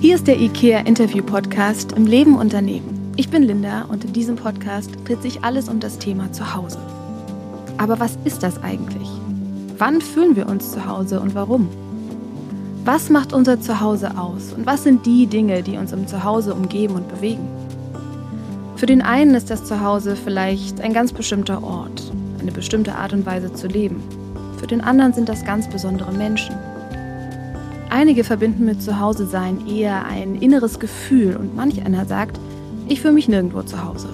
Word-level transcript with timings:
Hier 0.00 0.14
ist 0.14 0.28
der 0.28 0.38
IKEA 0.38 0.82
Interview 0.82 1.24
Podcast 1.24 1.90
im 1.90 2.06
Leben 2.06 2.36
Unternehmen. 2.36 3.12
Ich 3.16 3.30
bin 3.30 3.42
Linda 3.42 3.82
und 3.88 4.04
in 4.04 4.12
diesem 4.12 4.36
Podcast 4.36 4.92
dreht 5.04 5.22
sich 5.22 5.42
alles 5.42 5.68
um 5.68 5.80
das 5.80 5.98
Thema 5.98 6.30
Zuhause. 6.30 6.78
Aber 7.78 7.98
was 7.98 8.16
ist 8.24 8.44
das 8.44 8.62
eigentlich? 8.62 9.08
Wann 9.76 10.00
fühlen 10.00 10.36
wir 10.36 10.46
uns 10.46 10.70
zu 10.70 10.86
Hause 10.86 11.18
und 11.18 11.34
warum? 11.34 11.68
Was 12.84 13.10
macht 13.10 13.32
unser 13.32 13.60
Zuhause 13.60 14.16
aus 14.16 14.52
und 14.52 14.66
was 14.66 14.84
sind 14.84 15.04
die 15.04 15.26
Dinge, 15.26 15.64
die 15.64 15.76
uns 15.76 15.90
im 15.90 16.06
Zuhause 16.06 16.54
umgeben 16.54 16.94
und 16.94 17.08
bewegen? 17.08 17.48
Für 18.76 18.86
den 18.86 19.02
einen 19.02 19.34
ist 19.34 19.50
das 19.50 19.64
Zuhause 19.64 20.14
vielleicht 20.14 20.80
ein 20.80 20.92
ganz 20.92 21.12
bestimmter 21.12 21.60
Ort, 21.64 22.12
eine 22.38 22.52
bestimmte 22.52 22.94
Art 22.94 23.12
und 23.12 23.26
Weise 23.26 23.52
zu 23.52 23.66
leben. 23.66 24.00
Für 24.58 24.68
den 24.68 24.80
anderen 24.80 25.12
sind 25.12 25.28
das 25.28 25.44
ganz 25.44 25.68
besondere 25.68 26.12
Menschen. 26.12 26.54
Einige 27.90 28.22
verbinden 28.22 28.66
mit 28.66 28.82
Zuhause 28.82 29.26
sein 29.26 29.66
eher 29.66 30.04
ein 30.04 30.34
inneres 30.36 30.78
Gefühl 30.78 31.36
und 31.36 31.56
manch 31.56 31.84
einer 31.84 32.04
sagt, 32.04 32.38
ich 32.86 33.00
fühle 33.00 33.14
mich 33.14 33.28
nirgendwo 33.28 33.62
zu 33.62 33.82
Hause. 33.82 34.08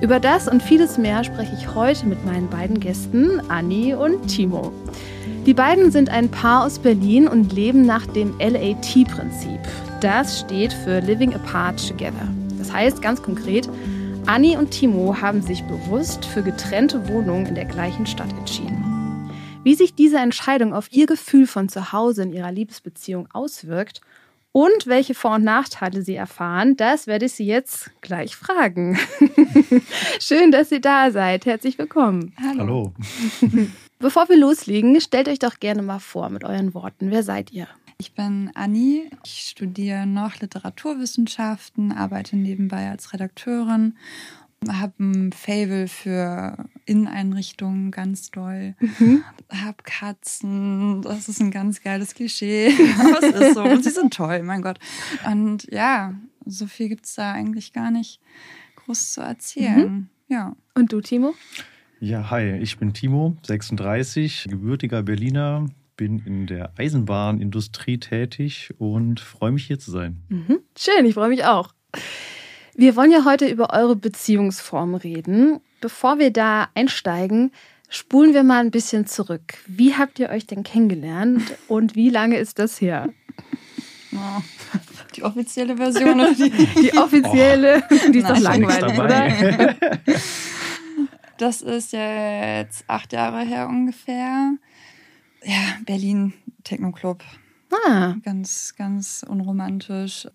Über 0.00 0.18
das 0.18 0.48
und 0.48 0.62
vieles 0.62 0.98
mehr 0.98 1.22
spreche 1.22 1.56
ich 1.56 1.74
heute 1.74 2.06
mit 2.06 2.26
meinen 2.26 2.48
beiden 2.48 2.80
Gästen, 2.80 3.40
Anni 3.48 3.94
und 3.94 4.26
Timo. 4.26 4.72
Die 5.46 5.54
beiden 5.54 5.92
sind 5.92 6.08
ein 6.08 6.28
Paar 6.28 6.64
aus 6.66 6.80
Berlin 6.80 7.28
und 7.28 7.52
leben 7.52 7.86
nach 7.86 8.06
dem 8.06 8.34
LAT-Prinzip. 8.40 9.60
Das 10.00 10.40
steht 10.40 10.72
für 10.72 10.98
Living 11.00 11.34
Apart 11.34 11.88
Together. 11.88 12.28
Das 12.58 12.72
heißt 12.72 13.00
ganz 13.00 13.22
konkret, 13.22 13.68
Anni 14.26 14.56
und 14.56 14.72
Timo 14.72 15.16
haben 15.20 15.42
sich 15.42 15.62
bewusst 15.64 16.24
für 16.24 16.42
getrennte 16.42 17.08
Wohnungen 17.08 17.46
in 17.46 17.54
der 17.54 17.64
gleichen 17.66 18.06
Stadt 18.06 18.32
entschieden. 18.38 18.91
Wie 19.64 19.76
sich 19.76 19.94
diese 19.94 20.18
Entscheidung 20.18 20.74
auf 20.74 20.90
ihr 20.90 21.06
Gefühl 21.06 21.46
von 21.46 21.68
Zuhause 21.68 22.24
in 22.24 22.32
ihrer 22.32 22.50
Liebesbeziehung 22.50 23.28
auswirkt 23.32 24.00
und 24.50 24.86
welche 24.86 25.14
Vor- 25.14 25.36
und 25.36 25.44
Nachteile 25.44 26.02
sie 26.02 26.16
erfahren, 26.16 26.76
das 26.76 27.06
werde 27.06 27.26
ich 27.26 27.34
sie 27.34 27.46
jetzt 27.46 27.92
gleich 28.00 28.34
fragen. 28.34 28.98
Schön, 30.20 30.50
dass 30.50 30.72
ihr 30.72 30.80
da 30.80 31.12
seid. 31.12 31.46
Herzlich 31.46 31.78
willkommen. 31.78 32.34
Hallo. 32.42 32.92
Bevor 34.00 34.28
wir 34.28 34.36
loslegen, 34.36 35.00
stellt 35.00 35.28
euch 35.28 35.38
doch 35.38 35.60
gerne 35.60 35.82
mal 35.82 36.00
vor 36.00 36.28
mit 36.28 36.42
euren 36.42 36.74
Worten. 36.74 37.12
Wer 37.12 37.22
seid 37.22 37.52
ihr? 37.52 37.68
Ich 37.98 38.14
bin 38.14 38.50
Anni. 38.54 39.08
Ich 39.24 39.48
studiere 39.48 40.08
noch 40.08 40.40
Literaturwissenschaften, 40.40 41.92
arbeite 41.92 42.36
nebenbei 42.36 42.90
als 42.90 43.12
Redakteurin 43.12 43.94
habe 44.70 44.94
ein 45.02 45.32
Fable 45.32 45.88
für 45.88 46.56
Inneneinrichtungen 46.84 47.90
ganz 47.90 48.30
doll. 48.30 48.74
Mhm. 48.80 49.24
Hab 49.50 49.84
Katzen. 49.84 51.02
Das 51.02 51.28
ist 51.28 51.40
ein 51.40 51.50
ganz 51.50 51.82
geiles 51.82 52.14
Klischee. 52.14 52.72
Aber 53.00 53.22
es 53.22 53.34
ist 53.34 53.54
so. 53.54 53.62
Und 53.62 53.84
sie 53.84 53.90
sind 53.90 54.14
toll, 54.14 54.42
mein 54.42 54.62
Gott. 54.62 54.78
Und 55.26 55.66
ja, 55.70 56.14
so 56.46 56.66
viel 56.66 56.88
gibt 56.88 57.06
es 57.06 57.14
da 57.14 57.32
eigentlich 57.32 57.72
gar 57.72 57.90
nicht 57.90 58.20
groß 58.76 59.12
zu 59.12 59.20
erzählen. 59.20 59.92
Mhm. 59.92 60.08
Ja. 60.28 60.56
Und 60.74 60.92
du, 60.92 61.00
Timo? 61.00 61.34
Ja, 62.00 62.30
hi, 62.30 62.58
ich 62.58 62.78
bin 62.78 62.92
Timo, 62.94 63.36
36, 63.46 64.46
gebürtiger 64.50 65.02
Berliner, 65.04 65.66
bin 65.96 66.18
in 66.18 66.46
der 66.48 66.72
Eisenbahnindustrie 66.76 67.98
tätig 67.98 68.74
und 68.78 69.20
freue 69.20 69.52
mich 69.52 69.66
hier 69.66 69.78
zu 69.78 69.92
sein. 69.92 70.22
Mhm. 70.28 70.58
Schön, 70.76 71.04
ich 71.04 71.14
freue 71.14 71.28
mich 71.28 71.44
auch. 71.44 71.72
Wir 72.74 72.96
wollen 72.96 73.12
ja 73.12 73.24
heute 73.24 73.46
über 73.48 73.70
eure 73.72 73.96
Beziehungsform 73.96 74.94
reden. 74.94 75.60
Bevor 75.80 76.18
wir 76.18 76.32
da 76.32 76.68
einsteigen, 76.74 77.52
spulen 77.88 78.32
wir 78.32 78.44
mal 78.44 78.60
ein 78.60 78.70
bisschen 78.70 79.06
zurück. 79.06 79.58
Wie 79.66 79.94
habt 79.94 80.18
ihr 80.18 80.30
euch 80.30 80.46
denn 80.46 80.62
kennengelernt 80.62 81.42
und 81.68 81.96
wie 81.96 82.08
lange 82.08 82.38
ist 82.38 82.58
das 82.58 82.80
her? 82.80 83.10
Oh, 84.14 84.42
die 85.16 85.22
offizielle 85.22 85.76
Version 85.76 86.20
oder 86.20 86.34
die, 86.34 86.50
die 86.50 86.96
offizielle? 86.96 87.82
Oh, 87.90 88.10
die 88.10 88.18
ist 88.18 88.28
doch 88.28 88.38
langweilig, 88.38 88.98
oder? 88.98 89.74
Das 91.38 91.60
ist 91.60 91.92
jetzt 91.92 92.84
acht 92.86 93.12
Jahre 93.12 93.40
her 93.40 93.68
ungefähr. 93.68 94.54
Ja, 95.42 95.76
Berlin 95.84 96.34
Techno-Club. 96.62 97.22
Ah. 97.86 98.14
Ganz, 98.22 98.74
ganz 98.76 99.24
unromantisch. 99.26 100.28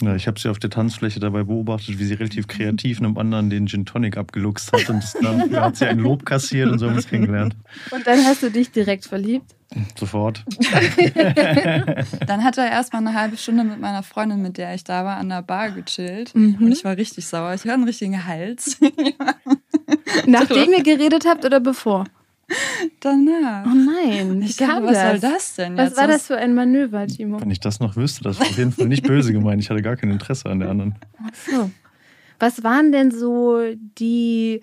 Ja, 0.00 0.14
ich 0.14 0.26
habe 0.26 0.38
sie 0.38 0.48
auf 0.48 0.58
der 0.58 0.70
Tanzfläche 0.70 1.18
dabei 1.18 1.42
beobachtet, 1.42 1.98
wie 1.98 2.04
sie 2.04 2.14
relativ 2.14 2.46
kreativ 2.46 3.00
einem 3.00 3.18
anderen 3.18 3.50
den 3.50 3.66
Gin 3.66 3.84
Tonic 3.84 4.16
abgeluchst 4.16 4.72
hat. 4.72 4.88
Und 4.88 5.04
dann 5.22 5.50
hat 5.60 5.76
sie 5.76 5.86
ein 5.86 5.98
Lob 5.98 6.24
kassiert 6.24 6.70
und 6.70 6.78
so 6.78 6.86
haben 6.86 6.94
wir 6.94 7.00
es 7.00 7.08
kennengelernt. 7.08 7.56
Und 7.90 8.06
dann 8.06 8.24
hast 8.24 8.42
du 8.42 8.50
dich 8.50 8.70
direkt 8.70 9.06
verliebt? 9.06 9.54
Sofort. 9.98 10.44
dann 12.26 12.44
hat 12.44 12.56
er 12.56 12.70
erst 12.70 12.92
mal 12.92 13.00
eine 13.00 13.12
halbe 13.14 13.36
Stunde 13.36 13.64
mit 13.64 13.80
meiner 13.80 14.02
Freundin, 14.02 14.40
mit 14.40 14.56
der 14.56 14.74
ich 14.74 14.84
da 14.84 15.04
war, 15.04 15.18
an 15.18 15.28
der 15.28 15.42
Bar 15.42 15.70
gechillt. 15.72 16.34
Mhm. 16.34 16.56
Und 16.60 16.72
ich 16.72 16.84
war 16.84 16.96
richtig 16.96 17.26
sauer. 17.26 17.52
Ich 17.54 17.62
hatte 17.62 17.74
einen 17.74 17.84
richtigen 17.84 18.24
Hals. 18.24 18.78
Nachdem 20.26 20.72
ihr 20.72 20.82
geredet 20.82 21.26
habt 21.26 21.44
oder 21.44 21.60
bevor? 21.60 22.04
Danach. 23.00 23.66
Oh 23.66 23.74
nein, 23.74 24.42
ich 24.42 24.56
dachte, 24.56 24.84
was 24.84 24.92
das? 24.92 25.10
soll 25.10 25.30
das 25.30 25.54
denn 25.56 25.76
jetzt? 25.76 25.90
Was 25.90 25.96
war 25.98 26.06
das 26.06 26.26
für 26.26 26.36
ein 26.36 26.54
Manöver, 26.54 27.06
Timo? 27.06 27.40
Wenn 27.40 27.50
ich 27.50 27.60
das 27.60 27.80
noch 27.80 27.96
wüsste, 27.96 28.24
das 28.24 28.40
war 28.40 28.46
auf 28.46 28.58
jeden 28.58 28.72
Fall 28.72 28.88
nicht 28.88 29.06
böse 29.06 29.32
gemeint. 29.32 29.62
Ich 29.62 29.70
hatte 29.70 29.82
gar 29.82 29.96
kein 29.96 30.10
Interesse 30.10 30.48
an 30.48 30.60
der 30.60 30.70
anderen. 30.70 30.94
Ach 31.22 31.34
so. 31.34 31.70
Was 32.38 32.62
waren 32.62 32.92
denn 32.92 33.10
so 33.10 33.60
die 33.98 34.62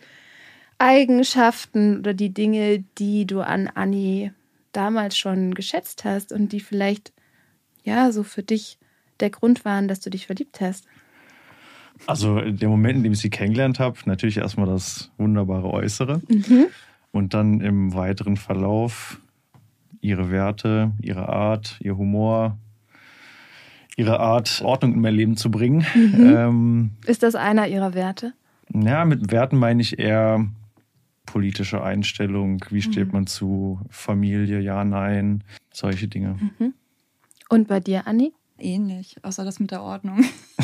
Eigenschaften 0.77 1.99
oder 1.99 2.13
die 2.13 2.33
Dinge, 2.33 2.83
die 2.97 3.25
du 3.25 3.41
an 3.41 3.67
Anni 3.67 4.31
damals 4.71 5.17
schon 5.17 5.53
geschätzt 5.53 6.05
hast 6.05 6.31
und 6.31 6.51
die 6.51 6.59
vielleicht 6.59 7.13
ja 7.83 8.11
so 8.11 8.23
für 8.23 8.43
dich 8.43 8.79
der 9.19 9.29
Grund 9.29 9.63
waren, 9.63 9.87
dass 9.87 9.99
du 9.99 10.09
dich 10.09 10.25
verliebt 10.25 10.59
hast? 10.59 10.85
Also 12.07 12.41
der 12.41 12.67
Moment, 12.67 12.97
in 12.97 13.03
dem 13.03 13.13
ich 13.13 13.19
sie 13.19 13.29
kennengelernt 13.29 13.79
habe, 13.79 13.97
natürlich 14.05 14.37
erstmal 14.37 14.67
das 14.67 15.11
wunderbare 15.17 15.69
Äußere. 15.69 16.21
Mhm 16.27 16.67
und 17.15 17.33
dann 17.33 17.61
im 17.61 17.93
weiteren 17.93 18.35
Verlauf 18.35 19.21
ihre 20.01 20.31
Werte, 20.31 20.91
ihre 21.01 21.29
Art, 21.29 21.77
ihr 21.79 21.95
Humor, 21.95 22.57
ihre 23.95 24.19
Art, 24.19 24.61
Ordnung 24.61 24.95
in 24.95 24.99
mein 24.99 25.15
Leben 25.15 25.37
zu 25.37 25.49
bringen. 25.49 25.85
Mhm. 25.95 26.35
Ähm, 26.35 26.91
Ist 27.05 27.23
das 27.23 27.35
einer 27.35 27.69
ihrer 27.69 27.93
Werte? 27.93 28.33
Ja, 28.73 29.05
mit 29.05 29.31
Werten 29.31 29.55
meine 29.57 29.81
ich 29.81 29.97
eher 29.97 30.45
politische 31.25 31.81
Einstellung. 31.81 32.65
Wie 32.69 32.81
steht 32.81 33.07
mhm. 33.07 33.13
man 33.13 33.27
zu 33.27 33.79
Familie? 33.89 34.59
Ja, 34.59 34.83
nein. 34.83 35.41
Solche 35.71 36.09
Dinge. 36.09 36.37
Mhm. 36.59 36.73
Und 37.47 37.69
bei 37.69 37.79
dir, 37.79 38.07
Anni? 38.07 38.33
Ähnlich, 38.57 39.17
außer 39.21 39.43
das 39.43 39.59
mit 39.59 39.71
der 39.71 39.81
Ordnung. 39.81 40.23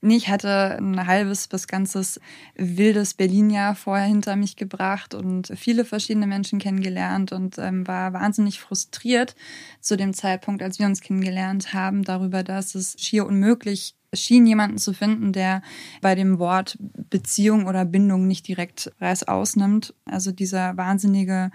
nee, 0.00 0.16
ich 0.16 0.28
hatte 0.28 0.78
ein 0.78 1.06
halbes 1.06 1.48
bis 1.48 1.68
ganzes 1.68 2.18
wildes 2.54 3.12
Berlin-Jahr 3.12 3.74
vorher 3.74 4.06
hinter 4.06 4.36
mich 4.36 4.56
gebracht 4.56 5.14
und 5.14 5.52
viele 5.54 5.84
verschiedene 5.84 6.26
Menschen 6.26 6.58
kennengelernt 6.58 7.32
und 7.32 7.58
ähm, 7.58 7.86
war 7.86 8.14
wahnsinnig 8.14 8.58
frustriert 8.58 9.36
zu 9.80 9.98
dem 9.98 10.14
Zeitpunkt, 10.14 10.62
als 10.62 10.78
wir 10.78 10.86
uns 10.86 11.02
kennengelernt 11.02 11.74
haben, 11.74 12.04
darüber, 12.04 12.42
dass 12.42 12.74
es 12.74 12.96
schier 12.98 13.26
unmöglich 13.26 13.94
schien, 14.14 14.46
jemanden 14.46 14.78
zu 14.78 14.94
finden, 14.94 15.34
der 15.34 15.60
bei 16.00 16.14
dem 16.14 16.38
Wort 16.38 16.78
Beziehung 16.80 17.66
oder 17.66 17.84
Bindung 17.84 18.26
nicht 18.26 18.48
direkt 18.48 18.92
Preis 18.98 19.24
ausnimmt. 19.24 19.94
Also 20.06 20.32
dieser 20.32 20.76
wahnsinnige 20.78 21.50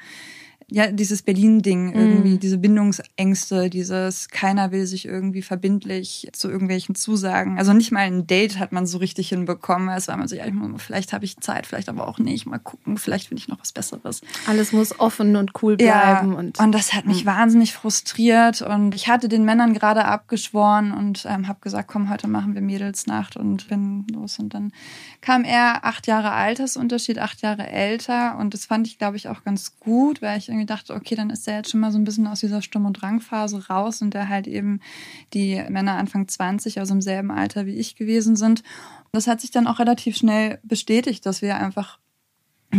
ja, 0.73 0.87
dieses 0.87 1.21
Berlin-Ding 1.21 1.93
irgendwie, 1.93 2.35
mm. 2.35 2.39
diese 2.39 2.57
Bindungsängste, 2.57 3.69
dieses 3.69 4.29
keiner 4.29 4.71
will 4.71 4.85
sich 4.85 5.05
irgendwie 5.05 5.41
verbindlich 5.41 6.29
zu 6.31 6.49
irgendwelchen 6.49 6.95
Zusagen. 6.95 7.57
Also 7.57 7.73
nicht 7.73 7.91
mal 7.91 7.99
ein 7.99 8.25
Date 8.25 8.57
hat 8.57 8.71
man 8.71 8.87
so 8.87 8.97
richtig 8.97 9.27
hinbekommen. 9.29 9.89
Es 9.89 10.07
war 10.07 10.15
man 10.15 10.29
so, 10.29 10.35
ja, 10.37 10.45
vielleicht 10.77 11.11
habe 11.11 11.25
ich 11.25 11.37
Zeit, 11.41 11.67
vielleicht 11.67 11.89
aber 11.89 12.07
auch 12.07 12.19
nicht. 12.19 12.45
Mal 12.45 12.57
gucken, 12.57 12.97
vielleicht 12.97 13.27
finde 13.27 13.41
ich 13.41 13.49
noch 13.49 13.59
was 13.59 13.73
Besseres. 13.73 14.21
Alles 14.47 14.71
muss 14.71 14.97
offen 14.97 15.35
und 15.35 15.61
cool 15.61 15.75
bleiben. 15.75 16.31
Ja, 16.31 16.37
und, 16.37 16.57
und 16.57 16.71
das 16.71 16.93
hat 16.93 17.05
mich 17.05 17.25
mm. 17.25 17.27
wahnsinnig 17.27 17.73
frustriert. 17.73 18.61
Und 18.61 18.95
ich 18.95 19.09
hatte 19.09 19.27
den 19.27 19.43
Männern 19.43 19.73
gerade 19.73 20.05
abgeschworen 20.05 20.93
und 20.93 21.25
ähm, 21.27 21.49
habe 21.49 21.59
gesagt, 21.59 21.89
komm, 21.89 22.09
heute 22.09 22.29
machen 22.29 22.55
wir 22.55 22.61
Mädelsnacht 22.61 23.35
und 23.35 23.67
bin 23.67 24.07
los. 24.13 24.39
Und 24.39 24.53
dann 24.53 24.71
kam 25.19 25.43
er, 25.43 25.83
acht 25.83 26.07
Jahre 26.07 26.31
Altersunterschied, 26.31 27.19
acht 27.19 27.41
Jahre 27.41 27.67
älter. 27.67 28.37
Und 28.37 28.53
das 28.53 28.65
fand 28.65 28.87
ich, 28.87 28.97
glaube 28.97 29.17
ich, 29.17 29.27
auch 29.27 29.43
ganz 29.43 29.77
gut, 29.81 30.21
weil 30.21 30.37
ich 30.37 30.47
irgendwie 30.47 30.60
dachte, 30.65 30.93
okay, 30.93 31.15
dann 31.15 31.29
ist 31.29 31.47
er 31.47 31.57
jetzt 31.57 31.71
schon 31.71 31.79
mal 31.79 31.91
so 31.91 31.97
ein 31.97 32.03
bisschen 32.03 32.27
aus 32.27 32.39
dieser 32.39 32.61
Sturm- 32.61 32.85
und 32.85 33.01
Drangphase 33.01 33.67
raus 33.67 34.01
und 34.01 34.13
der 34.13 34.29
halt 34.29 34.47
eben 34.47 34.79
die 35.33 35.61
Männer 35.69 35.97
Anfang 35.97 36.27
20, 36.27 36.79
also 36.79 36.93
im 36.93 37.01
selben 37.01 37.31
Alter 37.31 37.65
wie 37.65 37.75
ich 37.75 37.95
gewesen 37.95 38.35
sind. 38.35 38.63
Das 39.11 39.27
hat 39.27 39.41
sich 39.41 39.51
dann 39.51 39.67
auch 39.67 39.79
relativ 39.79 40.15
schnell 40.15 40.59
bestätigt, 40.63 41.25
dass 41.25 41.41
wir 41.41 41.57
einfach 41.57 41.99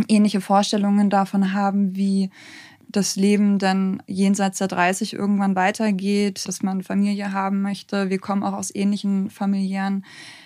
ähnliche 0.08 0.40
Vorstellungen 0.40 1.11
davon 1.11 1.52
haben, 1.52 1.96
wie 1.96 2.31
das 2.93 3.17
Leben 3.17 3.58
dann 3.58 4.02
jenseits 4.06 4.58
der 4.58 4.69
30 4.69 5.14
irgendwann 5.14 5.56
weitergeht, 5.56 6.46
dass 6.46 6.62
man 6.62 6.82
Familie 6.82 7.32
haben 7.32 7.62
möchte. 7.62 8.11
Wir 8.11 8.19
kommen 8.19 8.43
auch 8.43 8.52
aus 8.52 8.75
ähnlichen 8.75 9.31
familiären 9.31 10.05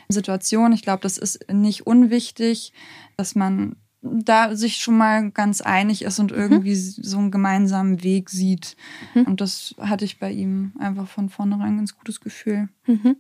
Situationen. 0.08 0.72
Ich 0.72 0.82
glaube, 0.82 1.02
das 1.02 1.18
ist 1.18 1.50
nicht 1.52 1.86
unwichtig, 1.86 2.72
dass 3.16 3.34
man 3.34 3.76
da 4.12 4.54
sich 4.56 4.76
schon 4.76 4.96
mal 4.96 5.30
ganz 5.30 5.60
einig 5.60 6.02
ist 6.02 6.18
und 6.18 6.32
irgendwie 6.32 6.74
mhm. 6.74 7.02
so 7.02 7.18
einen 7.18 7.30
gemeinsamen 7.30 8.02
Weg 8.02 8.30
sieht. 8.30 8.76
Mhm. 9.14 9.22
Und 9.22 9.40
das 9.40 9.74
hatte 9.78 10.04
ich 10.04 10.18
bei 10.18 10.30
ihm 10.30 10.72
einfach 10.78 11.08
von 11.08 11.28
vornherein 11.28 11.74
ein 11.74 11.76
ganz 11.78 11.96
gutes 11.96 12.20
Gefühl. 12.20 12.68
Mhm. 12.86 13.16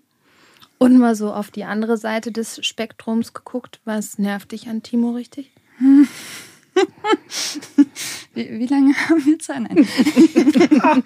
Und 0.78 0.98
mal 0.98 1.14
so 1.14 1.32
auf 1.32 1.50
die 1.50 1.64
andere 1.64 1.96
Seite 1.96 2.32
des 2.32 2.64
Spektrums 2.64 3.32
geguckt. 3.32 3.80
Was 3.84 4.18
nervt 4.18 4.52
dich 4.52 4.68
an 4.68 4.82
Timo 4.82 5.12
richtig? 5.12 5.50
wie, 8.34 8.58
wie, 8.58 8.66
lange 8.66 8.94
haben 8.94 9.24
wir 9.24 9.38
Zeit? 9.38 9.62
Nein. 9.62 9.76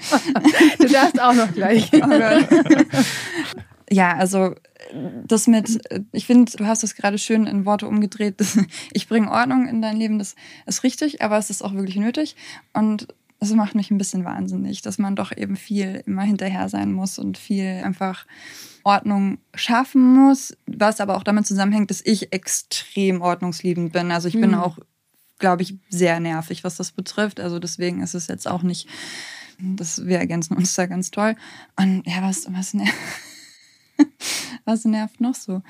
du 0.78 0.88
darfst 0.88 1.20
auch 1.20 1.34
noch 1.34 1.52
gleich. 1.52 1.90
Oh 1.92 1.98
ja, 3.90 4.16
also 4.16 4.54
das 5.26 5.46
mit, 5.46 5.80
ich 6.12 6.26
finde, 6.26 6.52
du 6.56 6.66
hast 6.66 6.82
das 6.82 6.94
gerade 6.94 7.18
schön 7.18 7.46
in 7.46 7.64
Worte 7.64 7.86
umgedreht. 7.86 8.36
Ich 8.92 9.08
bringe 9.08 9.30
Ordnung 9.30 9.68
in 9.68 9.82
dein 9.82 9.96
Leben, 9.96 10.18
das 10.18 10.34
ist 10.66 10.82
richtig, 10.82 11.22
aber 11.22 11.38
es 11.38 11.50
ist 11.50 11.62
auch 11.62 11.74
wirklich 11.74 11.96
nötig. 11.96 12.36
Und 12.72 13.08
es 13.40 13.52
macht 13.52 13.74
mich 13.74 13.90
ein 13.90 13.98
bisschen 13.98 14.24
wahnsinnig, 14.24 14.82
dass 14.82 14.98
man 14.98 15.16
doch 15.16 15.36
eben 15.36 15.56
viel 15.56 16.02
immer 16.06 16.22
hinterher 16.22 16.68
sein 16.68 16.92
muss 16.92 17.18
und 17.18 17.38
viel 17.38 17.82
einfach 17.82 18.26
Ordnung 18.84 19.38
schaffen 19.54 20.14
muss, 20.14 20.56
was 20.66 21.00
aber 21.00 21.16
auch 21.16 21.22
damit 21.22 21.46
zusammenhängt, 21.46 21.90
dass 21.90 22.02
ich 22.04 22.32
extrem 22.32 23.22
ordnungsliebend 23.22 23.92
bin. 23.92 24.10
Also 24.10 24.28
ich 24.28 24.34
mhm. 24.34 24.42
bin 24.42 24.54
auch, 24.54 24.78
glaube 25.38 25.62
ich, 25.62 25.74
sehr 25.88 26.20
nervig, 26.20 26.64
was 26.64 26.76
das 26.76 26.92
betrifft. 26.92 27.40
Also 27.40 27.58
deswegen 27.58 28.02
ist 28.02 28.14
es 28.14 28.28
jetzt 28.28 28.46
auch 28.46 28.62
nicht, 28.62 28.88
das, 29.58 30.06
wir 30.06 30.18
ergänzen 30.18 30.56
uns 30.56 30.74
da 30.74 30.86
ganz 30.86 31.10
toll. 31.10 31.34
Und 31.76 32.02
ja, 32.06 32.22
was, 32.22 32.46
was 32.52 32.74
nervt, 32.74 32.94
was 34.64 34.84
nervt 34.84 35.20
noch 35.20 35.34
so? 35.34 35.62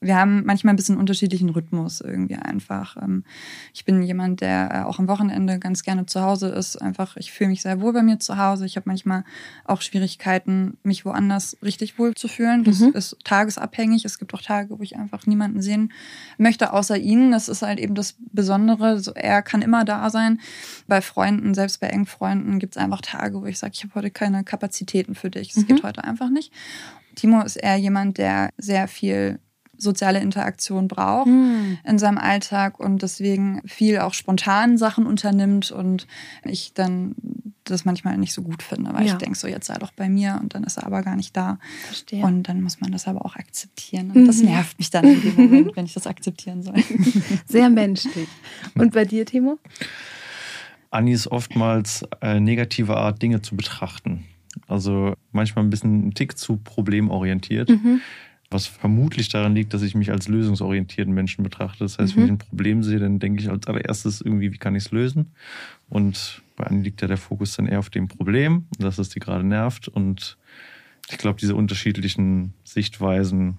wir 0.00 0.16
haben 0.16 0.44
manchmal 0.44 0.74
ein 0.74 0.76
bisschen 0.76 0.98
unterschiedlichen 0.98 1.48
Rhythmus 1.48 2.00
irgendwie 2.00 2.36
einfach. 2.36 2.96
Ähm, 3.02 3.24
ich 3.72 3.84
bin 3.84 4.02
jemand, 4.02 4.42
der 4.42 4.70
äh, 4.72 4.82
auch 4.84 4.98
am 4.98 5.08
Wochenende 5.08 5.58
ganz 5.58 5.82
gerne 5.82 6.04
zu 6.04 6.20
Hause 6.20 6.48
ist. 6.48 6.76
Einfach, 6.76 7.16
ich 7.16 7.32
fühle 7.32 7.50
mich 7.50 7.62
sehr 7.62 7.80
wohl 7.80 7.92
bei 7.94 8.02
mir 8.02 8.18
zu 8.18 8.36
Hause. 8.36 8.66
Ich 8.66 8.76
habe 8.76 8.88
manchmal 8.88 9.24
auch 9.64 9.80
Schwierigkeiten, 9.80 10.76
mich 10.82 11.04
woanders 11.04 11.56
richtig 11.62 11.98
wohl 11.98 12.14
zu 12.14 12.28
fühlen. 12.28 12.64
Das 12.64 12.80
mhm. 12.80 12.92
ist 12.92 13.16
tagesabhängig. 13.24 14.04
Es 14.04 14.18
gibt 14.18 14.34
auch 14.34 14.42
Tage, 14.42 14.78
wo 14.78 14.82
ich 14.82 14.96
einfach 14.96 15.26
niemanden 15.26 15.62
sehen 15.62 15.92
möchte, 16.36 16.74
außer 16.74 16.98
ihn. 16.98 17.30
Das 17.30 17.48
ist 17.48 17.62
halt 17.62 17.78
eben 17.78 17.94
das 17.94 18.16
Besondere. 18.32 19.00
er 19.14 19.40
kann 19.40 19.62
immer 19.62 19.84
da 19.84 20.10
sein. 20.10 20.40
Bei 20.86 21.00
Freunden, 21.00 21.54
selbst 21.54 21.80
bei 21.80 21.88
engen 21.88 22.06
Freunden, 22.06 22.58
gibt 22.58 22.76
es 22.76 22.82
einfach 22.82 23.00
Tage, 23.00 23.40
wo 23.40 23.46
ich 23.46 23.58
sage, 23.58 23.72
ich 23.74 23.82
habe 23.82 23.94
heute 23.94 24.10
keine 24.10 24.44
Kapazitäten 24.44 25.14
für 25.14 25.30
dich. 25.30 25.50
Es 25.50 25.56
mhm. 25.56 25.66
geht 25.66 25.82
heute 25.82 26.04
einfach 26.04 26.28
nicht. 26.28 26.52
Timo 27.16 27.42
ist 27.42 27.56
eher 27.56 27.76
jemand, 27.76 28.18
der 28.18 28.50
sehr 28.56 28.86
viel 28.86 29.40
soziale 29.78 30.20
Interaktion 30.20 30.88
braucht 30.88 31.26
mhm. 31.26 31.78
in 31.84 31.98
seinem 31.98 32.18
Alltag 32.18 32.80
und 32.80 33.02
deswegen 33.02 33.60
viel 33.66 33.98
auch 33.98 34.14
spontan 34.14 34.78
Sachen 34.78 35.06
unternimmt 35.06 35.70
und 35.70 36.06
ich 36.44 36.72
dann 36.72 37.14
das 37.64 37.84
manchmal 37.84 38.16
nicht 38.16 38.32
so 38.32 38.42
gut 38.42 38.62
finde, 38.62 38.94
weil 38.94 39.06
ja. 39.06 39.12
ich 39.12 39.18
denke 39.18 39.36
so, 39.36 39.48
jetzt 39.48 39.66
sei 39.66 39.74
doch 39.74 39.92
bei 39.92 40.08
mir 40.08 40.38
und 40.40 40.54
dann 40.54 40.62
ist 40.64 40.78
er 40.78 40.86
aber 40.86 41.02
gar 41.02 41.16
nicht 41.16 41.36
da. 41.36 41.58
Verstehe. 41.86 42.24
Und 42.24 42.44
dann 42.44 42.62
muss 42.62 42.80
man 42.80 42.92
das 42.92 43.08
aber 43.08 43.24
auch 43.24 43.34
akzeptieren. 43.34 44.12
Und 44.12 44.22
mhm. 44.22 44.26
das 44.26 44.40
nervt 44.40 44.78
mich 44.78 44.90
dann 44.90 45.04
in 45.04 45.20
dem 45.20 45.34
Moment, 45.34 45.76
wenn 45.76 45.84
ich 45.84 45.94
das 45.94 46.06
akzeptieren 46.06 46.62
soll. 46.62 46.76
Sehr 47.46 47.68
menschlich. 47.68 48.28
Und 48.76 48.92
bei 48.92 49.04
dir, 49.04 49.26
Timo? 49.26 49.58
Anni 50.90 51.12
ist 51.12 51.26
oftmals 51.26 52.04
eine 52.20 52.40
negative 52.40 52.96
Art, 52.96 53.20
Dinge 53.20 53.42
zu 53.42 53.56
betrachten. 53.56 54.24
Also 54.66 55.14
manchmal 55.32 55.64
ein 55.64 55.70
bisschen 55.70 56.08
ein 56.08 56.14
Tick 56.14 56.38
zu 56.38 56.56
problemorientiert. 56.56 57.68
Mhm. 57.68 58.00
Was 58.48 58.66
vermutlich 58.66 59.28
daran 59.28 59.54
liegt, 59.54 59.74
dass 59.74 59.82
ich 59.82 59.96
mich 59.96 60.12
als 60.12 60.28
lösungsorientierten 60.28 61.12
Menschen 61.12 61.42
betrachte. 61.42 61.84
Das 61.84 61.98
heißt, 61.98 62.14
mhm. 62.14 62.20
wenn 62.20 62.24
ich 62.26 62.32
ein 62.32 62.38
Problem 62.38 62.82
sehe, 62.82 63.00
dann 63.00 63.18
denke 63.18 63.42
ich 63.42 63.50
als 63.50 63.66
allererstes 63.66 64.20
irgendwie, 64.20 64.52
wie 64.52 64.58
kann 64.58 64.76
ich 64.76 64.84
es 64.84 64.90
lösen? 64.92 65.32
Und 65.88 66.42
bei 66.56 66.64
anderen 66.64 66.84
liegt 66.84 67.02
ja 67.02 67.08
der 67.08 67.16
Fokus 67.16 67.56
dann 67.56 67.66
eher 67.66 67.80
auf 67.80 67.90
dem 67.90 68.08
Problem, 68.08 68.66
dass 68.78 68.98
es 68.98 69.08
die 69.08 69.18
gerade 69.18 69.44
nervt. 69.44 69.88
Und 69.88 70.36
ich 71.10 71.18
glaube, 71.18 71.38
diese 71.40 71.56
unterschiedlichen 71.56 72.54
Sichtweisen, 72.64 73.58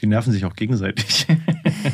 die 0.00 0.06
nerven 0.06 0.32
sich 0.32 0.44
auch 0.44 0.56
gegenseitig. 0.56 1.26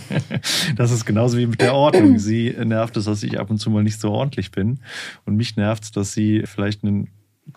das 0.77 0.91
ist 0.93 1.05
genauso 1.05 1.37
wie 1.37 1.47
mit 1.47 1.61
der 1.61 1.75
Ordnung. 1.75 2.19
Sie 2.19 2.55
nervt 2.65 2.97
es, 2.97 3.07
dass 3.07 3.23
ich 3.23 3.39
ab 3.39 3.51
und 3.51 3.59
zu 3.59 3.71
mal 3.71 3.83
nicht 3.83 4.01
so 4.01 4.11
ordentlich 4.11 4.51
bin. 4.51 4.81
Und 5.25 5.37
mich 5.37 5.57
nervt 5.57 5.85
es, 5.85 5.93
dass 5.93 6.13
sie 6.13 6.43
vielleicht 6.47 6.85
einen 6.85 7.09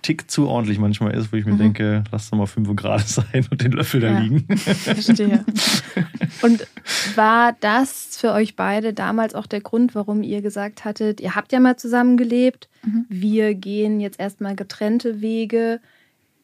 Tick 0.02 0.32
zu 0.32 0.48
ordentlich 0.48 0.80
manchmal 0.80 1.14
ist, 1.14 1.32
wo 1.32 1.38
ich 1.38 1.46
mir 1.46 1.54
mhm. 1.54 1.60
denke, 1.60 2.04
lass 2.12 2.30
doch 2.30 2.38
mal 2.38 2.46
fünf 2.46 2.74
gerade 2.76 3.04
sein 3.06 3.46
und 3.50 3.62
den 3.62 3.72
Löffel 3.72 4.02
ja, 4.02 4.14
da 4.14 4.20
liegen. 4.20 4.58
Verstehe. 4.58 5.46
Und 6.42 6.66
war 7.16 7.56
das 7.60 8.18
für 8.18 8.32
euch 8.32 8.56
beide 8.56 8.94
damals 8.94 9.36
auch 9.36 9.46
der 9.46 9.62
Grund, 9.62 9.94
warum 9.94 10.24
ihr 10.24 10.42
gesagt 10.42 10.86
hattet, 10.86 11.20
ihr 11.20 11.36
habt 11.36 11.52
ja 11.52 11.60
mal 11.60 11.78
zusammengelebt, 11.78 12.70
mhm. 12.84 13.06
wir 13.10 13.54
gehen 13.54 14.00
jetzt 14.00 14.20
erstmal 14.20 14.56
getrennte 14.56 15.22
Wege. 15.22 15.80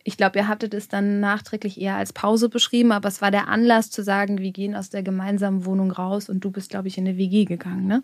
Ich 0.04 0.18
glaube, 0.18 0.40
ihr 0.40 0.48
hattet 0.48 0.74
es 0.74 0.88
dann 0.88 1.20
nachträglich 1.20 1.82
eher 1.82 1.96
als 1.96 2.14
Pause 2.14 2.50
beschrieben, 2.50 2.92
aber 2.92 3.10
es 3.10 3.22
war 3.22 3.32
der 3.32 3.48
Anlass 3.48 3.90
zu 3.92 4.04
sagen, 4.04 4.38
wir 4.38 4.52
gehen 4.52 4.76
aus 4.76 4.90
der 4.90 5.04
gemeinsamen 5.04 5.66
Wohnung 5.66 5.92
raus 5.92 6.30
und 6.30 6.44
du 6.44 6.52
bist, 6.52 6.70
glaube 6.70 6.88
ich, 6.88 6.98
in 6.98 7.08
eine 7.08 7.18
WG 7.18 7.46
gegangen, 7.46 7.88
ne? 7.88 8.04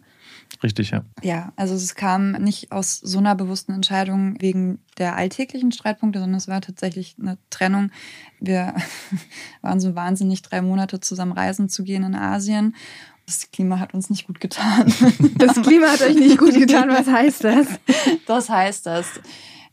Richtig, 0.61 0.91
ja. 0.91 1.03
Ja, 1.23 1.51
also 1.55 1.73
es 1.73 1.95
kam 1.95 2.33
nicht 2.33 2.71
aus 2.71 2.97
so 2.97 3.17
einer 3.19 3.35
bewussten 3.35 3.71
Entscheidung 3.71 4.35
wegen 4.39 4.79
der 4.97 5.15
alltäglichen 5.15 5.71
Streitpunkte, 5.71 6.19
sondern 6.19 6.37
es 6.37 6.47
war 6.47 6.61
tatsächlich 6.61 7.15
eine 7.19 7.37
Trennung. 7.49 7.91
Wir 8.39 8.75
waren 9.61 9.79
so 9.79 9.95
wahnsinnig, 9.95 10.41
drei 10.41 10.61
Monate 10.61 10.99
zusammen 10.99 11.31
reisen 11.31 11.69
zu 11.69 11.83
gehen 11.83 12.03
in 12.03 12.15
Asien. 12.15 12.75
Das 13.25 13.49
Klima 13.51 13.79
hat 13.79 13.93
uns 13.93 14.09
nicht 14.09 14.27
gut 14.27 14.39
getan. 14.39 14.93
Das 15.37 15.61
Klima 15.61 15.87
hat 15.87 16.01
euch 16.01 16.15
nicht 16.15 16.37
gut 16.37 16.53
getan. 16.53 16.89
Was 16.89 17.07
heißt 17.07 17.43
das? 17.43 17.67
Das 18.27 18.49
heißt, 18.49 18.85
dass 18.85 19.07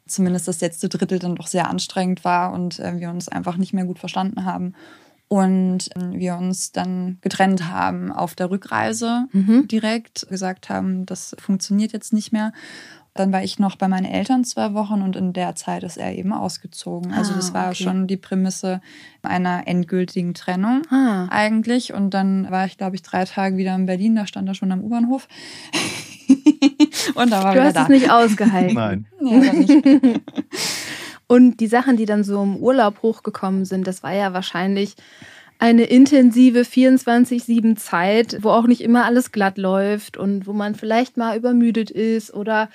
zumindest 0.06 0.48
das 0.48 0.60
letzte 0.60 0.88
Drittel 0.88 1.18
dann 1.18 1.36
doch 1.36 1.46
sehr 1.46 1.68
anstrengend 1.68 2.24
war 2.24 2.52
und 2.52 2.78
äh, 2.80 2.98
wir 2.98 3.10
uns 3.10 3.28
einfach 3.28 3.56
nicht 3.56 3.72
mehr 3.72 3.84
gut 3.84 3.98
verstanden 3.98 4.44
haben. 4.44 4.74
Und 5.32 5.94
äh, 5.94 6.18
wir 6.18 6.34
uns 6.34 6.72
dann 6.72 7.18
getrennt 7.20 7.70
haben 7.70 8.10
auf 8.10 8.34
der 8.34 8.50
Rückreise 8.50 9.28
mhm. 9.30 9.68
direkt, 9.68 10.28
gesagt 10.28 10.68
haben, 10.68 11.06
das 11.06 11.36
funktioniert 11.38 11.92
jetzt 11.92 12.12
nicht 12.12 12.32
mehr. 12.32 12.52
Dann 13.14 13.32
war 13.32 13.40
ich 13.44 13.60
noch 13.60 13.76
bei 13.76 13.86
meinen 13.86 14.06
Eltern 14.06 14.42
zwei 14.42 14.74
Wochen 14.74 15.02
und 15.02 15.14
in 15.14 15.32
der 15.32 15.54
Zeit 15.54 15.84
ist 15.84 15.98
er 15.98 16.16
eben 16.16 16.32
ausgezogen. 16.32 17.12
Also 17.12 17.32
das 17.32 17.52
ah, 17.52 17.54
war 17.54 17.66
okay. 17.68 17.84
schon 17.84 18.08
die 18.08 18.16
Prämisse 18.16 18.80
einer 19.22 19.68
endgültigen 19.68 20.34
Trennung 20.34 20.82
ah. 20.90 21.28
eigentlich. 21.30 21.92
Und 21.92 22.12
dann 22.12 22.50
war 22.50 22.66
ich, 22.66 22.76
glaube 22.76 22.96
ich, 22.96 23.02
drei 23.02 23.24
Tage 23.24 23.56
wieder 23.56 23.76
in 23.76 23.86
Berlin. 23.86 24.16
Da 24.16 24.26
stand 24.26 24.48
er 24.48 24.54
schon 24.54 24.72
am 24.72 24.82
U-Bahnhof. 24.82 25.28
und 27.14 27.30
da 27.30 27.44
war 27.44 27.54
du 27.54 27.62
hast 27.62 27.76
da. 27.76 27.84
es 27.84 27.88
nicht 27.88 28.10
ausgehalten. 28.10 28.74
Nein. 28.74 29.06
Nee, 29.20 29.52
nicht. 29.52 29.86
und 31.30 31.58
die 31.58 31.68
Sachen, 31.68 31.96
die 31.96 32.06
dann 32.06 32.24
so 32.24 32.42
im 32.42 32.56
Urlaub 32.56 33.02
hochgekommen 33.02 33.64
sind, 33.64 33.86
das 33.86 34.02
war 34.02 34.12
ja 34.12 34.32
wahrscheinlich 34.32 34.96
eine 35.60 35.84
intensive 35.84 36.62
24-7 36.62 37.76
Zeit, 37.76 38.38
wo 38.40 38.48
auch 38.48 38.66
nicht 38.66 38.80
immer 38.80 39.04
alles 39.04 39.30
glatt 39.30 39.56
läuft 39.56 40.16
und 40.16 40.48
wo 40.48 40.52
man 40.52 40.74
vielleicht 40.74 41.16
mal 41.16 41.36
übermüdet 41.36 41.88
ist 41.88 42.34
oder 42.34 42.68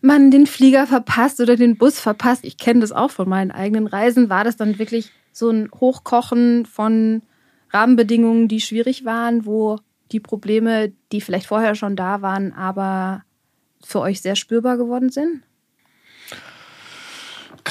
man 0.00 0.30
den 0.30 0.46
Flieger 0.46 0.86
verpasst 0.86 1.42
oder 1.42 1.56
den 1.56 1.76
Bus 1.76 2.00
verpasst. 2.00 2.46
Ich 2.46 2.56
kenne 2.56 2.80
das 2.80 2.92
auch 2.92 3.10
von 3.10 3.28
meinen 3.28 3.50
eigenen 3.50 3.86
Reisen. 3.86 4.30
War 4.30 4.44
das 4.44 4.56
dann 4.56 4.78
wirklich 4.78 5.10
so 5.30 5.50
ein 5.50 5.68
Hochkochen 5.70 6.64
von 6.64 7.20
Rahmenbedingungen, 7.68 8.48
die 8.48 8.62
schwierig 8.62 9.04
waren, 9.04 9.44
wo 9.44 9.76
die 10.10 10.20
Probleme, 10.20 10.90
die 11.12 11.20
vielleicht 11.20 11.48
vorher 11.48 11.74
schon 11.74 11.96
da 11.96 12.22
waren, 12.22 12.54
aber 12.54 13.24
für 13.84 14.00
euch 14.00 14.22
sehr 14.22 14.36
spürbar 14.36 14.78
geworden 14.78 15.10
sind? 15.10 15.42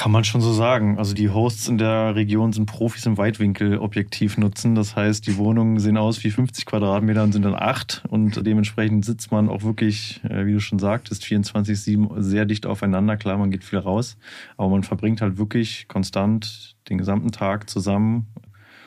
Kann 0.00 0.12
man 0.12 0.24
schon 0.24 0.40
so 0.40 0.50
sagen. 0.54 0.96
Also 0.96 1.12
die 1.12 1.28
Hosts 1.28 1.68
in 1.68 1.76
der 1.76 2.14
Region 2.14 2.54
sind 2.54 2.64
Profis 2.64 3.04
im 3.04 3.18
Weitwinkelobjektiv 3.18 4.38
nutzen. 4.38 4.74
Das 4.74 4.96
heißt, 4.96 5.26
die 5.26 5.36
Wohnungen 5.36 5.78
sehen 5.78 5.98
aus 5.98 6.24
wie 6.24 6.30
50 6.30 6.64
Quadratmeter 6.64 7.22
und 7.22 7.32
sind 7.32 7.44
dann 7.44 7.54
acht. 7.54 8.02
Und 8.08 8.46
dementsprechend 8.46 9.04
sitzt 9.04 9.30
man 9.30 9.50
auch 9.50 9.62
wirklich, 9.62 10.22
äh, 10.24 10.46
wie 10.46 10.54
du 10.54 10.60
schon 10.60 10.78
sagtest, 10.78 11.22
24-7 11.24 12.22
sehr 12.22 12.46
dicht 12.46 12.64
aufeinander. 12.64 13.18
Klar, 13.18 13.36
man 13.36 13.50
geht 13.50 13.62
viel 13.62 13.78
raus, 13.78 14.16
aber 14.56 14.70
man 14.70 14.84
verbringt 14.84 15.20
halt 15.20 15.36
wirklich 15.36 15.86
konstant 15.86 16.76
den 16.88 16.96
gesamten 16.96 17.30
Tag 17.30 17.68
zusammen. 17.68 18.28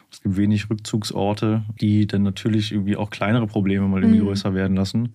Es 0.09 0.19
gibt 0.23 0.35
wenig 0.35 0.67
Rückzugsorte, 0.71 1.63
die 1.79 2.07
dann 2.07 2.23
natürlich 2.23 2.71
irgendwie 2.71 2.97
auch 2.97 3.11
kleinere 3.11 3.45
Probleme 3.45 3.87
mal 3.87 4.01
irgendwie 4.01 4.21
mhm. 4.21 4.25
größer 4.25 4.55
werden 4.55 4.75
lassen. 4.75 5.13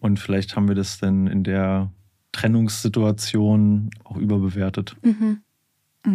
Und 0.00 0.18
vielleicht 0.18 0.56
haben 0.56 0.66
wir 0.66 0.74
das 0.74 0.98
dann 0.98 1.28
in 1.28 1.44
der 1.44 1.92
Trennungssituation 2.32 3.90
auch 4.04 4.16
überbewertet. 4.16 4.96
Mhm. 5.02 5.42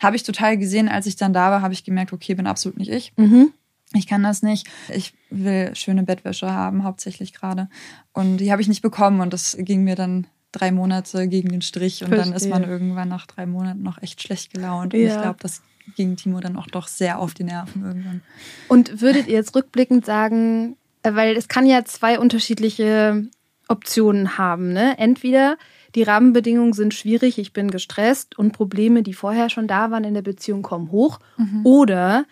Habe 0.00 0.16
ich 0.16 0.22
total 0.22 0.56
gesehen, 0.56 0.88
als 0.88 1.06
ich 1.06 1.16
dann 1.16 1.32
da 1.32 1.50
war, 1.50 1.62
habe 1.62 1.74
ich 1.74 1.84
gemerkt, 1.84 2.12
okay, 2.12 2.34
bin 2.34 2.46
absolut 2.46 2.78
nicht 2.78 2.90
ich. 2.90 3.12
Mhm. 3.16 3.52
Ich 3.94 4.06
kann 4.06 4.22
das 4.22 4.42
nicht. 4.42 4.66
Ich 4.92 5.14
will 5.30 5.74
schöne 5.74 6.02
Bettwäsche 6.02 6.50
haben, 6.50 6.84
hauptsächlich 6.84 7.32
gerade. 7.32 7.68
Und 8.12 8.38
die 8.38 8.50
habe 8.50 8.62
ich 8.62 8.68
nicht 8.68 8.82
bekommen 8.82 9.20
und 9.20 9.32
das 9.32 9.56
ging 9.60 9.84
mir 9.84 9.94
dann 9.94 10.26
drei 10.52 10.72
Monate 10.72 11.28
gegen 11.28 11.50
den 11.50 11.62
Strich 11.62 12.02
und 12.02 12.08
Verstehe. 12.08 12.32
dann 12.32 12.36
ist 12.36 12.48
man 12.48 12.64
irgendwann 12.64 13.08
nach 13.08 13.26
drei 13.26 13.46
Monaten 13.46 13.82
noch 13.82 14.02
echt 14.02 14.22
schlecht 14.22 14.52
gelaunt. 14.52 14.94
Und 14.94 15.00
ja. 15.00 15.14
ich 15.14 15.20
glaube, 15.20 15.38
das 15.40 15.62
ging 15.94 16.16
Timo 16.16 16.40
dann 16.40 16.56
auch 16.56 16.66
doch 16.66 16.88
sehr 16.88 17.18
auf 17.18 17.34
die 17.34 17.44
Nerven 17.44 17.84
irgendwann. 17.84 18.22
Und 18.68 19.00
würdet 19.00 19.28
ihr 19.28 19.34
jetzt 19.34 19.54
rückblickend 19.54 20.04
sagen, 20.04 20.76
äh, 21.06 21.14
weil 21.14 21.36
es 21.36 21.48
kann 21.48 21.66
ja 21.66 21.84
zwei 21.84 22.18
unterschiedliche 22.18 23.28
Optionen 23.68 24.38
haben. 24.38 24.72
Ne? 24.72 24.98
Entweder 24.98 25.56
die 25.94 26.02
Rahmenbedingungen 26.02 26.72
sind 26.72 26.94
schwierig, 26.94 27.38
ich 27.38 27.52
bin 27.52 27.70
gestresst 27.70 28.38
und 28.38 28.52
Probleme, 28.52 29.02
die 29.02 29.14
vorher 29.14 29.48
schon 29.48 29.66
da 29.66 29.90
waren 29.90 30.04
in 30.04 30.14
der 30.14 30.22
Beziehung, 30.22 30.62
kommen 30.62 30.90
hoch. 30.90 31.18
Mhm. 31.36 31.64
Oder 31.64 32.26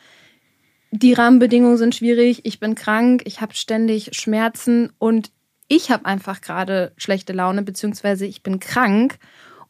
die 0.90 1.12
Rahmenbedingungen 1.12 1.76
sind 1.76 1.94
schwierig, 1.94 2.44
ich 2.44 2.60
bin 2.60 2.74
krank, 2.74 3.22
ich 3.24 3.40
habe 3.40 3.54
ständig 3.54 4.10
Schmerzen 4.12 4.92
und 4.98 5.32
ich 5.66 5.90
habe 5.90 6.06
einfach 6.06 6.40
gerade 6.40 6.92
schlechte 6.96 7.32
Laune, 7.32 7.62
beziehungsweise 7.62 8.26
ich 8.26 8.42
bin 8.42 8.60
krank 8.60 9.18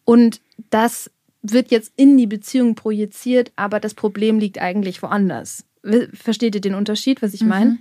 und 0.05 0.41
das 0.71 1.11
wird 1.41 1.71
jetzt 1.71 1.93
in 1.97 2.17
die 2.17 2.27
Beziehung 2.27 2.75
projiziert, 2.75 3.53
aber 3.57 3.79
das 3.79 3.95
Problem 3.95 4.39
liegt 4.39 4.59
eigentlich 4.59 5.03
woanders. 5.03 5.65
Versteht 6.13 6.55
ihr 6.55 6.61
den 6.61 6.75
Unterschied, 6.75 7.23
was 7.23 7.35
ich 7.35 7.43
meine? 7.43 7.73
Mhm. 7.73 7.79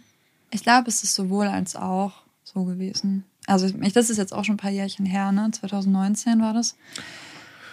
Ich 0.52 0.64
glaube, 0.64 0.90
es 0.90 1.04
ist 1.04 1.16
sowohl 1.16 1.48
als 1.48 1.76
auch 1.76 2.24
so 2.44 2.66
gewesen. 2.66 3.26
Also 3.48 3.68
ich, 3.82 3.94
das 3.94 4.10
ist 4.10 4.18
jetzt 4.18 4.34
auch 4.34 4.44
schon 4.44 4.56
ein 4.56 4.58
paar 4.58 4.72
Jährchen 4.72 5.06
her, 5.06 5.32
ne? 5.32 5.50
2019 5.52 6.42
war 6.42 6.54
das. 6.54 6.76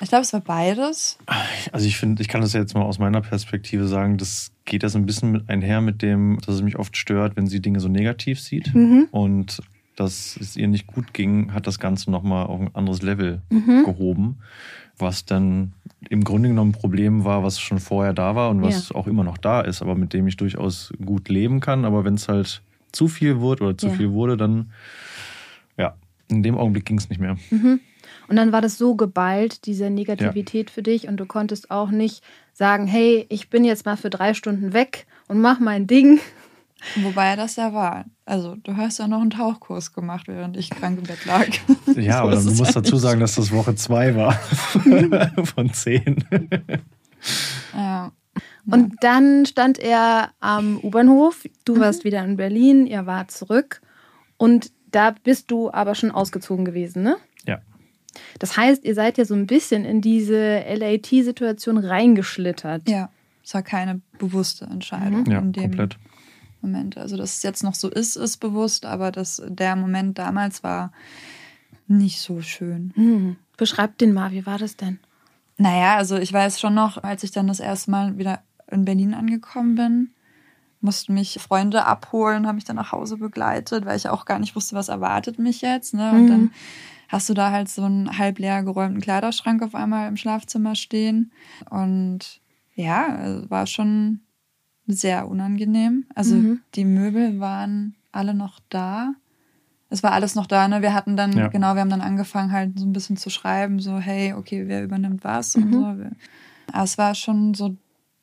Ich 0.02 0.08
glaube, 0.08 0.22
es 0.22 0.32
war 0.32 0.40
beides. 0.40 1.18
Also 1.72 1.86
ich 1.86 1.98
finde, 1.98 2.22
ich 2.22 2.28
kann 2.28 2.40
das 2.40 2.54
jetzt 2.54 2.74
mal 2.74 2.82
aus 2.82 2.98
meiner 2.98 3.20
Perspektive 3.20 3.86
sagen, 3.86 4.16
das 4.16 4.50
geht 4.64 4.82
das 4.82 4.96
ein 4.96 5.04
bisschen 5.04 5.30
mit 5.30 5.50
einher 5.50 5.82
mit 5.82 6.00
dem, 6.00 6.38
dass 6.44 6.54
es 6.54 6.62
mich 6.62 6.78
oft 6.78 6.96
stört, 6.96 7.36
wenn 7.36 7.46
sie 7.46 7.60
Dinge 7.60 7.80
so 7.80 7.88
negativ 7.88 8.40
sieht. 8.40 8.74
Mhm. 8.74 9.08
Und 9.10 9.60
dass 9.96 10.38
es 10.40 10.56
ihr 10.56 10.68
nicht 10.68 10.86
gut 10.86 11.12
ging, 11.12 11.52
hat 11.52 11.66
das 11.66 11.78
Ganze 11.78 12.10
nochmal 12.10 12.46
auf 12.46 12.60
ein 12.60 12.74
anderes 12.74 13.02
Level 13.02 13.42
mhm. 13.50 13.84
gehoben. 13.84 14.38
Was 14.96 15.26
dann 15.26 15.74
im 16.08 16.24
Grunde 16.24 16.48
genommen 16.48 16.70
ein 16.70 16.80
Problem 16.80 17.24
war, 17.24 17.44
was 17.44 17.60
schon 17.60 17.78
vorher 17.78 18.14
da 18.14 18.34
war 18.34 18.50
und 18.50 18.62
was 18.62 18.88
ja. 18.88 18.94
auch 18.96 19.06
immer 19.06 19.24
noch 19.24 19.36
da 19.36 19.60
ist, 19.60 19.82
aber 19.82 19.94
mit 19.94 20.14
dem 20.14 20.26
ich 20.26 20.38
durchaus 20.38 20.92
gut 21.04 21.28
leben 21.28 21.60
kann. 21.60 21.84
Aber 21.84 22.04
wenn 22.04 22.14
es 22.14 22.28
halt 22.28 22.62
zu 22.92 23.08
viel 23.08 23.40
wurde 23.40 23.64
oder 23.64 23.78
zu 23.78 23.88
ja. 23.88 23.92
viel 23.92 24.12
wurde, 24.12 24.38
dann 24.38 24.72
in 26.30 26.42
dem 26.42 26.56
Augenblick 26.56 26.84
ging 26.86 26.98
es 26.98 27.08
nicht 27.08 27.20
mehr. 27.20 27.36
Mhm. 27.50 27.80
Und 28.28 28.36
dann 28.36 28.52
war 28.52 28.60
das 28.60 28.78
so 28.78 28.94
geballt, 28.94 29.66
diese 29.66 29.90
Negativität 29.90 30.70
ja. 30.70 30.74
für 30.74 30.82
dich, 30.82 31.08
und 31.08 31.16
du 31.16 31.26
konntest 31.26 31.70
auch 31.70 31.90
nicht 31.90 32.22
sagen, 32.52 32.86
hey, 32.86 33.26
ich 33.28 33.50
bin 33.50 33.64
jetzt 33.64 33.86
mal 33.86 33.96
für 33.96 34.10
drei 34.10 34.34
Stunden 34.34 34.72
weg 34.72 35.06
und 35.28 35.40
mach 35.40 35.58
mein 35.58 35.86
Ding. 35.86 36.20
Wobei 37.02 37.36
das 37.36 37.56
ja 37.56 37.74
war. 37.74 38.06
Also, 38.24 38.56
du 38.56 38.76
hast 38.76 38.98
ja 38.98 39.06
noch 39.06 39.20
einen 39.20 39.30
Tauchkurs 39.30 39.92
gemacht, 39.92 40.28
während 40.28 40.56
ich 40.56 40.70
krank 40.70 40.98
im 40.98 41.04
Bett 41.04 41.24
lag. 41.26 41.48
Ja, 41.96 42.18
so 42.18 42.22
aber 42.22 42.36
du 42.36 42.50
musst 42.52 42.74
dazu 42.74 42.96
sagen, 42.96 43.20
dass 43.20 43.34
das 43.34 43.52
Woche 43.52 43.74
zwei 43.74 44.14
war 44.14 44.32
von 45.44 45.72
zehn. 45.72 46.24
Ja. 47.74 48.12
Und 48.70 48.94
dann 49.00 49.44
stand 49.46 49.78
er 49.78 50.30
am 50.40 50.78
U-Bahnhof. 50.82 51.44
Du 51.64 51.74
mhm. 51.74 51.80
warst 51.80 52.04
wieder 52.04 52.24
in 52.24 52.36
Berlin, 52.36 52.86
ihr 52.86 53.06
wart 53.06 53.30
zurück. 53.30 53.80
Und 54.36 54.70
da 54.90 55.14
bist 55.22 55.50
du 55.50 55.70
aber 55.72 55.94
schon 55.94 56.10
ausgezogen 56.10 56.64
gewesen, 56.64 57.02
ne? 57.02 57.16
Ja. 57.46 57.60
Das 58.38 58.56
heißt, 58.56 58.84
ihr 58.84 58.94
seid 58.94 59.18
ja 59.18 59.24
so 59.24 59.34
ein 59.34 59.46
bisschen 59.46 59.84
in 59.84 60.00
diese 60.00 60.60
LAT-Situation 60.60 61.78
reingeschlittert. 61.78 62.88
Ja, 62.88 63.10
es 63.44 63.54
war 63.54 63.62
keine 63.62 64.00
bewusste 64.18 64.66
Entscheidung 64.66 65.22
mhm. 65.22 65.30
ja, 65.30 65.38
in 65.38 65.52
dem 65.52 65.62
komplett. 65.62 65.98
Moment. 66.62 66.98
Also, 66.98 67.16
dass 67.16 67.38
es 67.38 67.42
jetzt 67.42 67.62
noch 67.62 67.74
so 67.74 67.88
ist, 67.88 68.16
ist 68.16 68.36
bewusst, 68.38 68.84
aber 68.84 69.10
dass 69.12 69.42
der 69.46 69.76
Moment 69.76 70.18
damals 70.18 70.62
war 70.62 70.92
nicht 71.86 72.20
so 72.20 72.42
schön. 72.42 72.92
Mhm. 72.96 73.36
Beschreib 73.56 73.98
den 73.98 74.12
mal, 74.12 74.32
wie 74.32 74.46
war 74.46 74.58
das 74.58 74.76
denn? 74.76 74.98
Naja, 75.56 75.96
also 75.96 76.16
ich 76.16 76.32
weiß 76.32 76.60
schon 76.60 76.74
noch, 76.74 77.02
als 77.02 77.22
ich 77.22 77.32
dann 77.32 77.46
das 77.46 77.60
erste 77.60 77.90
Mal 77.90 78.18
wieder 78.18 78.42
in 78.70 78.84
Berlin 78.84 79.14
angekommen 79.14 79.74
bin, 79.74 80.10
mussten 80.80 81.14
mich 81.14 81.38
Freunde 81.40 81.84
abholen, 81.84 82.46
haben 82.46 82.56
mich 82.56 82.64
dann 82.64 82.76
nach 82.76 82.92
Hause 82.92 83.16
begleitet, 83.16 83.84
weil 83.84 83.96
ich 83.96 84.08
auch 84.08 84.24
gar 84.24 84.38
nicht 84.38 84.56
wusste, 84.56 84.74
was 84.74 84.88
erwartet 84.88 85.38
mich 85.38 85.60
jetzt. 85.60 85.94
Ne? 85.94 86.10
Und 86.10 86.24
mhm. 86.24 86.28
dann 86.28 86.50
hast 87.08 87.28
du 87.28 87.34
da 87.34 87.50
halt 87.50 87.68
so 87.68 87.82
einen 87.82 88.18
halb 88.18 88.38
leer 88.38 88.62
geräumten 88.62 89.00
Kleiderschrank 89.00 89.62
auf 89.62 89.74
einmal 89.74 90.08
im 90.08 90.16
Schlafzimmer 90.16 90.74
stehen. 90.74 91.32
Und 91.68 92.40
ja, 92.74 93.42
war 93.48 93.66
schon 93.66 94.20
sehr 94.86 95.28
unangenehm. 95.28 96.06
Also 96.14 96.36
mhm. 96.36 96.60
die 96.74 96.84
Möbel 96.84 97.40
waren 97.40 97.96
alle 98.12 98.34
noch 98.34 98.60
da. 98.68 99.12
Es 99.88 100.02
war 100.02 100.12
alles 100.12 100.36
noch 100.36 100.46
da, 100.46 100.68
ne? 100.68 100.82
Wir 100.82 100.94
hatten 100.94 101.16
dann, 101.16 101.32
ja. 101.32 101.48
genau, 101.48 101.74
wir 101.74 101.80
haben 101.80 101.90
dann 101.90 102.00
angefangen, 102.00 102.52
halt 102.52 102.78
so 102.78 102.86
ein 102.86 102.92
bisschen 102.92 103.16
zu 103.16 103.28
schreiben, 103.28 103.80
so, 103.80 103.98
hey, 103.98 104.32
okay, 104.34 104.68
wer 104.68 104.84
übernimmt 104.84 105.24
was 105.24 105.56
mhm. 105.56 105.62
und 105.62 105.72
so. 105.72 105.84
Aber 105.84 106.84
es 106.84 106.96
war 106.96 107.14
schon 107.16 107.54
so 107.54 107.76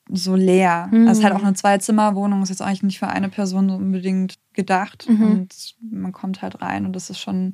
so 0.10 0.36
leer. 0.36 0.90
Mhm. 0.92 1.08
Also 1.08 1.24
halt 1.24 1.34
auch 1.34 1.44
eine 1.44 1.54
Zwei-Zimmer-Wohnung 1.54 2.44
ist 2.44 2.50
jetzt 2.50 2.62
eigentlich 2.62 2.84
nicht 2.84 3.00
für 3.00 3.08
eine 3.08 3.30
Person 3.30 3.70
so 3.70 3.76
unbedingt 3.76 4.36
gedacht. 4.54 5.08
Mhm. 5.10 5.24
Und 5.24 5.76
man 5.82 6.12
kommt 6.12 6.42
halt 6.42 6.62
rein 6.62 6.86
und 6.86 6.94
das 6.94 7.10
ist 7.10 7.20
schon 7.20 7.54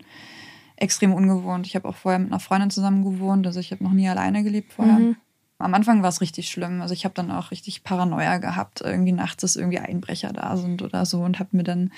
extrem 0.76 1.14
ungewohnt. 1.14 1.68
Ich 1.68 1.76
habe 1.76 1.88
auch 1.88 1.96
vorher 1.96 2.20
mit 2.20 2.30
einer 2.30 2.40
Freundin 2.40 2.70
zusammen 2.70 3.04
gewohnt, 3.04 3.46
also 3.48 3.60
ich 3.60 3.72
habe 3.72 3.84
noch 3.84 3.92
nie 3.92 4.10
alleine 4.10 4.44
gelebt 4.44 4.74
vorher. 4.74 5.00
Mhm. 5.00 5.16
Am 5.60 5.74
Anfang 5.74 6.02
war 6.02 6.10
es 6.10 6.20
richtig 6.20 6.50
schlimm. 6.50 6.82
Also 6.82 6.94
ich 6.94 7.06
habe 7.06 7.14
dann 7.14 7.32
auch 7.32 7.52
richtig 7.52 7.84
Paranoia 7.84 8.38
gehabt, 8.40 8.82
irgendwie 8.82 9.14
nachts, 9.14 9.42
dass 9.42 9.56
irgendwie 9.56 9.80
Einbrecher 9.80 10.34
da 10.34 10.58
sind 10.58 10.82
oder 10.82 11.06
so 11.06 11.22
und 11.22 11.40
habe 11.40 11.56
mir 11.56 11.64
dann 11.64 11.92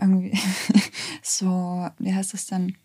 irgendwie 0.00 0.38
so, 1.22 1.88
wie 1.98 2.14
heißt 2.14 2.34
das 2.34 2.46
denn? 2.46 2.76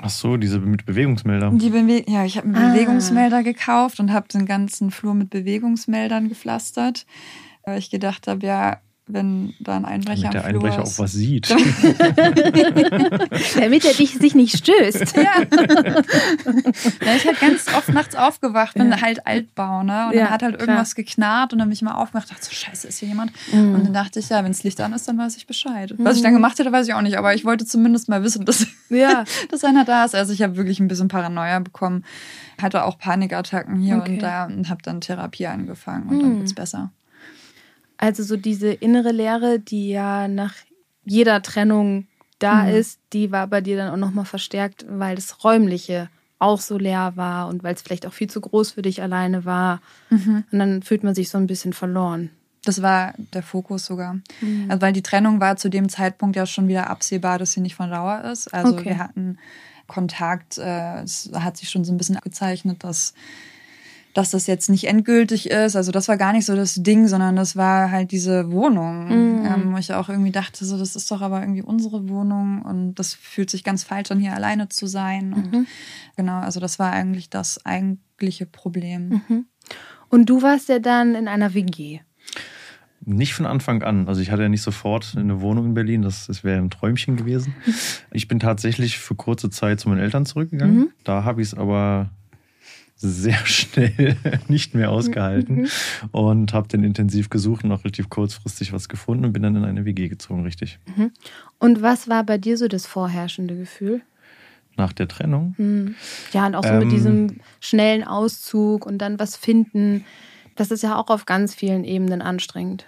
Ach 0.00 0.10
so, 0.10 0.36
diese 0.36 0.58
mit 0.58 0.86
Bewegungsmelder. 0.86 1.50
Die 1.50 1.70
Bewe 1.70 2.02
ja, 2.08 2.24
ich 2.24 2.38
habe 2.38 2.48
mir 2.48 2.58
ah. 2.58 2.72
Bewegungsmelder 2.72 3.42
gekauft 3.42 4.00
und 4.00 4.12
habe 4.12 4.28
den 4.28 4.46
ganzen 4.46 4.90
Flur 4.90 5.14
mit 5.14 5.30
Bewegungsmeldern 5.30 6.28
gepflastert. 6.28 7.06
Weil 7.64 7.78
ich 7.78 7.90
gedacht 7.90 8.26
habe, 8.26 8.44
ja, 8.46 8.80
wenn 9.06 9.54
da 9.58 9.76
ein 9.76 9.84
Einbrecher 9.84 10.30
Damit 10.30 10.34
der 10.34 10.44
Einbrecher 10.44 10.82
ist. 10.82 10.94
auch 10.94 11.04
was 11.04 11.12
sieht. 11.12 11.50
Damit 13.56 13.84
er 13.84 13.94
dich, 13.94 14.14
sich 14.14 14.34
nicht 14.34 14.56
stößt. 14.56 15.16
ja. 15.16 15.42
ja. 17.04 17.14
Ich 17.16 17.26
halt 17.26 17.40
ganz 17.40 17.66
oft 17.76 17.88
nachts 17.88 18.14
aufgewacht, 18.14 18.74
bin 18.74 18.90
ja. 18.90 19.00
halt 19.00 19.26
Altbau, 19.26 19.82
ne? 19.82 20.06
Und 20.06 20.14
ja, 20.14 20.24
dann 20.24 20.30
hat 20.30 20.42
halt 20.42 20.60
irgendwas 20.60 20.94
klar. 20.94 21.04
geknarrt 21.04 21.52
und 21.52 21.58
dann 21.58 21.68
bin 21.68 21.74
ich 21.74 21.82
mal 21.82 21.94
aufgewacht, 21.94 22.30
dachte 22.30 22.44
so, 22.44 22.52
scheiße, 22.52 22.88
ist 22.88 22.98
hier 22.98 23.08
jemand? 23.08 23.32
Mhm. 23.52 23.74
Und 23.74 23.86
dann 23.86 23.92
dachte 23.92 24.20
ich, 24.20 24.28
ja, 24.28 24.44
wenn 24.44 24.52
das 24.52 24.62
Licht 24.62 24.80
an 24.80 24.92
ist, 24.92 25.08
dann 25.08 25.18
weiß 25.18 25.36
ich 25.36 25.46
Bescheid. 25.46 25.98
Mhm. 25.98 26.04
Was 26.04 26.16
ich 26.16 26.22
dann 26.22 26.32
gemacht 26.32 26.58
hätte, 26.58 26.70
weiß 26.70 26.86
ich 26.86 26.94
auch 26.94 27.02
nicht, 27.02 27.18
aber 27.18 27.34
ich 27.34 27.44
wollte 27.44 27.66
zumindest 27.66 28.08
mal 28.08 28.22
wissen, 28.22 28.44
dass, 28.44 28.66
ja. 28.88 29.24
dass 29.50 29.64
einer 29.64 29.84
da 29.84 30.04
ist. 30.04 30.14
Also 30.14 30.32
ich 30.32 30.42
habe 30.42 30.56
wirklich 30.56 30.80
ein 30.80 30.88
bisschen 30.88 31.08
Paranoia 31.08 31.58
bekommen, 31.58 32.04
hatte 32.60 32.84
auch 32.84 32.98
Panikattacken 32.98 33.80
hier 33.80 33.96
okay. 33.96 34.14
und 34.14 34.22
da 34.22 34.44
und 34.44 34.68
habe 34.68 34.82
dann 34.82 35.00
Therapie 35.00 35.46
angefangen 35.46 36.08
und 36.08 36.18
mhm. 36.18 36.20
dann 36.20 36.42
es 36.42 36.54
besser. 36.54 36.92
Also 38.02 38.24
so 38.24 38.36
diese 38.36 38.72
innere 38.72 39.12
Leere, 39.12 39.60
die 39.60 39.90
ja 39.90 40.26
nach 40.26 40.54
jeder 41.04 41.40
Trennung 41.40 42.08
da 42.40 42.64
mhm. 42.64 42.74
ist, 42.74 42.98
die 43.12 43.30
war 43.30 43.46
bei 43.46 43.60
dir 43.60 43.76
dann 43.76 43.92
auch 43.92 43.96
nochmal 43.96 44.24
verstärkt, 44.24 44.84
weil 44.88 45.14
das 45.14 45.44
Räumliche 45.44 46.08
auch 46.40 46.60
so 46.60 46.78
leer 46.78 47.12
war 47.14 47.46
und 47.46 47.62
weil 47.62 47.76
es 47.76 47.82
vielleicht 47.82 48.04
auch 48.04 48.12
viel 48.12 48.28
zu 48.28 48.40
groß 48.40 48.72
für 48.72 48.82
dich 48.82 49.02
alleine 49.02 49.44
war. 49.44 49.80
Mhm. 50.10 50.42
Und 50.50 50.58
dann 50.58 50.82
fühlt 50.82 51.04
man 51.04 51.14
sich 51.14 51.30
so 51.30 51.38
ein 51.38 51.46
bisschen 51.46 51.72
verloren. 51.72 52.30
Das 52.64 52.82
war 52.82 53.14
der 53.34 53.44
Fokus 53.44 53.86
sogar. 53.86 54.14
Mhm. 54.40 54.66
Also 54.68 54.82
weil 54.82 54.92
die 54.92 55.02
Trennung 55.02 55.38
war 55.38 55.56
zu 55.56 55.68
dem 55.68 55.88
Zeitpunkt 55.88 56.34
ja 56.34 56.44
schon 56.44 56.66
wieder 56.66 56.90
absehbar, 56.90 57.38
dass 57.38 57.52
sie 57.52 57.60
nicht 57.60 57.76
von 57.76 57.88
Dauer 57.88 58.24
ist. 58.24 58.52
Also 58.52 58.74
okay. 58.74 58.86
wir 58.86 58.98
hatten 58.98 59.38
Kontakt, 59.86 60.58
äh, 60.58 61.02
es 61.02 61.30
hat 61.32 61.56
sich 61.56 61.70
schon 61.70 61.84
so 61.84 61.92
ein 61.92 61.98
bisschen 61.98 62.16
abgezeichnet, 62.16 62.82
dass 62.82 63.14
dass 64.14 64.30
das 64.30 64.46
jetzt 64.46 64.68
nicht 64.68 64.86
endgültig 64.86 65.50
ist. 65.50 65.76
Also 65.76 65.92
das 65.92 66.08
war 66.08 66.16
gar 66.16 66.32
nicht 66.32 66.44
so 66.44 66.54
das 66.54 66.74
Ding, 66.74 67.08
sondern 67.08 67.36
das 67.36 67.56
war 67.56 67.90
halt 67.90 68.10
diese 68.10 68.52
Wohnung, 68.52 69.06
mhm. 69.06 69.46
ähm, 69.46 69.72
wo 69.72 69.78
ich 69.78 69.92
auch 69.94 70.08
irgendwie 70.08 70.32
dachte, 70.32 70.64
so 70.64 70.78
das 70.78 70.96
ist 70.96 71.10
doch 71.10 71.22
aber 71.22 71.40
irgendwie 71.40 71.62
unsere 71.62 72.08
Wohnung 72.08 72.62
und 72.62 72.94
das 72.94 73.14
fühlt 73.14 73.50
sich 73.50 73.64
ganz 73.64 73.84
falsch 73.84 74.10
an, 74.10 74.20
hier 74.20 74.34
alleine 74.34 74.68
zu 74.68 74.86
sein. 74.86 75.32
Und 75.32 75.52
mhm. 75.52 75.66
genau, 76.16 76.40
also 76.40 76.60
das 76.60 76.78
war 76.78 76.92
eigentlich 76.92 77.30
das 77.30 77.64
eigentliche 77.64 78.46
Problem. 78.46 79.22
Mhm. 79.28 79.46
Und 80.08 80.26
du 80.26 80.42
warst 80.42 80.68
ja 80.68 80.78
dann 80.78 81.14
in 81.14 81.26
einer 81.26 81.54
WG. 81.54 82.00
Nicht 83.04 83.34
von 83.34 83.46
Anfang 83.46 83.82
an. 83.82 84.06
Also 84.06 84.20
ich 84.20 84.30
hatte 84.30 84.42
ja 84.42 84.48
nicht 84.48 84.62
sofort 84.62 85.14
eine 85.16 85.40
Wohnung 85.40 85.66
in 85.66 85.74
Berlin. 85.74 86.02
Das, 86.02 86.28
das 86.28 86.44
wäre 86.44 86.58
ein 86.58 86.70
Träumchen 86.70 87.16
gewesen. 87.16 87.54
Ich 88.14 88.28
bin 88.28 88.38
tatsächlich 88.38 88.98
für 88.98 89.14
kurze 89.14 89.48
Zeit 89.48 89.80
zu 89.80 89.88
meinen 89.88 90.00
Eltern 90.00 90.26
zurückgegangen. 90.26 90.76
Mhm. 90.76 90.88
Da 91.02 91.24
habe 91.24 91.40
ich 91.40 91.48
es 91.48 91.54
aber 91.54 92.10
sehr 93.02 93.34
schnell 93.46 94.16
nicht 94.48 94.74
mehr 94.74 94.90
ausgehalten 94.90 95.62
mhm. 95.62 95.68
und 96.12 96.52
habe 96.52 96.68
dann 96.68 96.84
intensiv 96.84 97.28
gesucht 97.30 97.64
und 97.64 97.72
auch 97.72 97.84
relativ 97.84 98.08
kurzfristig 98.08 98.72
was 98.72 98.88
gefunden 98.88 99.24
und 99.24 99.32
bin 99.32 99.42
dann 99.42 99.56
in 99.56 99.64
eine 99.64 99.84
WG 99.84 100.08
gezogen, 100.08 100.44
richtig. 100.44 100.78
Mhm. 100.96 101.10
Und 101.58 101.82
was 101.82 102.08
war 102.08 102.24
bei 102.24 102.38
dir 102.38 102.56
so 102.56 102.68
das 102.68 102.86
vorherrschende 102.86 103.56
Gefühl? 103.56 104.02
Nach 104.76 104.92
der 104.92 105.08
Trennung? 105.08 105.54
Mhm. 105.58 105.94
Ja, 106.32 106.46
und 106.46 106.54
auch 106.54 106.64
so 106.64 106.70
ähm, 106.70 106.78
mit 106.78 106.92
diesem 106.92 107.40
schnellen 107.60 108.04
Auszug 108.04 108.86
und 108.86 108.98
dann 108.98 109.18
was 109.18 109.36
finden. 109.36 110.04
Das 110.56 110.70
ist 110.70 110.82
ja 110.82 110.96
auch 110.96 111.08
auf 111.08 111.26
ganz 111.26 111.54
vielen 111.54 111.84
Ebenen 111.84 112.22
anstrengend. 112.22 112.86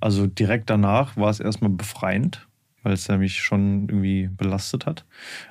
Also 0.00 0.26
direkt 0.26 0.68
danach 0.70 1.16
war 1.16 1.30
es 1.30 1.40
erstmal 1.40 1.70
befreiend, 1.70 2.46
weil 2.82 2.94
es 2.94 3.06
ja 3.06 3.18
mich 3.18 3.40
schon 3.40 3.88
irgendwie 3.88 4.28
belastet 4.28 4.86
hat. 4.86 5.04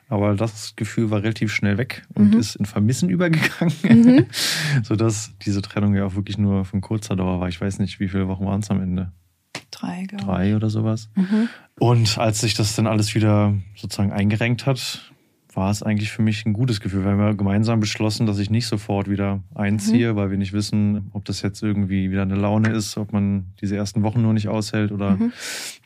Aber 0.07 0.35
das 0.35 0.75
Gefühl 0.75 1.11
war 1.11 1.21
relativ 1.21 1.53
schnell 1.53 1.77
weg 1.77 2.03
und 2.15 2.33
mhm. 2.33 2.39
ist 2.39 2.55
in 2.55 2.65
Vermissen 2.65 3.09
übergegangen, 3.09 3.73
mhm. 3.83 4.25
sodass 4.83 5.33
diese 5.45 5.61
Trennung 5.61 5.95
ja 5.95 6.05
auch 6.05 6.15
wirklich 6.15 6.37
nur 6.37 6.65
von 6.65 6.81
kurzer 6.81 7.15
Dauer 7.15 7.39
war. 7.39 7.49
Ich 7.49 7.61
weiß 7.61 7.79
nicht, 7.79 7.99
wie 7.99 8.07
viele 8.07 8.27
Wochen 8.27 8.45
waren 8.45 8.61
es 8.61 8.71
am 8.71 8.81
Ende. 8.81 9.11
Drei, 9.71 10.05
glaube 10.05 10.25
Drei 10.25 10.55
oder 10.55 10.69
sowas. 10.69 11.09
Mhm. 11.15 11.49
Und 11.79 12.17
als 12.17 12.41
sich 12.41 12.53
das 12.53 12.75
dann 12.75 12.87
alles 12.87 13.15
wieder 13.15 13.53
sozusagen 13.75 14.11
eingerenkt 14.11 14.65
hat, 14.65 15.11
war 15.53 15.71
es 15.71 15.81
eigentlich 15.81 16.11
für 16.11 16.21
mich 16.21 16.45
ein 16.45 16.53
gutes 16.53 16.79
Gefühl. 16.79 17.03
Wir 17.03 17.11
haben 17.11 17.19
ja 17.19 17.33
gemeinsam 17.33 17.79
beschlossen, 17.79 18.27
dass 18.27 18.39
ich 18.39 18.49
nicht 18.49 18.67
sofort 18.67 19.09
wieder 19.09 19.41
einziehe, 19.55 20.13
mhm. 20.13 20.15
weil 20.15 20.31
wir 20.31 20.37
nicht 20.37 20.53
wissen, 20.53 21.09
ob 21.13 21.25
das 21.25 21.41
jetzt 21.41 21.63
irgendwie 21.63 22.11
wieder 22.11 22.21
eine 22.21 22.35
Laune 22.35 22.69
ist, 22.69 22.97
ob 22.97 23.13
man 23.13 23.47
diese 23.59 23.75
ersten 23.75 24.03
Wochen 24.03 24.21
nur 24.21 24.33
nicht 24.33 24.47
aushält 24.47 24.91
oder 24.91 25.11
mhm. 25.11 25.33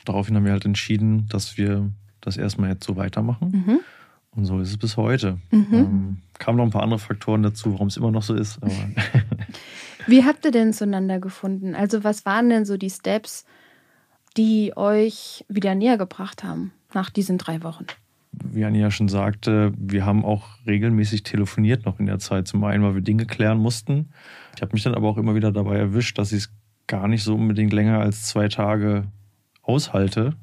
daraufhin 0.06 0.36
haben 0.36 0.46
wir 0.46 0.52
halt 0.52 0.66
entschieden, 0.66 1.28
dass 1.30 1.58
wir 1.58 1.90
das 2.20 2.38
erstmal 2.38 2.72
jetzt 2.72 2.86
so 2.86 2.98
weitermachen. 2.98 3.64
Mhm. 3.66 3.80
Und 4.36 4.46
so 4.46 4.60
ist 4.60 4.70
es 4.70 4.78
bis 4.78 4.98
heute. 4.98 5.38
Mhm. 5.52 5.68
Ähm, 5.72 6.18
kamen 6.40 6.58
noch 6.58 6.66
ein 6.66 6.72
paar 6.72 6.84
andere 6.84 7.00
Faktoren 7.00 7.44
dazu, 7.44 7.74
warum 7.74 7.88
es 7.88 7.98
immer 7.98 8.12
noch 8.12 8.24
so 8.24 8.34
ist. 8.34 8.60
Wie 10.08 10.26
habt 10.26 10.44
ihr 10.44 10.52
denn 10.52 10.74
zueinander 10.74 11.20
gefunden? 11.20 11.76
Also 11.76 12.04
was 12.04 12.26
waren 12.26 12.50
denn 12.50 12.66
so 12.66 12.76
die 12.76 12.90
Steps, 12.90 13.46
die 14.36 14.76
euch 14.76 15.46
wieder 15.48 15.76
näher 15.76 15.98
gebracht 15.98 16.44
haben 16.44 16.74
nach 16.94 17.10
diesen 17.10 17.38
drei 17.38 17.64
Wochen? 17.64 17.86
Wie 18.52 18.66
Anni 18.66 18.80
ja 18.80 18.92
schon 18.92 19.08
sagte, 19.08 19.74
wir 19.78 20.06
haben 20.06 20.26
auch 20.26 20.48
regelmäßig 20.66 21.24
telefoniert 21.24 21.86
noch 21.86 22.00
in 22.00 22.06
der 22.06 22.20
Zeit. 22.20 22.48
Zum 22.48 22.64
einen, 22.64 22.84
weil 22.84 22.96
wir 22.96 23.02
Dinge 23.02 23.26
klären 23.26 23.58
mussten. 23.58 24.10
Ich 24.56 24.62
habe 24.62 24.74
mich 24.74 24.84
dann 24.84 24.96
aber 24.96 25.08
auch 25.08 25.18
immer 25.18 25.36
wieder 25.36 25.52
dabei 25.52 25.78
erwischt, 25.78 26.18
dass 26.18 26.32
ich 26.32 26.44
es 26.44 26.54
gar 26.88 27.08
nicht 27.08 27.24
so 27.24 27.36
unbedingt 27.36 27.74
länger 27.74 28.00
als 28.00 28.26
zwei 28.26 28.48
Tage 28.48 29.06
aushalte, 29.62 30.36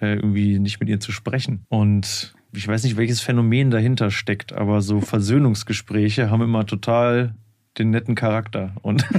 äh, 0.00 0.14
irgendwie 0.14 0.58
nicht 0.58 0.80
mit 0.80 0.88
ihr 0.88 1.00
zu 1.00 1.12
sprechen. 1.12 1.64
Und 1.68 2.34
ich 2.52 2.66
weiß 2.66 2.84
nicht, 2.84 2.96
welches 2.96 3.20
Phänomen 3.20 3.70
dahinter 3.70 4.10
steckt, 4.10 4.52
aber 4.52 4.80
so 4.80 5.00
Versöhnungsgespräche 5.00 6.30
haben 6.30 6.42
immer 6.42 6.66
total 6.66 7.34
den 7.78 7.90
netten 7.90 8.14
Charakter. 8.14 8.72
Und 8.82 9.02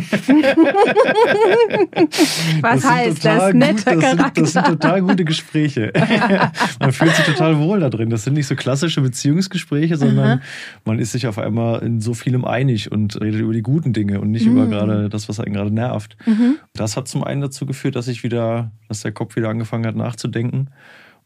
Was 2.61 2.81
das 2.81 2.89
heißt 2.89 3.25
das? 3.25 3.53
Netter 3.53 3.95
das 3.95 4.03
Charakter. 4.03 4.45
Sind, 4.45 4.55
das 4.55 4.65
sind 4.65 4.65
total 4.65 5.01
gute 5.01 5.25
Gespräche. 5.25 5.91
man 6.79 6.93
fühlt 6.93 7.13
sich 7.15 7.25
total 7.25 7.59
wohl 7.59 7.81
da 7.81 7.89
drin. 7.89 8.09
Das 8.09 8.23
sind 8.23 8.35
nicht 8.35 8.47
so 8.47 8.55
klassische 8.55 9.01
Beziehungsgespräche, 9.01 9.97
sondern 9.97 10.39
Aha. 10.39 10.41
man 10.85 10.99
ist 10.99 11.11
sich 11.11 11.27
auf 11.27 11.37
einmal 11.37 11.81
in 11.83 11.99
so 11.99 12.13
vielem 12.13 12.45
einig 12.45 12.91
und 12.91 13.19
redet 13.19 13.41
über 13.41 13.53
die 13.53 13.61
guten 13.61 13.91
Dinge 13.91 14.21
und 14.21 14.31
nicht 14.31 14.45
mhm. 14.45 14.53
über 14.53 14.67
gerade 14.67 15.09
das, 15.09 15.27
was 15.27 15.39
einen 15.41 15.53
gerade 15.53 15.71
nervt. 15.71 16.15
Mhm. 16.25 16.55
Das 16.73 16.95
hat 16.95 17.07
zum 17.09 17.23
einen 17.23 17.41
dazu 17.41 17.65
geführt, 17.65 17.95
dass 17.95 18.07
ich 18.07 18.23
wieder, 18.23 18.71
dass 18.87 19.01
der 19.01 19.11
Kopf 19.11 19.35
wieder 19.35 19.49
angefangen 19.49 19.85
hat 19.85 19.95
nachzudenken. 19.95 20.69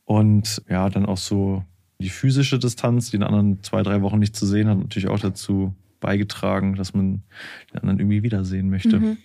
Und 0.05 0.63
ja, 0.67 0.89
dann 0.89 1.05
auch 1.05 1.17
so 1.17 1.63
die 2.01 2.09
physische 2.09 2.57
Distanz, 2.57 3.11
die 3.11 3.17
in 3.17 3.23
anderen 3.23 3.61
zwei, 3.61 3.83
drei 3.83 4.01
Wochen 4.01 4.17
nicht 4.17 4.35
zu 4.35 4.47
sehen, 4.47 4.67
hat 4.67 4.79
natürlich 4.79 5.09
auch 5.09 5.19
dazu 5.19 5.75
beigetragen, 5.99 6.75
dass 6.75 6.93
man 6.93 7.23
den 7.71 7.79
anderen 7.79 7.99
irgendwie 7.99 8.23
wiedersehen 8.23 8.69
möchte. 8.69 8.99
Mhm. 8.99 9.17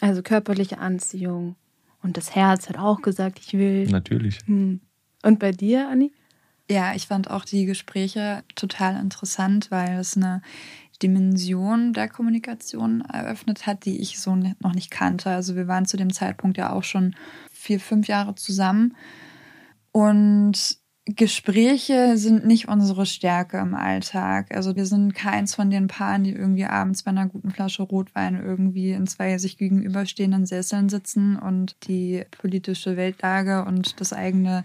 Also 0.00 0.22
körperliche 0.22 0.78
Anziehung. 0.78 1.56
Und 2.02 2.16
das 2.16 2.34
Herz 2.34 2.68
hat 2.68 2.78
auch 2.78 3.02
gesagt, 3.02 3.38
ich 3.38 3.54
will. 3.54 3.86
Natürlich. 3.86 4.38
Mhm. 4.46 4.80
Und 5.22 5.38
bei 5.38 5.52
dir, 5.52 5.88
Anni? 5.88 6.12
Ja, 6.70 6.94
ich 6.94 7.06
fand 7.06 7.30
auch 7.30 7.44
die 7.44 7.66
Gespräche 7.66 8.42
total 8.54 9.00
interessant, 9.00 9.70
weil 9.70 9.98
es 9.98 10.16
eine 10.16 10.40
Dimension 11.02 11.92
der 11.92 12.08
Kommunikation 12.08 13.02
eröffnet 13.02 13.66
hat, 13.66 13.84
die 13.84 14.00
ich 14.00 14.18
so 14.18 14.34
noch 14.36 14.74
nicht 14.74 14.90
kannte. 14.90 15.30
Also 15.30 15.56
wir 15.56 15.66
waren 15.66 15.86
zu 15.86 15.96
dem 15.96 16.12
Zeitpunkt 16.12 16.56
ja 16.56 16.72
auch 16.72 16.84
schon 16.84 17.14
vier, 17.52 17.80
fünf 17.80 18.06
Jahre 18.06 18.34
zusammen. 18.34 18.96
Und 19.92 20.78
Gespräche 21.06 22.16
sind 22.16 22.46
nicht 22.46 22.68
unsere 22.68 23.04
Stärke 23.04 23.58
im 23.58 23.74
Alltag. 23.74 24.56
Also 24.56 24.74
wir 24.74 24.86
sind 24.86 25.14
keins 25.14 25.54
von 25.54 25.70
den 25.70 25.86
Paaren, 25.86 26.24
die 26.24 26.32
irgendwie 26.32 26.64
abends 26.64 27.02
bei 27.02 27.10
einer 27.10 27.26
guten 27.26 27.50
Flasche 27.50 27.82
Rotwein 27.82 28.42
irgendwie 28.42 28.92
in 28.92 29.06
zwei 29.06 29.36
sich 29.36 29.58
gegenüberstehenden 29.58 30.46
Sesseln 30.46 30.88
sitzen 30.88 31.36
und 31.36 31.76
die 31.88 32.24
politische 32.30 32.96
Weltlage 32.96 33.66
und 33.66 34.00
das 34.00 34.14
eigene 34.14 34.64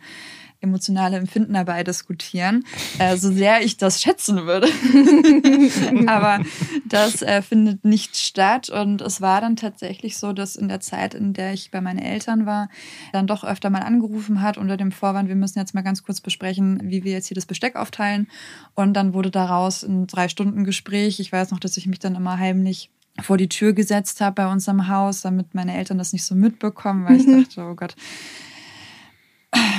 emotionale 0.61 1.17
Empfinden 1.17 1.53
dabei 1.53 1.83
diskutieren, 1.83 2.65
äh, 2.97 3.15
so 3.15 3.31
sehr 3.31 3.63
ich 3.63 3.77
das 3.77 4.01
schätzen 4.01 4.45
würde. 4.45 4.67
Aber 6.07 6.43
das 6.85 7.21
äh, 7.21 7.41
findet 7.41 7.85
nicht 7.85 8.17
statt. 8.17 8.69
Und 8.69 9.01
es 9.01 9.21
war 9.21 9.41
dann 9.41 9.55
tatsächlich 9.55 10.17
so, 10.17 10.33
dass 10.33 10.55
in 10.55 10.67
der 10.67 10.79
Zeit, 10.79 11.13
in 11.13 11.33
der 11.33 11.53
ich 11.53 11.71
bei 11.71 11.81
meinen 11.81 11.99
Eltern 11.99 12.45
war, 12.45 12.69
dann 13.13 13.27
doch 13.27 13.43
öfter 13.43 13.69
mal 13.69 13.83
angerufen 13.83 14.41
hat 14.41 14.57
unter 14.57 14.77
dem 14.77 14.91
Vorwand, 14.91 15.29
wir 15.29 15.35
müssen 15.35 15.59
jetzt 15.59 15.73
mal 15.73 15.81
ganz 15.81 16.03
kurz 16.03 16.21
besprechen, 16.21 16.79
wie 16.83 17.03
wir 17.03 17.13
jetzt 17.13 17.27
hier 17.27 17.35
das 17.35 17.45
Besteck 17.45 17.75
aufteilen. 17.75 18.27
Und 18.75 18.93
dann 18.93 19.13
wurde 19.13 19.31
daraus 19.31 19.83
ein 19.83 20.07
Drei-Stunden-Gespräch. 20.07 21.19
Ich 21.19 21.31
weiß 21.31 21.51
noch, 21.51 21.59
dass 21.59 21.77
ich 21.77 21.87
mich 21.87 21.99
dann 21.99 22.15
immer 22.15 22.37
heimlich 22.37 22.89
vor 23.21 23.37
die 23.37 23.49
Tür 23.49 23.73
gesetzt 23.73 24.21
habe 24.21 24.35
bei 24.35 24.51
uns 24.51 24.67
im 24.67 24.87
Haus, 24.87 25.21
damit 25.21 25.53
meine 25.53 25.75
Eltern 25.75 25.97
das 25.97 26.13
nicht 26.13 26.23
so 26.23 26.35
mitbekommen, 26.35 27.05
weil 27.05 27.17
ich 27.17 27.25
dachte, 27.47 27.61
oh 27.63 27.75
Gott, 27.75 27.95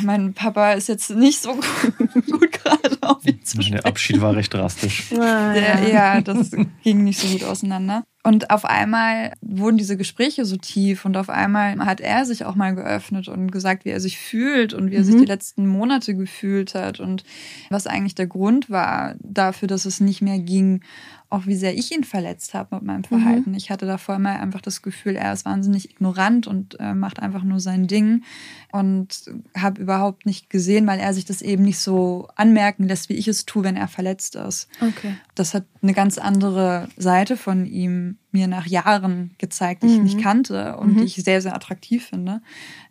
mein 0.03 0.35
Papa 0.35 0.73
ist 0.73 0.89
jetzt 0.89 1.11
nicht 1.11 1.41
so 1.41 1.55
gut 2.31 2.53
gerade 2.53 2.97
auf 3.03 3.25
ihn 3.25 3.45
zu 3.45 3.59
Der 3.59 3.87
Abschied 3.87 4.21
war 4.21 4.35
recht 4.35 4.53
drastisch. 4.53 5.09
Der, 5.11 5.89
ja, 5.89 6.21
das 6.21 6.51
ging 6.83 7.05
nicht 7.05 7.21
so 7.21 7.29
gut 7.29 7.45
auseinander. 7.45 8.05
Und 8.23 8.51
auf 8.51 8.67
einmal 8.67 9.33
wurden 9.41 9.79
diese 9.79 9.97
Gespräche 9.97 10.45
so 10.45 10.57
tief 10.59 11.07
und 11.07 11.17
auf 11.17 11.31
einmal 11.31 11.79
hat 11.79 12.01
er 12.01 12.27
sich 12.27 12.45
auch 12.45 12.55
mal 12.55 12.75
geöffnet 12.75 13.29
und 13.29 13.51
gesagt, 13.51 13.87
wie 13.87 13.91
er 13.91 14.01
sich 14.01 14.19
fühlt 14.19 14.75
und 14.75 14.91
wie 14.91 14.97
er 14.97 15.01
mhm. 15.01 15.07
sich 15.07 15.17
die 15.17 15.25
letzten 15.25 15.67
Monate 15.67 16.15
gefühlt 16.15 16.75
hat 16.75 17.01
und 17.01 17.25
was 17.71 17.87
eigentlich 17.87 18.15
der 18.15 18.27
Grund 18.27 18.69
war 18.69 19.15
dafür, 19.21 19.69
dass 19.69 19.87
es 19.87 20.01
nicht 20.01 20.21
mehr 20.21 20.39
ging 20.39 20.83
auch 21.31 21.47
wie 21.47 21.55
sehr 21.55 21.77
ich 21.77 21.93
ihn 21.93 22.03
verletzt 22.03 22.55
habe 22.55 22.75
mit 22.75 22.85
meinem 22.85 23.05
Verhalten. 23.05 23.51
Mhm. 23.51 23.57
Ich 23.57 23.71
hatte 23.71 23.87
davor 23.87 24.17
immer 24.17 24.41
einfach 24.41 24.61
das 24.61 24.83
Gefühl, 24.83 25.15
er 25.15 25.33
ist 25.33 25.45
wahnsinnig 25.45 25.89
ignorant 25.91 26.49
und 26.49 26.79
äh, 26.81 26.93
macht 26.93 27.21
einfach 27.21 27.45
nur 27.45 27.61
sein 27.61 27.87
Ding 27.87 28.25
und 28.73 29.31
habe 29.57 29.81
überhaupt 29.81 30.27
nicht 30.27 30.51
gesehen, 30.51 30.89
weil 30.89 30.99
er 30.99 31.15
sich 31.15 31.25
das 31.25 31.41
eben 31.41 31.63
nicht 31.63 31.79
so 31.79 32.29
anmerken 32.35 32.89
lässt, 32.89 33.09
wie 33.09 33.15
ich 33.15 33.29
es 33.29 33.47
tue, 33.47 33.63
wenn 33.63 33.77
er 33.77 33.87
verletzt 33.87 34.35
ist. 34.35 34.69
Okay. 34.81 35.15
Das 35.37 35.55
hat 35.55 35.65
eine 35.83 35.95
ganz 35.95 36.19
andere 36.19 36.89
Seite 36.97 37.37
von 37.37 37.65
ihm 37.65 38.19
mir 38.33 38.49
nach 38.49 38.67
Jahren 38.67 39.31
gezeigt, 39.39 39.85
die 39.85 39.87
mhm. 39.87 39.95
ich 39.95 40.15
nicht 40.15 40.23
kannte 40.23 40.77
und 40.79 40.95
mhm. 40.95 40.99
die 40.99 41.05
ich 41.05 41.15
sehr, 41.15 41.41
sehr 41.41 41.55
attraktiv 41.55 42.07
finde. 42.07 42.43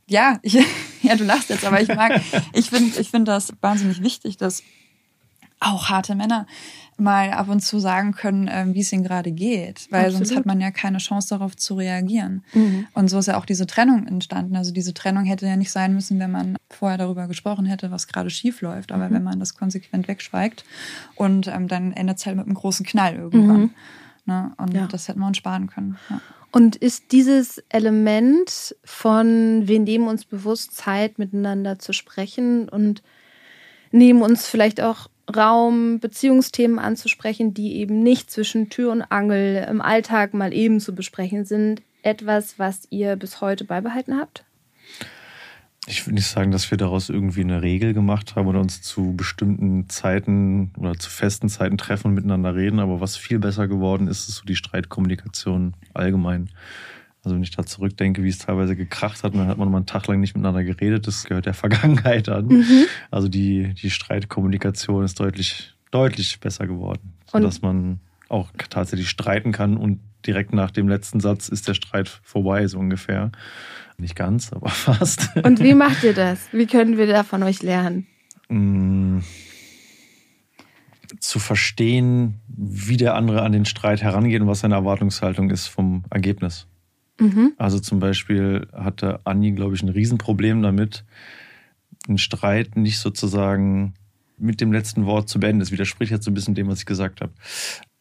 Ja, 0.08 0.40
ich, 0.44 0.54
ja, 1.02 1.18
du 1.18 1.26
lachst 1.26 1.50
jetzt, 1.50 1.66
aber 1.66 1.82
ich 1.82 1.90
mag, 1.90 2.22
ich 2.54 2.70
finde 2.70 3.00
ich 3.00 3.10
finde 3.10 3.32
das 3.32 3.54
wahnsinnig 3.60 4.02
wichtig, 4.02 4.38
dass 4.38 4.64
auch 5.60 5.90
harte 5.90 6.16
Männer 6.16 6.48
mal 7.00 7.32
ab 7.32 7.50
und 7.50 7.62
zu 7.62 7.80
sagen 7.80 8.14
können, 8.14 8.50
ähm, 8.52 8.74
wie 8.74 8.82
es 8.82 8.92
ihnen 8.92 9.04
gerade 9.04 9.32
geht, 9.32 9.88
weil 9.90 10.06
Absolut. 10.06 10.28
sonst 10.28 10.38
hat 10.38 10.46
man 10.46 10.62
ja 10.62 10.72
keine 10.72 10.98
Chance 10.98 11.30
darauf 11.30 11.56
zu 11.56 11.76
reagieren. 11.76 12.44
Mhm. 12.54 12.88
Und 12.94 13.10
so 13.10 13.20
ist 13.20 13.28
ja 13.28 13.38
auch 13.38 13.46
diese 13.46 13.68
Trennung 13.68 14.08
entstanden. 14.08 14.56
Also 14.56 14.72
diese 14.72 14.94
Trennung 14.94 15.26
hätte 15.26 15.46
ja 15.46 15.56
nicht 15.56 15.72
sein 15.72 15.94
müssen, 15.94 16.20
wenn 16.20 16.32
man 16.32 16.58
vorher 16.70 16.98
darüber 16.98 17.28
gesprochen 17.28 17.66
hätte, 17.66 17.92
was 17.92 18.08
gerade 18.08 18.30
schief 18.30 18.62
läuft. 18.62 18.92
Aber 18.92 19.10
mhm. 19.10 19.14
wenn 19.14 19.24
man 19.24 19.40
das 19.40 19.56
konsequent 19.56 20.08
wegschweigt 20.08 20.66
und 21.16 21.48
ähm, 21.48 21.68
dann 21.68 21.94
endet 21.94 22.18
es 22.18 22.26
halt 22.26 22.38
mit 22.38 22.46
einem 22.46 22.56
großen 22.56 22.86
Knall 22.86 23.16
irgendwann. 23.16 23.62
Mhm. 23.62 23.72
Ne? 24.26 24.52
Und 24.58 24.74
ja. 24.74 24.88
das 24.88 25.08
hätten 25.08 25.20
wir 25.20 25.28
uns 25.28 25.38
sparen 25.38 25.68
können. 25.68 25.98
Ja. 26.10 26.22
Und 26.52 26.76
ist 26.76 27.12
dieses 27.12 27.60
Element 27.70 28.76
von, 28.84 29.68
wir 29.68 29.80
nehmen 29.80 30.08
uns 30.08 30.26
bewusst 30.26 30.76
Zeit, 30.76 31.20
miteinander 31.20 31.78
zu 31.78 31.94
sprechen 31.94 32.68
und 32.70 33.04
nehmen 33.92 34.22
uns 34.22 34.48
vielleicht 34.48 34.82
auch 34.82 35.10
Raum, 35.36 36.00
Beziehungsthemen 36.00 36.80
anzusprechen, 36.80 37.54
die 37.54 37.78
eben 37.78 38.02
nicht 38.02 38.32
zwischen 38.32 38.70
Tür 38.70 38.92
und 38.92 39.04
Angel 39.04 39.66
im 39.70 39.82
Alltag 39.82 40.34
mal 40.34 40.54
eben 40.54 40.80
zu 40.80 40.96
besprechen 40.96 41.46
sind, 41.46 41.82
etwas, 42.02 42.58
was 42.58 42.88
ihr 42.90 43.16
bis 43.16 43.42
heute 43.42 43.66
beibehalten 43.66 44.18
habt? 44.18 44.44
Ich 45.88 46.06
würde 46.06 46.16
nicht 46.16 46.28
sagen, 46.28 46.52
dass 46.52 46.70
wir 46.70 46.78
daraus 46.78 47.10
irgendwie 47.10 47.42
eine 47.42 47.62
Regel 47.62 47.94
gemacht 47.94 48.36
haben 48.36 48.48
oder 48.48 48.60
uns 48.60 48.82
zu 48.82 49.16
bestimmten 49.16 49.90
Zeiten 49.90 50.72
oder 50.78 50.94
zu 50.94 51.10
festen 51.10 51.50
Zeiten 51.50 51.78
treffen 51.78 52.08
und 52.10 52.14
miteinander 52.14 52.56
reden, 52.56 52.80
aber 52.80 53.02
was 53.02 53.18
viel 53.18 53.40
besser 53.40 53.68
geworden 53.68 54.08
ist, 54.08 54.30
ist 54.30 54.36
so 54.36 54.46
die 54.46 54.56
Streitkommunikation 54.56 55.74
allgemein. 55.94 56.50
Also 57.24 57.36
wenn 57.36 57.44
ich 57.44 57.52
da 57.52 57.66
zurückdenke, 57.66 58.24
wie 58.24 58.30
es 58.30 58.38
teilweise 58.38 58.76
gekracht 58.76 59.24
hat, 59.24 59.36
dann 59.36 59.48
hat 59.48 59.58
man 59.58 59.70
mal 59.70 59.78
einen 59.78 59.86
Tag 59.86 60.08
lang 60.08 60.22
nicht 60.22 60.36
miteinander 60.36 60.64
geredet, 60.64 61.06
das 61.06 61.26
gehört 61.26 61.46
der 61.46 61.54
Vergangenheit 61.66 62.30
an. 62.30 62.48
Mhm. 62.48 62.86
Also 63.12 63.28
die, 63.28 63.74
die 63.74 63.90
Streitkommunikation 63.90 65.04
ist 65.04 65.20
deutlich, 65.20 65.74
deutlich 65.92 66.40
besser 66.40 66.68
geworden, 66.68 67.14
sodass 67.30 67.62
man 67.62 68.00
auch 68.30 68.52
tatsächlich 68.70 69.10
streiten 69.10 69.52
kann 69.52 69.76
und 69.76 70.00
direkt 70.26 70.54
nach 70.54 70.72
dem 70.72 70.88
letzten 70.88 71.20
Satz 71.20 71.50
ist 71.50 71.68
der 71.68 71.74
Streit 71.74 72.08
vorbei, 72.24 72.68
so 72.68 72.80
ungefähr. 72.80 73.32
Nicht 73.98 74.16
ganz, 74.16 74.54
aber 74.54 74.70
fast. 74.70 75.36
Und 75.44 75.62
wie 75.62 75.74
macht 75.74 76.04
ihr 76.04 76.14
das? 76.14 76.40
Wie 76.52 76.68
können 76.68 76.98
wir 76.98 77.08
da 77.08 77.24
von 77.24 77.44
euch 77.44 77.62
lernen? 77.62 78.08
Mm. 78.52 79.20
zu 81.20 81.38
verstehen, 81.38 82.40
wie 82.48 82.98
der 82.98 83.14
andere 83.14 83.44
an 83.44 83.52
den 83.52 83.66
Streit 83.66 84.02
herangeht 84.02 84.42
und 84.42 84.48
was 84.48 84.62
seine 84.62 84.74
Erwartungshaltung 84.74 85.52
ist 85.52 85.68
vom 85.68 86.04
Ergebnis. 86.10 86.68
Mhm. 87.20 87.54
Also 87.58 87.80
zum 87.80 88.00
Beispiel 88.00 88.68
hatte 88.74 89.20
Anni, 89.26 89.52
glaube 89.52 89.76
ich, 89.76 89.84
ein 89.84 89.90
Riesenproblem 89.90 90.62
damit, 90.62 91.06
einen 92.08 92.18
Streit 92.18 92.76
nicht 92.76 93.00
sozusagen 93.00 93.94
mit 94.38 94.62
dem 94.62 94.72
letzten 94.72 95.06
Wort 95.06 95.30
zu 95.30 95.40
beenden. 95.40 95.60
Das 95.60 95.72
widerspricht 95.72 96.12
jetzt 96.12 96.26
so 96.26 96.32
ein 96.32 96.34
bisschen 96.34 96.56
dem, 96.56 96.68
was 96.68 96.80
ich 96.80 96.86
gesagt 96.86 97.22
habe. 97.22 97.34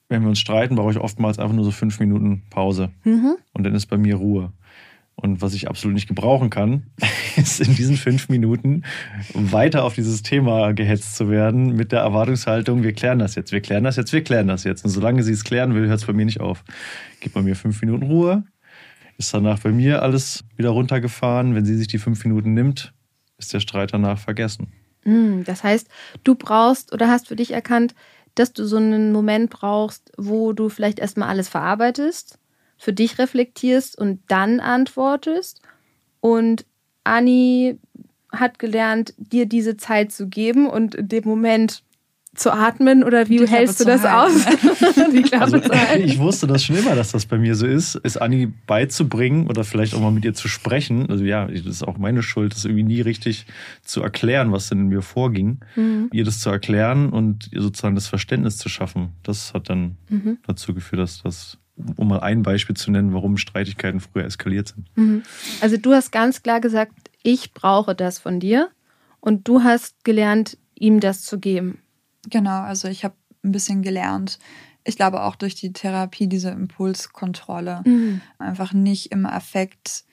Wenn 0.08 0.22
wir 0.22 0.28
uns 0.28 0.38
streiten, 0.38 0.76
brauche 0.76 0.92
ich 0.92 0.98
oftmals 0.98 1.38
einfach 1.38 1.54
nur 1.54 1.64
so 1.64 1.70
fünf 1.70 2.00
Minuten 2.00 2.44
Pause. 2.48 2.90
Mhm. 3.04 3.36
Und 3.52 3.64
dann 3.64 3.74
ist 3.74 3.86
bei 3.86 3.98
mir 3.98 4.16
Ruhe. 4.16 4.52
Und 5.20 5.42
was 5.42 5.52
ich 5.52 5.68
absolut 5.68 5.96
nicht 5.96 6.06
gebrauchen 6.06 6.48
kann, 6.48 6.84
ist 7.36 7.60
in 7.60 7.74
diesen 7.74 7.96
fünf 7.96 8.28
Minuten 8.28 8.84
weiter 9.34 9.82
auf 9.82 9.94
dieses 9.94 10.22
Thema 10.22 10.72
gehetzt 10.72 11.16
zu 11.16 11.28
werden 11.28 11.74
mit 11.74 11.90
der 11.90 12.00
Erwartungshaltung, 12.00 12.84
wir 12.84 12.92
klären 12.92 13.18
das 13.18 13.34
jetzt, 13.34 13.50
wir 13.50 13.60
klären 13.60 13.82
das 13.82 13.96
jetzt, 13.96 14.12
wir 14.12 14.22
klären 14.22 14.46
das 14.46 14.62
jetzt. 14.62 14.84
Und 14.84 14.90
solange 14.90 15.24
sie 15.24 15.32
es 15.32 15.42
klären 15.42 15.74
will, 15.74 15.88
hört 15.88 15.98
es 15.98 16.06
bei 16.06 16.12
mir 16.12 16.24
nicht 16.24 16.40
auf. 16.40 16.62
Gib 17.18 17.32
bei 17.32 17.42
mir 17.42 17.56
fünf 17.56 17.80
Minuten 17.80 18.04
Ruhe, 18.04 18.44
ist 19.18 19.34
danach 19.34 19.60
bei 19.60 19.70
mir 19.70 20.02
alles 20.02 20.44
wieder 20.56 20.70
runtergefahren. 20.70 21.54
Wenn 21.54 21.64
sie 21.64 21.76
sich 21.76 21.88
die 21.88 21.98
fünf 21.98 22.24
Minuten 22.24 22.54
nimmt, 22.54 22.94
ist 23.36 23.52
der 23.52 23.60
Streit 23.60 23.92
danach 23.92 24.18
vergessen. 24.18 24.72
Hm, 25.02 25.44
das 25.44 25.62
heißt, 25.62 25.88
du 26.24 26.34
brauchst 26.34 26.92
oder 26.92 27.08
hast 27.08 27.28
für 27.28 27.36
dich 27.36 27.50
erkannt, 27.52 27.94
dass 28.36 28.52
du 28.52 28.64
so 28.64 28.76
einen 28.76 29.12
Moment 29.12 29.50
brauchst, 29.50 30.12
wo 30.16 30.52
du 30.52 30.68
vielleicht 30.68 31.00
erstmal 31.00 31.28
alles 31.28 31.48
verarbeitest, 31.48 32.38
für 32.76 32.92
dich 32.92 33.18
reflektierst 33.18 33.98
und 33.98 34.20
dann 34.28 34.60
antwortest. 34.60 35.60
Und 36.20 36.64
Anni 37.02 37.78
hat 38.30 38.58
gelernt, 38.58 39.14
dir 39.16 39.46
diese 39.46 39.76
Zeit 39.76 40.12
zu 40.12 40.28
geben 40.28 40.68
und 40.68 40.94
in 40.94 41.08
dem 41.08 41.24
Moment 41.24 41.82
zu 42.38 42.52
atmen 42.52 43.04
oder 43.04 43.28
wie 43.28 43.46
hältst 43.46 43.80
du 43.80 43.84
das 43.84 44.04
aus? 44.04 44.46
also, 45.32 45.56
ich 45.96 46.18
wusste 46.18 46.46
das 46.46 46.64
schon 46.64 46.76
immer, 46.76 46.94
dass 46.94 47.12
das 47.12 47.26
bei 47.26 47.38
mir 47.38 47.54
so 47.54 47.66
ist, 47.66 48.00
es 48.02 48.16
Anni 48.16 48.52
beizubringen 48.66 49.46
oder 49.48 49.64
vielleicht 49.64 49.94
auch 49.94 50.00
mal 50.00 50.10
mit 50.10 50.24
ihr 50.24 50.34
zu 50.34 50.48
sprechen. 50.48 51.10
Also 51.10 51.24
ja, 51.24 51.46
das 51.46 51.66
ist 51.66 51.82
auch 51.82 51.98
meine 51.98 52.22
Schuld, 52.22 52.54
das 52.54 52.64
irgendwie 52.64 52.84
nie 52.84 53.00
richtig 53.00 53.46
zu 53.82 54.02
erklären, 54.02 54.52
was 54.52 54.68
denn 54.68 54.78
in 54.78 54.88
mir 54.88 55.02
vorging. 55.02 55.58
Mhm. 55.76 56.10
Ihr 56.12 56.24
das 56.24 56.40
zu 56.40 56.50
erklären 56.50 57.10
und 57.10 57.50
ihr 57.52 57.62
sozusagen 57.62 57.94
das 57.94 58.06
Verständnis 58.06 58.56
zu 58.56 58.68
schaffen. 58.68 59.10
Das 59.22 59.54
hat 59.54 59.68
dann 59.68 59.96
mhm. 60.08 60.38
dazu 60.46 60.74
geführt, 60.74 61.00
dass 61.00 61.22
das 61.22 61.58
um 61.96 62.08
mal 62.08 62.20
ein 62.20 62.42
Beispiel 62.42 62.76
zu 62.76 62.90
nennen, 62.90 63.14
warum 63.14 63.36
Streitigkeiten 63.36 64.00
früher 64.00 64.24
eskaliert 64.24 64.68
sind. 64.68 64.86
Mhm. 64.96 65.22
Also 65.60 65.76
du 65.76 65.92
hast 65.92 66.10
ganz 66.10 66.42
klar 66.42 66.60
gesagt, 66.60 66.92
ich 67.22 67.54
brauche 67.54 67.94
das 67.94 68.18
von 68.18 68.40
dir 68.40 68.68
und 69.20 69.46
du 69.48 69.62
hast 69.62 70.04
gelernt, 70.04 70.58
ihm 70.74 71.00
das 71.00 71.22
zu 71.22 71.38
geben. 71.38 71.78
Genau, 72.30 72.60
also 72.60 72.88
ich 72.88 73.04
habe 73.04 73.14
ein 73.44 73.52
bisschen 73.52 73.82
gelernt. 73.82 74.38
Ich 74.84 74.96
glaube 74.96 75.22
auch 75.22 75.36
durch 75.36 75.54
die 75.54 75.72
Therapie 75.72 76.28
diese 76.28 76.50
Impulskontrolle. 76.50 77.82
Mhm. 77.84 78.20
Einfach 78.38 78.72
nicht 78.72 79.12
im 79.12 79.26
Affekt 79.26 80.04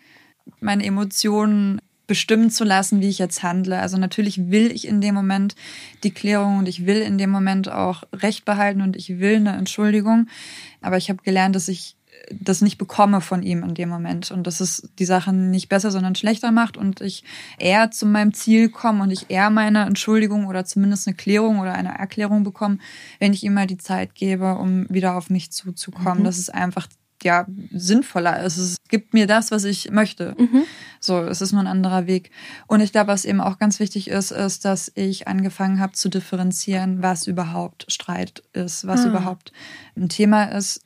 meine 0.60 0.86
Emotionen 0.86 1.82
bestimmen 2.08 2.51
zu 2.51 2.63
lassen, 2.63 3.01
wie 3.01 3.10
ich 3.10 3.17
jetzt 3.17 3.41
handle. 3.41 3.80
Also 3.80 3.97
natürlich 3.97 4.51
will 4.51 4.71
ich 4.71 4.88
in 4.88 5.01
dem 5.01 5.15
Moment 5.15 5.56
die 6.04 6.12
Klärung 6.12 6.60
und 6.60 6.67
ich 6.67 6.86
will 6.86 7.01
in 7.01 7.17
dem 7.17 7.32
Moment 7.32 7.69
auch 7.69 8.04
Recht 8.13 8.45
behalten 8.45 8.82
und 8.82 8.95
ich 8.95 9.19
will 9.19 9.38
eine 9.38 9.56
Entschuldigung. 9.56 10.28
Aber 10.82 10.97
ich 10.97 11.10
habe 11.10 11.23
gelernt, 11.23 11.56
dass 11.56 11.67
ich 11.67 11.94
das 12.32 12.62
nicht 12.62 12.78
bekomme 12.78 13.21
von 13.21 13.43
ihm 13.43 13.63
in 13.63 13.75
dem 13.75 13.89
Moment 13.89 14.32
und 14.32 14.47
dass 14.47 14.60
es 14.60 14.89
die 14.99 15.06
Sachen 15.06 15.51
nicht 15.51 15.69
besser, 15.69 15.91
sondern 15.91 16.15
schlechter 16.15 16.51
macht 16.51 16.78
und 16.78 17.01
ich 17.01 17.23
eher 17.60 17.91
zu 17.91 18.06
meinem 18.06 18.34
Ziel 18.34 18.69
komme 18.69 19.04
und 19.04 19.12
ich 19.12 19.30
eher 19.30 19.49
meine 19.49 19.86
Entschuldigung 19.86 20.47
oder 20.47 20.65
zumindest 20.65 21.08
eine 21.08 21.15
Klärung 21.15 21.60
oder 21.60 21.73
eine 21.73 21.97
Erklärung 21.97 22.43
bekomme, 22.43 22.80
wenn 23.19 23.34
ich 23.34 23.43
ihm 23.43 23.54
mal 23.54 23.67
die 23.67 23.78
Zeit 23.78 24.15
gebe, 24.15 24.56
um 24.56 24.88
wieder 24.89 25.15
auf 25.15 25.30
mich 25.30 25.51
zuzukommen. 25.51 26.19
Mhm. 26.19 26.25
Das 26.25 26.38
ist 26.38 26.54
einfach 26.54 26.88
ja 27.23 27.45
sinnvoller 27.71 28.43
ist. 28.43 28.58
Es 28.58 28.78
gibt 28.88 29.13
mir 29.13 29.28
das, 29.28 29.51
was 29.51 29.63
ich 29.63 29.91
möchte. 29.91 30.36
Mhm. 30.38 30.63
So, 30.99 31.21
es 31.23 31.41
ist 31.41 31.51
nur 31.51 31.62
ein 31.62 31.67
anderer 31.67 32.08
Weg. 32.08 32.32
Und 32.67 32.82
ich 32.82 32.91
glaube, 32.91 33.08
was 33.08 33.25
eben 33.25 33.41
auch 33.41 33.58
ganz 33.58 33.80
wichtig 33.80 34.10
ist, 34.10 34.32
ist, 34.32 34.63
dass 34.63 34.91
ich 34.95 35.28
angefangen 35.28 35.80
habe 35.80 35.93
zu 35.93 36.08
differenzieren, 36.08 37.01
was 37.01 37.25
überhaupt 37.25 37.86
Streit 37.91 38.43
ist, 38.54 38.86
was 38.86 39.06
ah. 39.06 39.10
überhaupt 39.10 39.51
ein 39.97 40.08
Thema 40.08 40.43
ist 40.45 40.85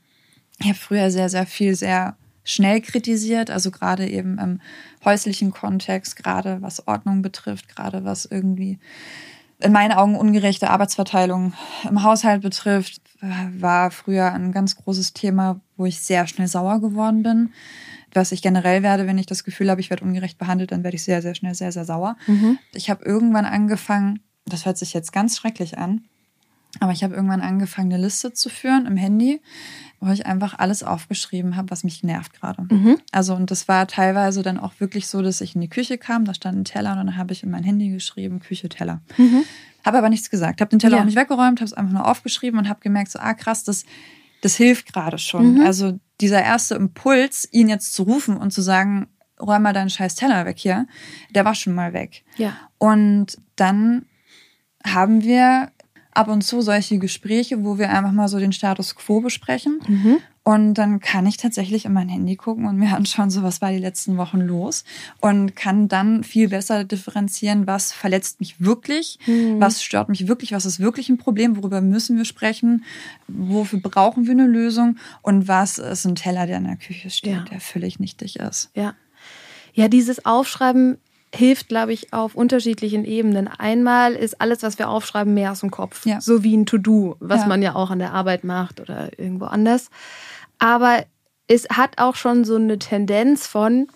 ich 0.60 0.68
habe 0.68 0.78
früher 0.78 1.12
sehr, 1.12 1.30
sehr 1.30 1.46
viel 1.46 1.76
sehr 1.76 2.16
schnell 2.44 2.82
kritisiert, 2.82 3.52
also 3.52 3.72
gerade 3.72 4.08
eben 4.08 4.38
im 4.40 4.62
häuslichen 5.06 5.52
Kontext, 5.52 6.16
gerade 6.16 6.62
was 6.62 6.88
Ordnung 6.88 7.22
betrifft, 7.22 7.74
gerade 7.74 8.04
was 8.04 8.26
irgendwie 8.26 8.80
in 9.60 9.72
meinen 9.72 9.92
Augen 9.92 10.16
ungerechte 10.16 10.70
Arbeitsverteilung 10.70 11.54
im 11.88 12.04
Haushalt 12.04 12.42
betrifft, 12.42 13.02
war 13.58 13.92
früher 13.92 14.32
ein 14.34 14.52
ganz 14.52 14.78
großes 14.78 15.14
Thema, 15.14 15.60
wo 15.76 15.86
ich 15.86 16.00
sehr 16.00 16.28
schnell 16.28 16.48
sauer 16.48 16.80
geworden 16.80 17.24
bin. 17.24 17.54
Was 18.14 18.32
ich 18.32 18.42
generell 18.42 18.82
werde, 18.82 19.06
wenn 19.06 19.18
ich 19.18 19.26
das 19.26 19.44
Gefühl 19.44 19.70
habe, 19.70 19.82
ich 19.82 19.90
werde 19.90 20.04
ungerecht 20.04 20.38
behandelt, 20.38 20.72
dann 20.72 20.84
werde 20.84 20.96
ich 20.96 21.04
sehr, 21.04 21.22
sehr 21.22 21.36
schnell 21.36 21.54
sehr, 21.54 21.72
sehr 21.72 21.86
sauer. 21.86 22.16
Mhm. 22.26 22.58
Ich 22.74 22.90
habe 22.90 23.06
irgendwann 23.06 23.46
angefangen, 23.46 24.22
das 24.46 24.66
hört 24.66 24.78
sich 24.78 24.94
jetzt 24.94 25.12
ganz 25.12 25.38
schrecklich 25.38 25.78
an, 25.78 26.06
aber 26.80 26.92
ich 26.92 27.04
habe 27.04 27.16
irgendwann 27.16 27.42
angefangen, 27.42 27.92
eine 27.92 28.04
Liste 28.04 28.32
zu 28.34 28.50
führen 28.50 28.86
im 28.86 28.96
Handy, 28.96 29.42
wo 30.00 30.12
ich 30.12 30.26
einfach 30.26 30.60
alles 30.60 30.84
aufgeschrieben 30.84 31.56
habe, 31.56 31.72
was 31.72 31.84
mich 31.84 32.04
nervt 32.04 32.40
gerade. 32.40 32.68
Mhm. 32.70 32.98
Also, 33.12 33.34
und 33.34 33.50
das 33.50 33.68
war 33.68 33.88
teilweise 33.88 34.44
dann 34.44 34.60
auch 34.60 34.74
wirklich 34.80 35.08
so, 35.08 35.22
dass 35.22 35.42
ich 35.42 35.56
in 35.56 35.62
die 35.62 35.70
Küche 35.70 35.98
kam, 35.98 36.26
da 36.26 36.34
stand 36.34 36.60
ein 36.60 36.66
Teller 36.66 36.92
und 36.92 36.98
dann 36.98 37.18
habe 37.18 37.34
ich 37.34 37.44
in 37.44 37.50
mein 37.50 37.64
Handy 37.64 37.90
geschrieben, 37.90 38.40
Küche, 38.40 38.70
Teller. 38.70 39.02
Mhm. 39.18 39.44
Habe 39.84 39.98
aber 39.98 40.10
nichts 40.10 40.30
gesagt, 40.30 40.62
habe 40.62 40.70
den 40.70 40.80
Teller 40.80 40.98
ja. 40.98 41.02
auch 41.02 41.06
nicht 41.06 41.18
weggeräumt, 41.18 41.60
habe 41.60 41.66
es 41.66 41.74
einfach 41.74 41.94
nur 41.94 42.08
aufgeschrieben 42.08 42.60
und 42.60 42.70
habe 42.70 42.82
gemerkt, 42.82 43.12
so, 43.12 43.20
ah 43.20 43.34
krass, 43.34 43.64
das, 43.64 43.84
das 44.42 44.56
hilft 44.56 44.94
gerade 44.94 45.18
schon. 45.18 45.56
Mhm. 45.56 45.66
Also 45.66 46.00
dieser 46.22 46.44
erste 46.44 46.76
Impuls, 46.76 47.48
ihn 47.52 47.68
jetzt 47.68 47.94
zu 47.94 48.04
rufen 48.04 48.38
und 48.38 48.52
zu 48.52 48.62
sagen, 48.62 49.08
räum 49.42 49.64
mal 49.64 49.74
deinen 49.74 49.90
scheiß 49.90 50.16
Teller 50.16 50.46
weg 50.46 50.60
hier, 50.60 50.86
der 51.34 51.46
war 51.46 51.56
schon 51.56 51.74
mal 51.74 51.94
weg. 51.94 52.24
Ja. 52.38 52.54
Und 52.78 53.38
dann 53.56 54.06
haben 54.86 55.24
wir 55.24 55.72
ab 56.12 56.28
und 56.28 56.42
zu 56.42 56.62
solche 56.62 56.98
Gespräche, 56.98 57.64
wo 57.64 57.78
wir 57.78 57.90
einfach 57.90 58.12
mal 58.12 58.28
so 58.28 58.40
den 58.40 58.52
Status 58.52 58.96
quo 58.96 59.22
besprechen. 59.22 59.80
Mhm. 59.88 60.18
Und 60.44 60.74
dann 60.76 61.00
kann 61.00 61.28
ich 61.28 61.38
tatsächlich 61.38 61.86
in 61.86 61.94
mein 61.94 62.10
Handy 62.10 62.36
gucken 62.36 62.66
und 62.66 62.78
mir 62.78 62.96
anschauen, 62.96 63.30
so 63.30 63.44
was 63.44 63.62
war 63.62 63.72
die 63.72 63.78
letzten 63.78 64.18
Wochen 64.18 64.40
los 64.40 64.84
und 65.20 65.56
kann 65.56 65.88
dann 65.88 66.24
viel 66.24 66.50
besser 66.50 66.84
differenzieren, 66.84 67.68
was 67.68 67.92
verletzt 67.92 68.40
mich 68.40 68.60
wirklich, 68.60 69.20
mhm. 69.28 69.60
was 69.60 69.84
stört 69.84 70.10
mich 70.10 70.28
wirklich, 70.28 70.52
was 70.52 70.66
ist 70.66 70.80
wirklich 70.80 71.10
ein 71.10 71.18
Problem, 71.18 71.56
worüber 71.56 71.82
müssen 71.82 72.18
wir 72.18 72.26
sprechen, 72.26 72.84
wofür 73.28 73.80
brauchen 73.80 74.26
wir 74.26 74.32
eine 74.32 74.48
Lösung 74.48 74.98
und 75.22 75.48
was 75.48 75.78
ist 75.78 76.06
ein 76.06 76.16
Teller, 76.16 76.48
der 76.48 76.58
in 76.58 76.66
der 76.66 76.78
Küche 76.78 77.10
steht, 77.10 77.34
ja. 77.34 77.46
der 77.52 77.60
völlig 77.60 78.00
nichtig 78.00 78.38
ist. 78.38 78.72
Ja. 78.74 78.96
Ja, 79.74 79.88
dieses 79.88 80.26
Aufschreiben 80.26 80.98
hilft, 81.34 81.70
glaube 81.70 81.94
ich, 81.94 82.14
auf 82.14 82.36
unterschiedlichen 82.36 83.06
Ebenen. 83.06 83.48
Einmal 83.48 84.14
ist 84.14 84.42
alles, 84.42 84.64
was 84.64 84.80
wir 84.80 84.90
aufschreiben, 84.90 85.34
mehr 85.34 85.52
aus 85.52 85.60
dem 85.60 85.72
Kopf. 85.72 86.06
Ja. 86.06 86.22
So 86.22 86.44
wie 86.44 86.56
ein 86.56 86.66
To-Do, 86.66 87.18
was 87.20 87.42
ja. 87.42 87.48
man 87.48 87.62
ja 87.62 87.76
auch 87.76 87.92
an 87.92 88.00
der 88.00 88.14
Arbeit 88.14 88.44
macht 88.44 88.80
oder 88.80 89.12
irgendwo 89.18 89.46
anders. 89.46 89.90
Aber 90.58 91.06
es 91.48 91.68
hat 91.70 91.98
auch 91.98 92.16
schon 92.16 92.46
so 92.46 92.56
eine 92.56 92.80
Tendenz 92.80 93.48
von, 93.48 93.88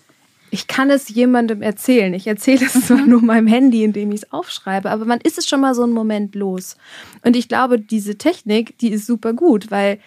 ich 0.50 0.68
kann 0.68 0.90
es 0.90 1.08
jemandem 1.08 1.62
erzählen. 1.62 2.14
Ich 2.14 2.26
erzähle 2.26 2.66
es 2.66 2.86
zwar 2.86 2.98
mhm. 2.98 3.10
nur 3.10 3.22
meinem 3.22 3.48
Handy, 3.48 3.82
indem 3.82 4.12
ich 4.12 4.22
es 4.22 4.32
aufschreibe, 4.32 4.90
aber 4.90 5.04
man 5.04 5.20
ist 5.20 5.36
es 5.36 5.48
schon 5.48 5.60
mal 5.60 5.74
so 5.74 5.82
einen 5.82 5.92
Moment 5.92 6.34
los. 6.34 6.76
Und 7.24 7.34
ich 7.34 7.48
glaube, 7.48 7.80
diese 7.80 8.16
Technik, 8.16 8.78
die 8.78 8.90
ist 8.90 9.06
super 9.06 9.32
gut, 9.32 9.70
weil 9.70 9.98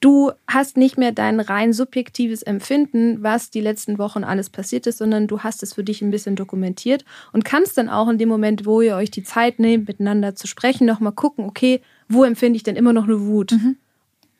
du 0.00 0.32
hast 0.46 0.76
nicht 0.76 0.98
mehr 0.98 1.12
dein 1.12 1.40
rein 1.40 1.72
subjektives 1.72 2.42
Empfinden, 2.42 3.22
was 3.22 3.50
die 3.50 3.60
letzten 3.60 3.98
Wochen 3.98 4.24
alles 4.24 4.50
passiert 4.50 4.86
ist, 4.86 4.98
sondern 4.98 5.26
du 5.26 5.40
hast 5.40 5.62
es 5.62 5.74
für 5.74 5.84
dich 5.84 6.02
ein 6.02 6.10
bisschen 6.10 6.36
dokumentiert 6.36 7.04
und 7.32 7.44
kannst 7.44 7.78
dann 7.78 7.88
auch 7.88 8.08
in 8.08 8.18
dem 8.18 8.28
Moment, 8.28 8.66
wo 8.66 8.80
ihr 8.80 8.96
euch 8.96 9.10
die 9.10 9.22
Zeit 9.22 9.58
nehmt, 9.58 9.88
miteinander 9.88 10.34
zu 10.34 10.46
sprechen, 10.46 10.86
nochmal 10.86 11.12
gucken, 11.12 11.44
okay, 11.44 11.80
wo 12.08 12.24
empfinde 12.24 12.56
ich 12.56 12.62
denn 12.62 12.76
immer 12.76 12.92
noch 12.92 13.04
eine 13.04 13.20
Wut? 13.20 13.52
Mhm. 13.52 13.76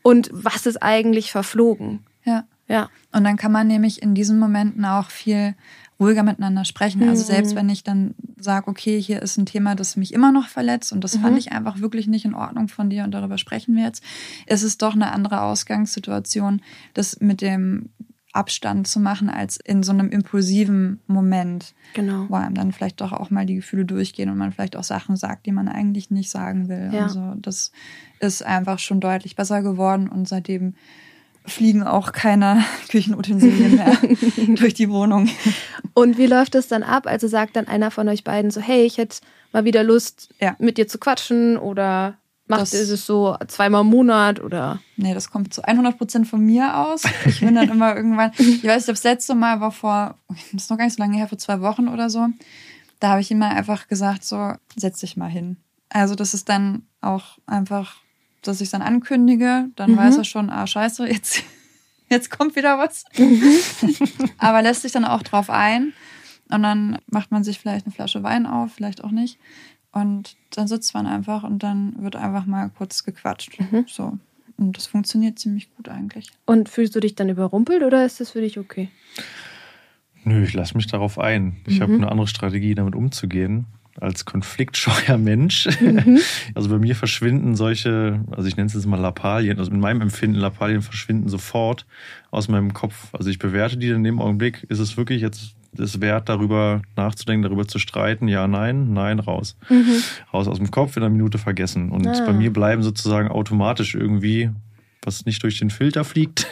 Und 0.03 0.31
was 0.33 0.67
ist 0.67 0.83
eigentlich 0.83 1.33
verflogen? 1.33 2.05
Ja. 2.25 2.45
Ja. 2.69 2.91
Und 3.13 3.25
dann 3.25 3.37
kann 3.37 3.53
man 3.53 3.67
nämlich 3.67 4.03
in 4.03 4.15
diesen 4.15 4.39
Momenten 4.39 4.85
auch 4.85 5.11
viel 5.11 5.55
ruhiger 5.99 6.23
miteinander 6.23 6.65
sprechen. 6.65 7.09
Also 7.09 7.23
mhm. 7.23 7.27
selbst 7.27 7.55
wenn 7.55 7.69
ich 7.69 7.83
dann 7.83 8.15
sage, 8.39 8.69
okay, 8.69 9.01
hier 9.01 9.23
ist 9.23 9.39
ein 9.39 9.47
Thema, 9.47 9.75
das 9.75 9.97
mich 9.97 10.13
immer 10.13 10.33
noch 10.33 10.49
verletzt 10.49 10.93
und 10.93 11.03
das 11.03 11.17
mhm. 11.17 11.23
fand 11.23 11.39
ich 11.39 11.53
einfach 11.53 11.81
wirklich 11.81 12.07
nicht 12.07 12.25
in 12.25 12.35
Ordnung 12.35 12.69
von 12.69 12.91
dir 12.91 13.05
und 13.05 13.13
darüber 13.13 13.39
sprechen 13.39 13.77
wir 13.77 13.85
jetzt, 13.85 14.03
ist 14.47 14.63
es 14.63 14.79
doch 14.79 14.95
eine 14.95 15.13
andere 15.13 15.41
Ausgangssituation, 15.41 16.61
das 16.95 17.21
mit 17.21 17.41
dem 17.41 17.91
Abstand 18.37 18.87
zu 18.87 19.01
machen 19.01 19.31
als 19.31 19.57
in 19.57 19.83
so 19.83 19.93
einem 19.93 20.11
impulsiven 20.11 21.01
Moment, 21.07 21.75
genau. 21.95 22.27
wo 22.29 22.35
einem 22.35 22.55
dann 22.55 22.73
vielleicht 22.73 23.01
doch 23.01 23.13
auch 23.13 23.31
mal 23.31 23.47
die 23.47 23.55
Gefühle 23.55 23.87
durchgehen 23.87 24.29
und 24.29 24.37
man 24.37 24.53
vielleicht 24.53 24.77
auch 24.77 24.85
Sachen 24.85 25.17
sagt, 25.17 25.47
die 25.47 25.53
man 25.53 25.69
eigentlich 25.69 26.11
nicht 26.11 26.31
sagen 26.31 26.69
will. 26.69 26.91
Ja. 26.93 27.05
Also 27.05 27.33
das 27.37 27.73
ist 28.21 28.45
einfach 28.45 28.79
schon 28.79 29.01
deutlich 29.01 29.37
besser 29.37 29.63
geworden 29.63 30.09
und 30.09 30.29
seitdem 30.29 30.75
fliegen 31.47 31.83
auch 31.83 32.13
keine 32.13 32.65
Küchenutensilien 32.89 33.77
mehr 33.77 33.97
durch 34.57 34.75
die 34.75 34.91
Wohnung. 34.91 35.29
Und 35.95 36.19
wie 36.19 36.27
läuft 36.27 36.55
das 36.55 36.69
dann 36.69 36.83
ab? 36.83 37.07
Also 37.07 37.29
sagt 37.29 37.57
dann 37.57 37.69
einer 37.69 37.91
von 37.91 38.09
euch 38.09 38.25
beiden 38.25 38.51
so, 38.51 38.61
hey, 38.61 38.85
ich 38.85 38.99
hätte 38.99 39.19
mal 39.53 39.65
wieder 39.65 39.83
Lust, 39.83 40.29
ja. 40.41 40.57
mit 40.59 40.79
dir 40.79 40.89
zu 40.89 40.99
quatschen 40.99 41.57
oder 41.57 42.19
macht 42.49 42.63
das, 42.63 42.75
ist 42.75 42.91
es 42.91 43.07
so 43.07 43.37
zweimal 43.49 43.83
im 43.83 43.89
Monat 43.89 44.41
oder? 44.41 44.81
Nee, 44.97 45.15
das 45.15 45.31
kommt 45.31 45.53
zu 45.53 45.63
100 45.63 45.97
Prozent 45.97 46.29
von 46.29 46.41
mir 46.41 46.77
aus. 46.77 47.03
Ich 47.27 47.41
bin 47.41 47.55
dann 47.55 47.69
immer 47.69 47.97
irgendwann, 47.97 48.33
ich 48.39 48.65
weiß 48.65 48.87
nicht, 48.87 48.97
das 48.97 49.05
letzte 49.05 49.35
Mal 49.35 49.61
war 49.61 49.73
vor, 49.73 50.17
das 50.53 50.65
ist 50.65 50.71
noch 50.71 50.79
gar 50.79 50.85
nicht 50.85 50.97
so 50.97 51.03
lange 51.03 51.17
her, 51.17 51.29
vor 51.29 51.39
zwei 51.39 51.61
Wochen 51.61 51.89
oder 51.89 52.11
so. 52.11 52.27
Da 53.01 53.11
habe 53.11 53.21
ich 53.21 53.31
immer 53.31 53.51
einfach 53.51 53.89
gesagt, 53.89 54.25
so, 54.25 54.53
setz 54.75 55.01
dich 55.01 55.17
mal 55.17 55.29
hin. 55.29 55.57
Also 55.89 56.15
das 56.15 56.35
ist 56.35 56.49
dann 56.49 56.87
auch 57.01 57.39
einfach 57.47 57.97
dass 58.47 58.61
ich 58.61 58.67
es 58.67 58.71
dann 58.71 58.83
ankündige, 58.83 59.69
dann 59.77 59.93
mhm. 59.93 59.97
weiß 59.97 60.19
er 60.19 60.25
schon, 60.25 60.51
ah, 60.51 60.67
scheiße, 60.67 61.07
jetzt, 61.09 61.43
jetzt 62.09 62.31
kommt 62.31 62.57
wieder 62.57 62.79
was. 62.79 63.05
Mhm. 63.17 63.59
Aber 64.39 64.63
lässt 64.63 64.83
sich 64.83 64.93
dann 64.93 65.05
auch 65.05 65.23
drauf 65.23 65.51
ein. 65.51 65.93
Und 66.49 66.63
dann 66.63 66.99
macht 67.09 67.33
man 67.33 67.43
sich 67.43 67.59
vielleicht 67.59 67.87
eine 67.87 67.93
Flasche 67.93 68.23
Wein 68.23 68.47
auf, 68.47 68.73
vielleicht 68.73 69.03
auch 69.03 69.11
nicht. 69.11 69.39
Und 69.91 70.37
dann 70.51 70.69
sitzt 70.69 70.95
man 70.95 71.07
einfach 71.07 71.43
und 71.43 71.63
dann 71.63 71.95
wird 71.99 72.17
einfach 72.17 72.47
mal 72.47 72.71
kurz 72.71 73.03
gequatscht. 73.05 73.59
Mhm. 73.59 73.87
So. 73.89 74.19
Und 74.57 74.77
das 74.77 74.87
funktioniert 74.87 75.39
ziemlich 75.39 75.75
gut 75.75 75.89
eigentlich. 75.89 76.31
Und 76.45 76.69
fühlst 76.69 76.95
du 76.95 77.01
dich 77.01 77.15
dann 77.15 77.29
überrumpelt 77.29 77.83
oder 77.83 78.05
ist 78.05 78.21
das 78.21 78.31
für 78.31 78.41
dich 78.41 78.59
okay? 78.59 78.91
Nö, 80.25 80.45
ich 80.45 80.55
lasse 80.55 80.77
mich 80.77 80.87
darauf 80.87 81.19
ein. 81.19 81.57
Ich 81.67 81.79
mhm. 81.79 81.83
habe 81.83 81.95
eine 81.95 82.11
andere 82.11 82.27
Strategie, 82.27 82.75
damit 82.75 82.95
umzugehen 82.95 83.67
als 84.01 84.25
konfliktscheuer 84.25 85.19
Mensch. 85.19 85.69
Mhm. 85.81 86.19
Also 86.55 86.69
bei 86.69 86.79
mir 86.79 86.95
verschwinden 86.95 87.55
solche, 87.55 88.21
also 88.31 88.49
ich 88.49 88.57
nenne 88.57 88.67
es 88.67 88.75
jetzt 88.75 88.87
mal 88.87 89.01
Lappalien, 89.01 89.59
also 89.59 89.71
in 89.71 89.81
meinem 89.81 90.01
Empfinden 90.01 90.39
Lappalien 90.39 90.83
verschwinden 90.83 91.29
sofort 91.29 91.87
aus 92.31 92.49
meinem 92.49 92.73
Kopf. 92.73 93.15
Also 93.15 93.31
ich 93.31 93.39
bewerte 93.39 93.77
die 93.77 93.89
in 93.89 94.05
dem 94.05 94.21
Augenblick, 94.21 94.65
ist 94.69 94.79
es 94.79 94.97
wirklich 94.97 95.23
jetzt 95.23 95.57
es 95.79 96.01
wert, 96.01 96.29
darüber 96.29 96.83
nachzudenken, 96.97 97.43
darüber 97.43 97.67
zu 97.69 97.79
streiten, 97.79 98.29
ja, 98.29 98.47
nein, 98.47 98.93
nein, 98.93 99.19
raus. 99.19 99.57
Mhm. 99.69 100.03
Raus 100.33 100.49
aus 100.49 100.57
dem 100.57 100.71
Kopf, 100.71 100.97
in 100.97 101.03
einer 101.03 101.13
Minute 101.13 101.39
vergessen. 101.39 101.91
Und 101.91 102.07
ah. 102.07 102.25
bei 102.25 102.33
mir 102.33 102.53
bleiben 102.53 102.83
sozusagen 102.83 103.29
automatisch 103.29 103.95
irgendwie 103.95 104.51
was 105.07 105.25
nicht 105.25 105.43
durch 105.43 105.59
den 105.59 105.71
Filter 105.71 106.05
fliegt, 106.05 106.47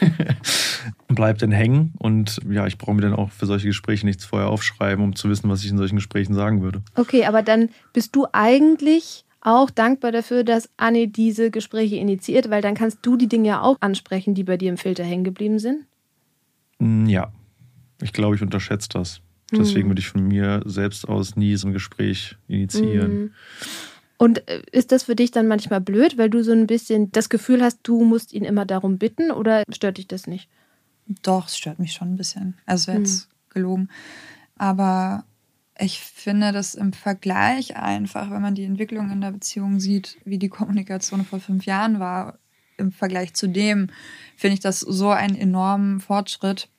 bleibt 1.07 1.41
dann 1.41 1.51
hängen. 1.51 1.93
Und 1.99 2.39
ja, 2.49 2.65
ich 2.65 2.77
brauche 2.77 2.95
mir 2.95 3.01
dann 3.01 3.13
auch 3.13 3.31
für 3.31 3.45
solche 3.45 3.67
Gespräche 3.67 4.05
nichts 4.05 4.25
vorher 4.25 4.49
aufschreiben, 4.49 5.03
um 5.03 5.15
zu 5.15 5.29
wissen, 5.29 5.49
was 5.49 5.63
ich 5.63 5.69
in 5.69 5.77
solchen 5.77 5.95
Gesprächen 5.97 6.33
sagen 6.33 6.61
würde. 6.61 6.81
Okay, 6.95 7.25
aber 7.25 7.43
dann 7.43 7.69
bist 7.93 8.15
du 8.15 8.25
eigentlich 8.31 9.25
auch 9.41 9.69
dankbar 9.69 10.11
dafür, 10.11 10.43
dass 10.43 10.69
Anne 10.77 11.07
diese 11.07 11.51
Gespräche 11.51 11.97
initiiert, 11.97 12.49
weil 12.49 12.61
dann 12.61 12.73
kannst 12.73 12.99
du 13.03 13.15
die 13.15 13.27
Dinge 13.27 13.49
ja 13.49 13.61
auch 13.61 13.77
ansprechen, 13.79 14.33
die 14.33 14.43
bei 14.43 14.57
dir 14.57 14.69
im 14.69 14.77
Filter 14.77 15.03
hängen 15.03 15.23
geblieben 15.23 15.59
sind? 15.59 15.85
Mm, 16.79 17.05
ja, 17.05 17.31
ich 18.01 18.11
glaube, 18.11 18.35
ich 18.35 18.41
unterschätze 18.41 18.89
das. 18.89 19.21
Deswegen 19.51 19.83
hm. 19.83 19.89
würde 19.91 19.99
ich 19.99 20.07
von 20.07 20.27
mir 20.27 20.63
selbst 20.65 21.07
aus 21.07 21.35
nie 21.35 21.55
so 21.55 21.67
ein 21.67 21.73
Gespräch 21.73 22.35
initiieren. 22.47 23.11
Hm. 23.11 23.31
Und 24.17 24.47
äh, 24.47 24.61
ist 24.71 24.91
das 24.91 25.03
für 25.03 25.15
dich 25.15 25.31
dann 25.31 25.47
manchmal 25.47 25.81
blöd, 25.81 26.17
weil 26.17 26.29
du 26.29 26.43
so 26.43 26.51
ein 26.51 26.67
bisschen 26.67 27.11
das 27.11 27.29
Gefühl 27.29 27.61
hast, 27.61 27.79
du 27.83 28.03
musst 28.03 28.33
ihn 28.33 28.45
immer 28.45 28.65
darum 28.65 28.97
bitten 28.97 29.31
oder 29.31 29.63
stört 29.69 29.97
dich 29.97 30.07
das 30.07 30.27
nicht? 30.27 30.49
Doch, 31.21 31.47
es 31.47 31.57
stört 31.57 31.79
mich 31.79 31.93
schon 31.93 32.13
ein 32.13 32.17
bisschen. 32.17 32.57
Also 32.65 32.91
jetzt 32.91 33.23
hm. 33.23 33.29
gelogen. 33.49 33.89
Aber 34.57 35.25
ich 35.77 35.99
finde 35.99 36.53
das 36.53 36.75
im 36.75 36.93
Vergleich 36.93 37.75
einfach, 37.75 38.31
wenn 38.31 38.41
man 38.41 38.55
die 38.55 38.63
Entwicklung 38.63 39.11
in 39.11 39.21
der 39.21 39.31
Beziehung 39.31 39.79
sieht, 39.79 40.17
wie 40.23 40.39
die 40.39 40.49
Kommunikation 40.49 41.25
vor 41.25 41.39
fünf 41.39 41.65
Jahren 41.65 41.99
war, 41.99 42.39
im 42.77 42.91
Vergleich 42.91 43.33
zu 43.33 43.47
dem, 43.47 43.89
finde 44.35 44.55
ich 44.55 44.59
das 44.59 44.79
so 44.79 45.09
einen 45.09 45.35
enormen 45.35 45.99
Fortschritt, 45.99 46.69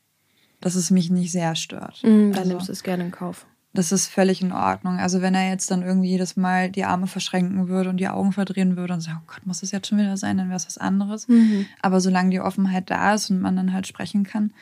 dass 0.61 0.75
es 0.75 0.91
mich 0.91 1.11
nicht 1.11 1.33
sehr 1.33 1.55
stört. 1.55 2.03
Mhm, 2.03 2.33
dann 2.33 2.39
also, 2.39 2.51
nimmst 2.51 2.69
du 2.69 2.73
es 2.73 2.83
gerne 2.83 3.05
in 3.05 3.11
Kauf 3.11 3.47
das 3.79 3.93
ist 3.93 4.09
völlig 4.09 4.43
in 4.43 4.53
Ordnung. 4.53 4.99
Also 4.99 5.23
wenn 5.23 5.35
er 5.35 5.49
jetzt 5.49 5.71
dann 5.71 5.83
irgendwie 5.83 6.09
jedes 6.09 6.37
Mal 6.37 6.71
die 6.71 6.85
Arme 6.85 7.07
verschränken 7.07 7.69
würde 7.69 7.91
und 7.91 7.99
die 7.99 8.09
Augen 8.09 8.33
verdrehen 8.33 8.77
würde 8.77 8.95
und 8.95 9.01
sagt, 9.01 9.19
oh 9.21 9.33
Gott, 9.33 9.47
muss 9.47 9.61
das 9.61 9.71
jetzt 9.71 9.89
schon 9.89 9.99
wieder 9.99 10.17
sein, 10.17 10.39
dann 10.39 10.49
wäre 10.49 10.57
es 10.57 10.67
was 10.67 10.79
anderes. 10.79 11.29
Mhm. 11.29 11.67
Aber 11.83 12.01
solange 12.01 12.31
die 12.31 12.41
Offenheit 12.41 12.91
da 12.91 13.15
ist 13.15 13.31
und 13.31 13.41
man 13.41 13.57
dann 13.57 13.73
halt 13.73 13.87
sprechen 13.87 14.25
kann, 14.25 14.53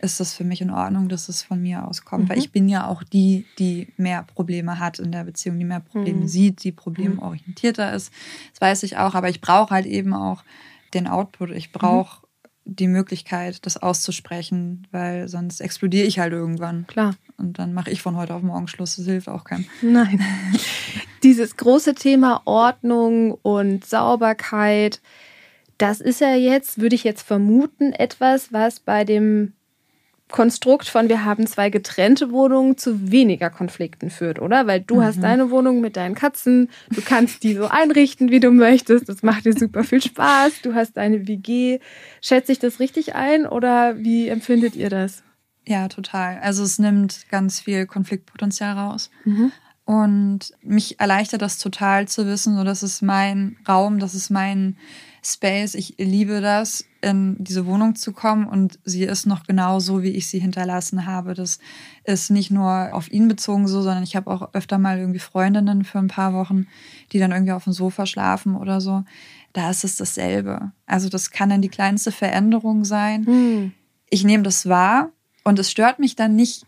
ist 0.00 0.18
das 0.18 0.34
für 0.34 0.44
mich 0.44 0.60
in 0.60 0.70
Ordnung, 0.70 1.08
dass 1.08 1.28
es 1.28 1.42
von 1.42 1.62
mir 1.62 1.86
aus 1.86 2.04
kommt. 2.04 2.24
Mhm. 2.24 2.28
Weil 2.30 2.38
ich 2.38 2.50
bin 2.50 2.68
ja 2.68 2.86
auch 2.86 3.04
die, 3.04 3.46
die 3.58 3.92
mehr 3.96 4.24
Probleme 4.24 4.78
hat 4.78 4.98
in 4.98 5.12
der 5.12 5.24
Beziehung, 5.24 5.58
die 5.58 5.64
mehr 5.64 5.80
Probleme 5.80 6.22
mhm. 6.22 6.28
sieht, 6.28 6.64
die 6.64 6.72
problemorientierter 6.72 7.92
ist. 7.92 8.12
Das 8.52 8.60
weiß 8.60 8.82
ich 8.82 8.96
auch, 8.96 9.14
aber 9.14 9.28
ich 9.28 9.40
brauche 9.40 9.72
halt 9.72 9.86
eben 9.86 10.12
auch 10.12 10.42
den 10.92 11.06
Output. 11.06 11.50
Ich 11.52 11.70
brauche 11.70 12.21
die 12.64 12.88
Möglichkeit, 12.88 13.64
das 13.66 13.76
auszusprechen, 13.76 14.86
weil 14.90 15.28
sonst 15.28 15.60
explodiere 15.60 16.06
ich 16.06 16.18
halt 16.18 16.32
irgendwann. 16.32 16.86
Klar. 16.86 17.14
Und 17.36 17.58
dann 17.58 17.74
mache 17.74 17.90
ich 17.90 18.02
von 18.02 18.16
heute 18.16 18.34
auf 18.34 18.42
morgen 18.42 18.68
Schluss. 18.68 18.96
Das 18.96 19.06
hilft 19.06 19.28
auch 19.28 19.44
keinem. 19.44 19.66
Nein. 19.82 20.24
Dieses 21.22 21.56
große 21.56 21.94
Thema 21.94 22.42
Ordnung 22.44 23.32
und 23.42 23.84
Sauberkeit, 23.84 25.00
das 25.78 26.00
ist 26.00 26.20
ja 26.20 26.34
jetzt, 26.34 26.80
würde 26.80 26.94
ich 26.94 27.04
jetzt 27.04 27.22
vermuten, 27.22 27.92
etwas, 27.92 28.52
was 28.52 28.80
bei 28.80 29.04
dem 29.04 29.52
Konstrukt 30.32 30.88
von 30.88 31.08
wir 31.08 31.24
haben 31.24 31.46
zwei 31.46 31.70
getrennte 31.70 32.32
Wohnungen 32.32 32.76
zu 32.76 33.12
weniger 33.12 33.50
Konflikten 33.50 34.10
führt, 34.10 34.40
oder? 34.40 34.66
Weil 34.66 34.80
du 34.80 34.96
mhm. 34.96 35.04
hast 35.04 35.22
deine 35.22 35.50
Wohnung 35.50 35.80
mit 35.80 35.96
deinen 35.96 36.16
Katzen, 36.16 36.70
du 36.90 37.02
kannst 37.02 37.44
die 37.44 37.54
so 37.54 37.68
einrichten, 37.68 38.30
wie 38.30 38.40
du 38.40 38.50
möchtest, 38.50 39.08
das 39.08 39.22
macht 39.22 39.44
dir 39.44 39.52
super 39.52 39.84
viel 39.84 40.02
Spaß, 40.02 40.62
du 40.62 40.74
hast 40.74 40.96
deine 40.96 41.28
WG. 41.28 41.78
Schätze 42.20 42.50
ich 42.50 42.58
das 42.58 42.80
richtig 42.80 43.14
ein 43.14 43.46
oder 43.46 43.96
wie 43.98 44.28
empfindet 44.28 44.74
ihr 44.74 44.90
das? 44.90 45.22
Ja, 45.64 45.86
total. 45.86 46.40
Also 46.40 46.64
es 46.64 46.78
nimmt 46.78 47.28
ganz 47.30 47.60
viel 47.60 47.86
Konfliktpotenzial 47.86 48.76
raus. 48.76 49.10
Mhm. 49.24 49.52
Und 49.84 50.52
mich 50.62 50.98
erleichtert 50.98 51.42
das 51.42 51.58
total 51.58 52.08
zu 52.08 52.26
wissen, 52.26 52.56
so 52.56 52.64
das 52.64 52.82
ist 52.82 53.02
mein 53.02 53.56
Raum, 53.68 53.98
das 53.98 54.14
ist 54.14 54.30
mein 54.30 54.76
Space. 55.22 55.74
Ich 55.74 55.96
liebe 55.98 56.40
das, 56.40 56.84
in 57.02 57.36
diese 57.38 57.66
Wohnung 57.66 57.96
zu 57.96 58.12
kommen 58.12 58.46
und 58.46 58.78
sie 58.84 59.02
ist 59.02 59.26
noch 59.26 59.44
genau 59.44 59.80
so, 59.80 60.02
wie 60.02 60.10
ich 60.10 60.28
sie 60.28 60.38
hinterlassen 60.38 61.04
habe. 61.04 61.34
Das 61.34 61.58
ist 62.04 62.30
nicht 62.30 62.50
nur 62.50 62.90
auf 62.92 63.10
ihn 63.12 63.28
bezogen 63.28 63.66
so, 63.66 63.82
sondern 63.82 64.04
ich 64.04 64.16
habe 64.16 64.30
auch 64.30 64.54
öfter 64.54 64.78
mal 64.78 64.98
irgendwie 64.98 65.18
Freundinnen 65.18 65.84
für 65.84 65.98
ein 65.98 66.08
paar 66.08 66.32
Wochen, 66.32 66.66
die 67.12 67.18
dann 67.18 67.32
irgendwie 67.32 67.52
auf 67.52 67.64
dem 67.64 67.72
Sofa 67.72 68.06
schlafen 68.06 68.56
oder 68.56 68.80
so. 68.80 69.04
Da 69.52 69.70
ist 69.70 69.84
es 69.84 69.96
dasselbe. 69.96 70.72
Also 70.86 71.08
das 71.08 71.30
kann 71.30 71.50
dann 71.50 71.60
die 71.60 71.68
kleinste 71.68 72.12
Veränderung 72.12 72.84
sein. 72.84 73.22
Mhm. 73.22 73.72
Ich 74.08 74.24
nehme 74.24 74.44
das 74.44 74.68
wahr 74.68 75.10
und 75.44 75.58
es 75.58 75.70
stört 75.70 75.98
mich 75.98 76.16
dann 76.16 76.36
nicht 76.36 76.66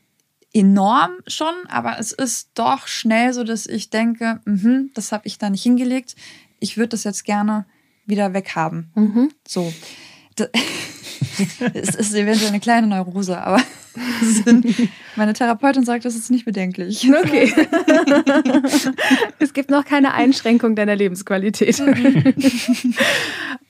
enorm 0.53 1.13
schon, 1.27 1.55
aber 1.69 1.99
es 1.99 2.13
ist 2.13 2.51
doch 2.55 2.87
schnell 2.87 3.33
so, 3.33 3.45
dass 3.45 3.67
ich 3.67 3.91
denke, 3.91 4.41
mh, 4.45 4.91
das 4.95 5.13
habe 5.13 5.27
ich 5.27 5.39
da 5.39 5.51
nicht 5.51 5.63
hingelegt. 5.63 6.17
Ich 6.61 6.77
würde 6.77 6.91
das 6.91 7.05
jetzt 7.05 7.25
gerne 7.25 7.67
wieder 8.07 8.35
weghaben. 8.35 8.91
Mhm. 8.95 9.31
So. 9.47 9.73
Das 10.37 11.95
ist 11.95 12.15
eventuell 12.15 12.49
eine 12.49 12.61
kleine 12.61 12.87
Neurose, 12.87 13.41
aber 13.41 13.61
sind. 14.23 14.67
Meine 15.17 15.33
Therapeutin 15.33 15.85
sagt, 15.85 16.05
das 16.05 16.17
ist 16.17 16.31
nicht 16.31 16.45
bedenklich. 16.45 17.09
Okay. 17.09 17.53
es 19.39 19.53
gibt 19.53 19.71
noch 19.71 19.85
keine 19.85 20.15
Einschränkung 20.15 20.75
deiner 20.75 20.97
Lebensqualität. 20.97 21.81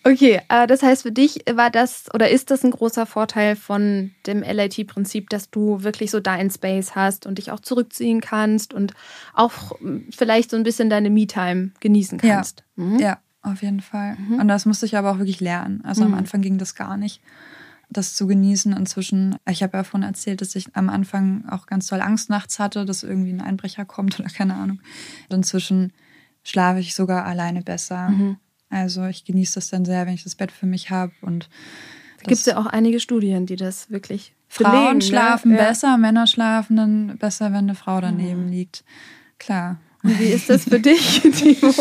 okay, 0.05 0.40
äh, 0.48 0.66
das 0.66 0.83
heißt, 0.83 1.03
für 1.03 1.12
dich 1.12 1.44
war 1.53 1.70
das 1.70 2.07
oder 2.14 2.31
ist 2.31 2.50
das 2.50 2.64
ein 2.64 2.70
großer 2.70 3.05
Vorteil 3.05 3.57
von 3.57 4.12
dem 4.27 4.42
LIT-Prinzip, 4.42 5.29
dass 5.29 5.50
du 5.50 5.83
wirklich 5.83 6.11
so 6.11 6.20
deinen 6.20 6.50
Space 6.50 6.94
hast 6.94 7.27
und 7.27 7.38
dich 7.38 7.50
auch 7.50 7.61
zurückziehen 7.61 8.20
kannst 8.20 8.72
und 8.72 8.94
auch 9.35 9.53
vielleicht 10.11 10.50
so 10.50 10.57
ein 10.57 10.62
bisschen 10.62 10.88
deine 10.88 11.11
Me-Time 11.11 11.72
genießen 11.81 12.18
kannst. 12.18 12.64
Ja, 12.77 12.85
mhm. 12.85 12.98
ja 12.98 13.18
auf 13.44 13.62
jeden 13.62 13.80
Fall. 13.80 14.16
Mhm. 14.16 14.40
Und 14.40 14.48
das 14.48 14.66
musste 14.66 14.87
ich 14.87 14.96
aber 14.96 15.12
auch 15.12 15.18
wirklich 15.18 15.40
lernen. 15.40 15.83
Also 15.85 16.04
mhm. 16.04 16.12
am 16.12 16.18
Anfang 16.18 16.40
ging 16.42 16.59
das 16.59 16.74
gar 16.74 16.96
nicht 16.96 17.20
das 17.90 18.14
zu 18.14 18.26
genießen. 18.26 18.72
Inzwischen, 18.72 19.37
ich 19.48 19.62
habe 19.62 19.76
ja 19.76 19.83
davon 19.83 20.02
erzählt, 20.02 20.40
dass 20.40 20.54
ich 20.57 20.74
am 20.74 20.88
Anfang 20.88 21.48
auch 21.48 21.66
ganz 21.66 21.87
toll 21.87 22.00
Angst 22.00 22.30
nachts 22.30 22.59
hatte, 22.59 22.85
dass 22.85 23.02
irgendwie 23.02 23.33
ein 23.33 23.40
Einbrecher 23.40 23.85
kommt 23.85 24.18
oder 24.20 24.28
keine 24.28 24.54
Ahnung. 24.54 24.80
inzwischen 25.30 25.92
schlafe 26.42 26.80
ich 26.80 26.94
sogar 26.94 27.24
alleine 27.24 27.62
besser. 27.62 28.11
Mhm. 28.11 28.37
Also 28.70 29.07
ich 29.07 29.24
genieße 29.24 29.54
das 29.54 29.70
dann 29.70 29.85
sehr, 29.85 30.07
wenn 30.07 30.14
ich 30.14 30.24
das 30.24 30.35
Bett 30.35 30.52
für 30.52 30.66
mich 30.66 30.90
habe. 30.90 31.12
Und 31.22 31.48
gibt 32.18 32.33
es 32.33 32.46
ja 32.46 32.59
auch 32.59 32.66
einige 32.66 33.00
Studien, 33.00 33.46
die 33.46 33.57
das 33.57 33.90
wirklich 33.90 34.35
Frauen 34.48 34.72
belegen, 34.72 34.98
ne? 34.98 35.04
schlafen 35.04 35.52
ne? 35.52 35.59
besser, 35.59 35.96
Männer 35.96 36.26
schlafen 36.26 36.76
dann 36.76 37.18
besser, 37.18 37.46
wenn 37.46 37.64
eine 37.64 37.74
Frau 37.74 38.00
daneben 38.00 38.46
mhm. 38.46 38.52
liegt. 38.52 38.85
Klar. 39.38 39.78
Und 40.05 40.21
wie 40.21 40.25
ist 40.25 40.51
das 40.51 40.64
für 40.64 40.79
dich, 40.79 41.21
Timo? 41.33 41.73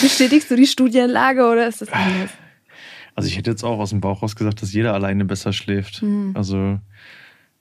Bestätigst 0.00 0.50
du 0.50 0.56
die 0.56 0.66
Studienlage 0.66 1.46
oder 1.46 1.68
ist 1.68 1.82
das 1.82 1.92
anders? 1.92 2.30
Also 3.14 3.28
ich 3.28 3.36
hätte 3.36 3.50
jetzt 3.50 3.62
auch 3.62 3.78
aus 3.78 3.90
dem 3.90 4.00
Bauch 4.00 4.22
raus 4.22 4.34
gesagt, 4.34 4.62
dass 4.62 4.72
jeder 4.72 4.94
alleine 4.94 5.24
besser 5.24 5.52
schläft. 5.52 6.02
Mhm. 6.02 6.32
Also 6.34 6.80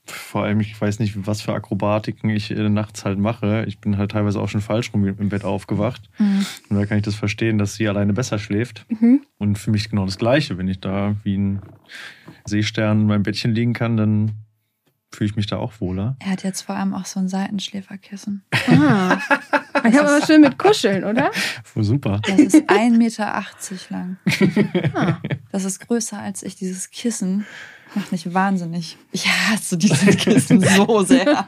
vor 0.06 0.44
allem, 0.44 0.60
ich 0.60 0.80
weiß 0.80 1.00
nicht, 1.00 1.28
was 1.28 1.42
für 1.42 1.54
Akrobatiken 1.54 2.30
ich 2.30 2.52
äh, 2.52 2.70
nachts 2.70 3.06
halt 3.06 3.20
mache. 3.20 3.66
Ich 3.68 3.80
bin 3.80 3.98
halt 3.98 4.12
teilweise 4.12 4.39
auch 4.42 4.50
schon 4.50 4.62
falsch 4.62 4.94
rum 4.94 5.06
im 5.06 5.30
Bett 5.30 5.44
aufgewacht. 5.44 6.10
Mhm. 6.18 6.46
Und 6.70 6.78
da 6.78 6.86
kann 6.86 6.98
ich 6.98 7.04
das 7.04 7.16
verstehen, 7.16 7.58
dass 7.58 7.76
sie 7.76 7.88
alleine 7.88 8.13
besser 8.13 8.39
schläft. 8.39 8.86
Mhm. 8.89 9.22
Und 9.38 9.58
für 9.58 9.72
mich 9.72 9.89
genau 9.89 10.06
das 10.06 10.18
Gleiche. 10.18 10.58
Wenn 10.58 10.68
ich 10.68 10.80
da 10.80 11.16
wie 11.24 11.38
ein 11.38 11.62
Seestern 12.46 13.02
in 13.02 13.08
meinem 13.08 13.24
Bettchen 13.24 13.54
liegen 13.54 13.74
kann, 13.74 13.96
dann 13.96 14.32
fühle 15.15 15.30
ich 15.30 15.36
mich 15.36 15.47
da 15.47 15.58
auch 15.58 15.73
wohler. 15.80 16.15
Er 16.19 16.32
hat 16.32 16.43
jetzt 16.43 16.62
vor 16.62 16.76
allem 16.76 16.93
auch 16.93 17.06
so 17.06 17.19
ein 17.19 17.28
Seitenschläferkissen. 17.28 18.43
Ah. 18.67 19.19
Ich 19.86 19.97
habe 19.97 20.10
aber 20.10 20.26
schön 20.26 20.41
mit 20.41 20.58
Kuscheln, 20.58 21.04
oder? 21.04 21.32
Voll 21.63 21.84
super. 21.84 22.19
Das 22.26 22.39
ist 22.39 22.56
1,80 22.56 22.97
Meter 22.97 23.45
lang. 23.89 24.17
Ah. 24.93 25.17
Das 25.52 25.65
ist 25.65 25.86
größer 25.88 26.19
als 26.19 26.43
ich. 26.43 26.56
Dieses 26.56 26.89
Kissen 26.89 27.45
macht 27.95 28.12
mich 28.12 28.34
wahnsinnig. 28.34 28.97
Ich 29.12 29.28
hasse 29.28 29.78
dieses 29.78 30.17
Kissen 30.17 30.62
so 30.62 31.04
sehr. 31.04 31.45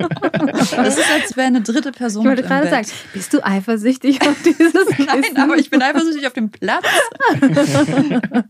Das 0.51 0.97
ist, 0.97 1.11
als 1.11 1.37
wäre 1.37 1.47
eine 1.47 1.61
dritte 1.61 1.91
Person. 1.91 2.23
Ich 2.23 2.29
wollte 2.29 2.43
gerade 2.43 2.69
sagen, 2.69 2.87
bist 3.13 3.33
du 3.33 3.43
eifersüchtig 3.43 4.21
auf 4.21 4.35
dieses 4.43 4.73
Kissen? 4.87 5.05
Nein, 5.07 5.37
aber 5.37 5.57
ich 5.57 5.69
bin 5.69 5.81
eifersüchtig 5.81 6.27
auf 6.27 6.33
den 6.33 6.51
Platz. 6.51 6.85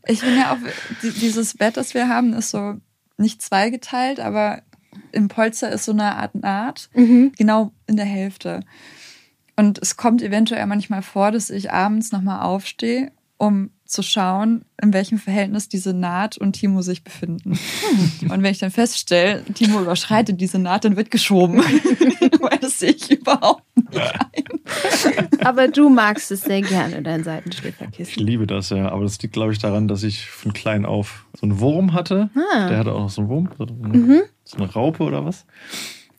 Ich 0.08 0.21
bin 0.21 0.38
ja 0.38 0.54
auch, 0.54 0.58
dieses 1.21 1.54
Bett, 1.56 1.78
das 1.78 1.93
wir 1.93 2.10
haben, 2.10 2.34
ist 2.34 2.49
so 2.49 2.75
nicht 3.17 3.41
zweigeteilt, 3.41 4.19
aber 4.19 4.62
im 5.12 5.27
Polster 5.27 5.71
ist 5.71 5.86
so 5.86 5.91
eine 5.91 6.15
Art 6.15 6.36
Naht, 6.36 6.89
mhm. 6.93 7.31
genau 7.38 7.71
in 7.88 7.97
der 7.97 8.05
Hälfte. 8.05 8.62
Und 9.55 9.79
es 9.79 9.97
kommt 9.97 10.21
eventuell 10.21 10.65
manchmal 10.65 11.01
vor, 11.01 11.31
dass 11.31 11.49
ich 11.49 11.71
abends 11.71 12.12
nochmal 12.12 12.41
aufstehe, 12.41 13.12
um 13.38 13.71
zu 13.86 14.02
schauen, 14.02 14.65
in 14.82 14.93
welchem 14.93 15.19
Verhältnis 15.19 15.69
diese 15.69 15.93
Naht 15.93 16.38
und 16.38 16.54
Timo 16.54 16.82
sich 16.82 17.04
befinden. 17.04 17.58
Hm. 18.21 18.32
Und 18.32 18.43
wenn 18.43 18.52
ich 18.52 18.58
dann 18.58 18.71
feststelle, 18.71 19.43
Timo 19.54 19.80
überschreitet 19.82 20.41
diese 20.41 20.60
Naht, 20.60 20.86
dann 20.86 20.95
wird 20.95 21.12
geschoben. 21.12 21.60
Weil 22.39 22.58
das 22.60 22.80
sehe 22.80 22.91
ich 22.91 23.12
überhaupt 23.12 23.63
nicht 23.76 24.02
ein. 24.02 25.45
Aber 25.45 25.67
du 25.67 25.89
magst 25.89 26.32
es 26.32 26.41
sehr 26.41 26.62
gerne, 26.62 27.02
dein 27.04 27.24
Seitenschläferkissen. 27.24 28.12
Ich 28.12 28.15
liebe 28.17 28.48
das, 28.48 28.71
ja. 28.71 28.89
Aber 28.89 29.04
das 29.04 29.21
liegt, 29.21 29.34
glaube 29.34 29.54
ich, 29.54 29.60
daran, 29.60 29.88
dass 29.88 30.04
ich 30.04 30.26
von 30.26 30.54
klein 30.54 30.86
auf 30.86 31.26
so 31.34 31.45
einen 31.45 31.60
Wurm 31.60 31.93
hatte. 31.93 32.30
Ah. 32.36 32.67
Der 32.67 32.80
hatte 32.80 32.93
auch 32.93 33.02
noch 33.02 33.10
so 33.10 33.21
einen 33.21 33.30
Wurm, 33.30 33.50
so 33.58 33.65
eine, 33.65 33.98
mhm. 33.98 34.21
so 34.43 34.58
eine 34.58 34.71
Raupe 34.71 35.04
oder 35.04 35.26
was. 35.26 35.45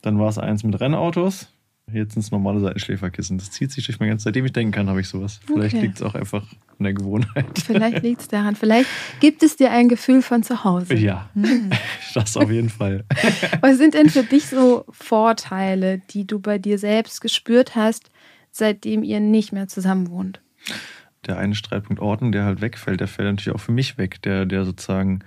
Dann 0.03 0.19
war 0.21 0.29
es 0.29 0.39
eins 0.39 0.63
mit 0.63 0.79
Rennautos. 0.81 1.49
Jetzt 1.93 2.15
sind 2.15 2.23
es 2.23 2.33
normale 2.33 2.59
Seitenschläferkissen. 2.59 3.39
Das 3.39 3.53
zieht 3.53 3.71
sich 3.71 3.87
durch 3.87 4.01
mein 4.01 4.09
ganzes, 4.09 4.25
seitdem 4.25 4.45
ich 4.45 4.53
denken 4.53 4.73
kann, 4.73 4.89
habe 4.89 5.01
ich 5.01 5.09
sowas. 5.09 5.41
Vielleicht 5.47 5.77
okay. 5.77 5.87
liegt 5.87 5.97
es 5.97 6.03
auch 6.03 6.17
einfach 6.17 6.45
in 6.81 6.85
der 6.85 6.95
Gewohnheit. 6.95 7.47
Vielleicht 7.65 8.03
liegt 8.03 8.23
es 8.23 8.29
daran. 8.29 8.57
Vielleicht 8.57 8.89
gibt 9.21 9.45
es 9.45 9.57
dir 9.57 9.71
ein 9.71 9.89
Gefühl 9.89 10.21
von 10.23 10.43
zu 10.43 10.65
Hause. 10.65 10.97
Ja, 10.97 11.31
hm. 11.35 11.71
das 12.15 12.37
auf 12.37 12.51
jeden 12.51 12.71
Fall. 12.71 13.05
Was 13.61 13.79
sind 13.79 13.95
denn 13.95 14.11
für 14.11 14.25
dich 14.25 14.47
so 14.47 14.85
Vorteile, 14.91 16.01
die 16.11 16.27
du 16.27 16.41
bei 16.41 16.59
dir 16.59 16.81
selbst 16.81 17.21
gespürt 17.21 17.77
hast, 17.77 18.11
seitdem 18.51 19.05
ihr 19.05 19.21
nicht 19.21 19.53
mehr 19.53 19.69
zusammen 19.69 20.11
wohnt? 20.11 20.41
Der 21.25 21.39
eine 21.39 21.55
Streitpunkt 21.55 22.03
Ordnung, 22.03 22.33
der 22.33 22.45
halt 22.45 22.61
wegfällt, 22.63 22.99
der 22.99 23.07
fällt 23.07 23.29
natürlich 23.29 23.55
auch 23.55 23.63
für 23.63 23.73
mich 23.73 23.97
weg. 23.97 24.21
Der, 24.23 24.45
der 24.45 24.65
sozusagen, 24.65 25.21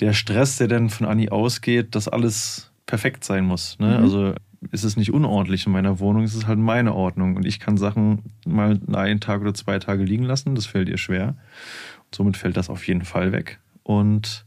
der 0.00 0.12
Stress, 0.12 0.56
der 0.56 0.66
dann 0.66 0.90
von 0.90 1.06
Anni 1.06 1.28
ausgeht, 1.28 1.94
dass 1.94 2.08
alles 2.08 2.72
perfekt 2.86 3.22
sein 3.22 3.44
muss. 3.44 3.78
Ne? 3.78 3.98
Mhm. 3.98 4.02
Also 4.02 4.34
ist 4.70 4.84
es 4.84 4.96
nicht 4.96 5.12
unordentlich 5.12 5.66
in 5.66 5.72
meiner 5.72 6.00
Wohnung, 6.00 6.24
es 6.24 6.34
ist 6.34 6.46
halt 6.46 6.58
meine 6.58 6.94
Ordnung. 6.94 7.36
Und 7.36 7.46
ich 7.46 7.60
kann 7.60 7.76
Sachen 7.76 8.32
mal 8.46 8.80
einen 8.92 9.20
Tag 9.20 9.40
oder 9.40 9.54
zwei 9.54 9.78
Tage 9.78 10.04
liegen 10.04 10.24
lassen, 10.24 10.54
das 10.54 10.66
fällt 10.66 10.88
ihr 10.88 10.98
schwer. 10.98 11.36
Und 12.04 12.14
somit 12.14 12.36
fällt 12.36 12.56
das 12.56 12.70
auf 12.70 12.86
jeden 12.86 13.04
Fall 13.04 13.32
weg. 13.32 13.60
Und 13.82 14.46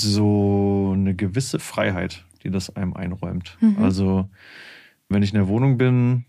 so 0.00 0.92
eine 0.94 1.14
gewisse 1.14 1.58
Freiheit, 1.58 2.24
die 2.42 2.50
das 2.50 2.74
einem 2.76 2.94
einräumt. 2.94 3.56
Mhm. 3.60 3.82
Also, 3.82 4.28
wenn 5.08 5.22
ich 5.22 5.30
in 5.30 5.38
der 5.38 5.48
Wohnung 5.48 5.78
bin, 5.78 6.24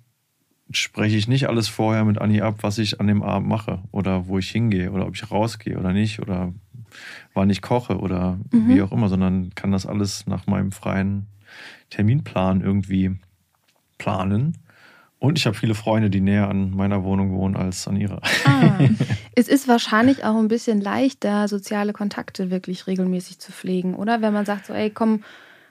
spreche 0.72 1.16
ich 1.16 1.28
nicht 1.28 1.48
alles 1.48 1.68
vorher 1.68 2.06
mit 2.06 2.20
Anni 2.20 2.42
ab, 2.42 2.58
was 2.62 2.78
ich 2.78 3.00
an 3.00 3.08
dem 3.08 3.22
Abend 3.22 3.48
mache 3.48 3.84
oder 3.92 4.28
wo 4.28 4.40
ich 4.40 4.50
hingehe 4.50 4.92
oder 4.92 5.06
ob 5.06 5.16
ich 5.16 5.30
rausgehe 5.30 5.78
oder 5.78 5.94
nicht 5.94 6.20
oder 6.20 6.54
wann 7.34 7.50
ich 7.50 7.62
koche 7.62 8.00
oder 8.00 8.40
mhm. 8.52 8.70
wie 8.70 8.82
auch 8.82 8.92
immer, 8.92 9.10
sondern 9.10 9.52
kann 9.54 9.72
das 9.72 9.86
alles 9.86 10.26
nach 10.28 10.48
meinem 10.48 10.72
freien 10.72 11.28
Terminplan 11.90 12.62
irgendwie 12.62 13.18
planen. 13.98 14.58
Und 15.18 15.38
ich 15.38 15.46
habe 15.46 15.56
viele 15.56 15.76
Freunde, 15.76 16.10
die 16.10 16.22
näher 16.22 16.50
an 16.50 16.72
meiner 16.72 17.04
Wohnung 17.04 17.32
wohnen 17.32 17.56
als 17.56 17.88
an 17.88 17.96
ihrer. 17.96 18.22
Ah, 18.46 18.80
es 19.36 19.48
ist 19.48 19.68
wahrscheinlich 19.68 20.24
auch 20.24 20.38
ein 20.38 20.50
bisschen 20.50 20.82
leichter, 20.82 21.48
soziale 21.48 21.94
Kontakte 21.94 22.52
wirklich 22.52 22.86
regelmäßig 22.86 23.40
zu 23.40 23.52
pflegen, 23.52 23.96
oder? 23.96 24.22
Wenn 24.22 24.34
man 24.34 24.46
sagt 24.46 24.68
so, 24.68 24.74
ey, 24.74 24.90
komm, 24.90 25.24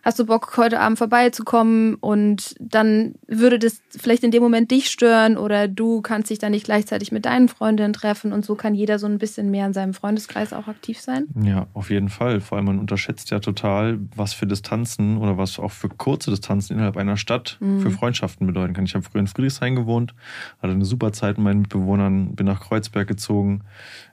hast 0.04 0.18
du 0.18 0.26
Bock, 0.26 0.56
heute 0.56 0.80
Abend 0.80 0.98
vorbeizukommen 0.98 1.94
und 1.96 2.54
dann 2.60 3.14
würde 3.26 3.58
das 3.58 3.80
vielleicht 3.90 4.22
in 4.22 4.30
dem 4.30 4.42
Moment 4.42 4.70
dich 4.70 4.90
stören 4.90 5.36
oder 5.36 5.66
du 5.66 6.02
kannst 6.02 6.30
dich 6.30 6.38
dann 6.38 6.52
nicht 6.52 6.64
gleichzeitig 6.64 7.10
mit 7.10 7.24
deinen 7.24 7.48
Freundinnen 7.48 7.92
treffen 7.92 8.32
und 8.32 8.44
so 8.44 8.54
kann 8.54 8.74
jeder 8.74 8.98
so 8.98 9.06
ein 9.06 9.18
bisschen 9.18 9.50
mehr 9.50 9.66
in 9.66 9.72
seinem 9.72 9.94
Freundeskreis 9.94 10.52
auch 10.52 10.68
aktiv 10.68 11.00
sein? 11.00 11.26
Ja, 11.42 11.66
auf 11.72 11.90
jeden 11.90 12.10
Fall. 12.10 12.40
Vor 12.40 12.56
allem 12.56 12.66
man 12.66 12.78
unterschätzt 12.78 13.30
ja 13.30 13.40
total, 13.40 13.98
was 14.14 14.34
für 14.34 14.46
Distanzen 14.46 15.16
oder 15.16 15.38
was 15.38 15.58
auch 15.58 15.70
für 15.70 15.88
kurze 15.88 16.30
Distanzen 16.30 16.74
innerhalb 16.74 16.96
einer 16.96 17.16
Stadt 17.16 17.56
mhm. 17.60 17.80
für 17.80 17.90
Freundschaften 17.90 18.46
bedeuten 18.46 18.74
kann. 18.74 18.84
Ich 18.84 18.94
habe 18.94 19.04
früher 19.04 19.20
in 19.20 19.26
Friedrichshain 19.26 19.74
gewohnt, 19.74 20.14
hatte 20.60 20.72
eine 20.72 20.84
super 20.84 21.12
Zeit 21.12 21.38
mit 21.38 21.44
meinen 21.44 21.60
Mitbewohnern, 21.62 22.34
bin 22.34 22.46
nach 22.46 22.60
Kreuzberg 22.60 23.08
gezogen. 23.08 23.62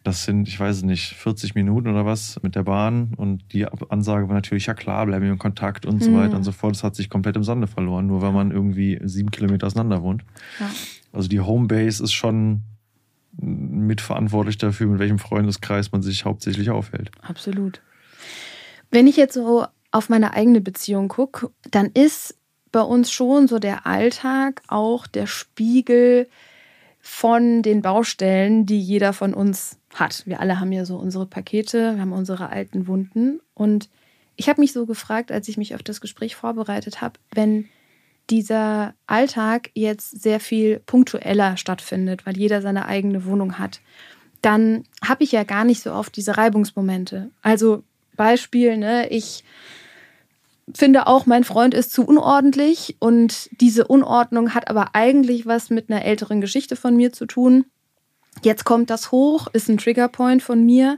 Das 0.04 0.24
sind, 0.24 0.48
ich 0.48 0.60
weiß 0.60 0.78
es 0.78 0.84
nicht, 0.84 1.14
40 1.16 1.54
Minuten 1.56 1.90
oder 1.90 2.06
was 2.06 2.40
mit 2.42 2.56
der 2.56 2.64
Bahn 2.64 3.14
und 3.18 3.54
die 3.54 3.66
Ansage 3.68 4.28
war 4.28 4.36
natürlich, 4.36 4.68
ja 4.68 4.74
klar, 4.74 5.06
bleiben 5.06 5.26
wir 5.26 5.32
in 5.32 5.38
Kontakt 5.38 5.81
Kontakt 5.82 5.86
und 5.86 6.04
so 6.04 6.18
weiter 6.18 6.36
und 6.36 6.44
so 6.44 6.52
fort. 6.52 6.76
Das 6.76 6.84
hat 6.84 6.96
sich 6.96 7.10
komplett 7.10 7.36
im 7.36 7.44
Sande 7.44 7.68
verloren, 7.68 8.08
nur 8.08 8.22
weil 8.22 8.32
man 8.32 8.52
irgendwie 8.52 9.00
sieben 9.04 9.32
Kilometer 9.32 9.68
auseinander 9.68 10.02
wohnt. 10.02 10.24
Ja. 10.60 10.70
Also 11.12 11.28
die 11.28 11.40
Homebase 11.40 12.04
ist 12.04 12.14
schon 12.14 12.62
mitverantwortlich 13.38 14.58
dafür, 14.58 14.88
mit 14.88 15.00
welchem 15.00 15.20
Freundeskreis 15.20 15.92
man 15.92 16.02
sich 16.02 16.26
hauptsächlich 16.26 16.70
aufhält. 16.70 17.12
Absolut. 17.22 17.82
Wenn 18.90 19.08
ich 19.08 19.16
jetzt 19.16 19.34
so 19.34 19.66
auf 19.92 20.10
meine 20.10 20.34
eigene 20.34 20.62
Beziehung 20.62 21.08
gucke, 21.08 21.50
dann 21.70 21.88
ist 21.88 22.38
bei 22.72 22.82
uns 22.82 23.12
schon 23.12 23.48
so 23.48 23.60
der 23.60 23.86
Alltag 23.86 24.62
auch 24.68 25.08
der 25.08 25.28
Spiegel 25.28 26.28
von 27.00 27.62
den 27.64 27.82
Baustellen, 27.82 28.66
die 28.66 28.80
jeder 28.80 29.12
von 29.12 29.34
uns 29.34 29.78
hat. 29.94 30.24
Wir 30.26 30.40
alle 30.40 30.60
haben 30.60 30.72
ja 30.72 30.86
so 30.86 30.98
unsere 30.98 31.26
Pakete, 31.26 31.96
wir 31.96 32.02
haben 32.02 32.14
unsere 32.14 32.50
alten 32.50 32.88
Wunden 32.88 33.40
und 33.54 33.90
ich 34.42 34.50
habe 34.50 34.60
mich 34.60 34.74
so 34.74 34.88
gefragt, 34.88 35.32
als 35.32 35.48
ich 35.48 35.58
mich 35.58 35.76
auf 35.76 35.84
das 35.84 36.02
Gespräch 36.02 36.36
vorbereitet 36.36 37.00
habe, 37.00 37.20
wenn 37.32 37.70
dieser 38.32 38.96
Alltag 39.06 39.70
jetzt 39.76 40.20
sehr 40.20 40.40
viel 40.40 40.80
punktueller 40.80 41.58
stattfindet, 41.58 42.26
weil 42.26 42.36
jeder 42.36 42.64
seine 42.64 42.88
eigene 42.88 43.26
Wohnung 43.26 43.60
hat, 43.60 43.82
dann 44.42 44.84
habe 45.06 45.24
ich 45.24 45.32
ja 45.32 45.44
gar 45.44 45.64
nicht 45.64 45.84
so 45.84 45.94
oft 45.94 46.16
diese 46.16 46.38
Reibungsmomente. 46.38 47.30
Also 47.44 47.84
Beispiel, 48.18 48.78
ne, 48.78 49.10
ich 49.10 49.44
finde 50.74 51.06
auch, 51.06 51.28
mein 51.28 51.44
Freund 51.44 51.76
ist 51.76 51.92
zu 51.92 52.04
unordentlich 52.04 52.96
und 52.98 53.48
diese 53.62 53.86
Unordnung 53.86 54.56
hat 54.56 54.72
aber 54.72 54.96
eigentlich 54.96 55.46
was 55.46 55.70
mit 55.70 55.92
einer 55.92 56.04
älteren 56.04 56.42
Geschichte 56.42 56.76
von 56.76 56.96
mir 56.96 57.14
zu 57.14 57.28
tun. 57.28 57.66
Jetzt 58.42 58.64
kommt 58.64 58.90
das 58.90 59.12
hoch, 59.12 59.50
ist 59.54 59.70
ein 59.70 59.78
Triggerpoint 59.78 60.42
von 60.42 60.66
mir 60.66 60.98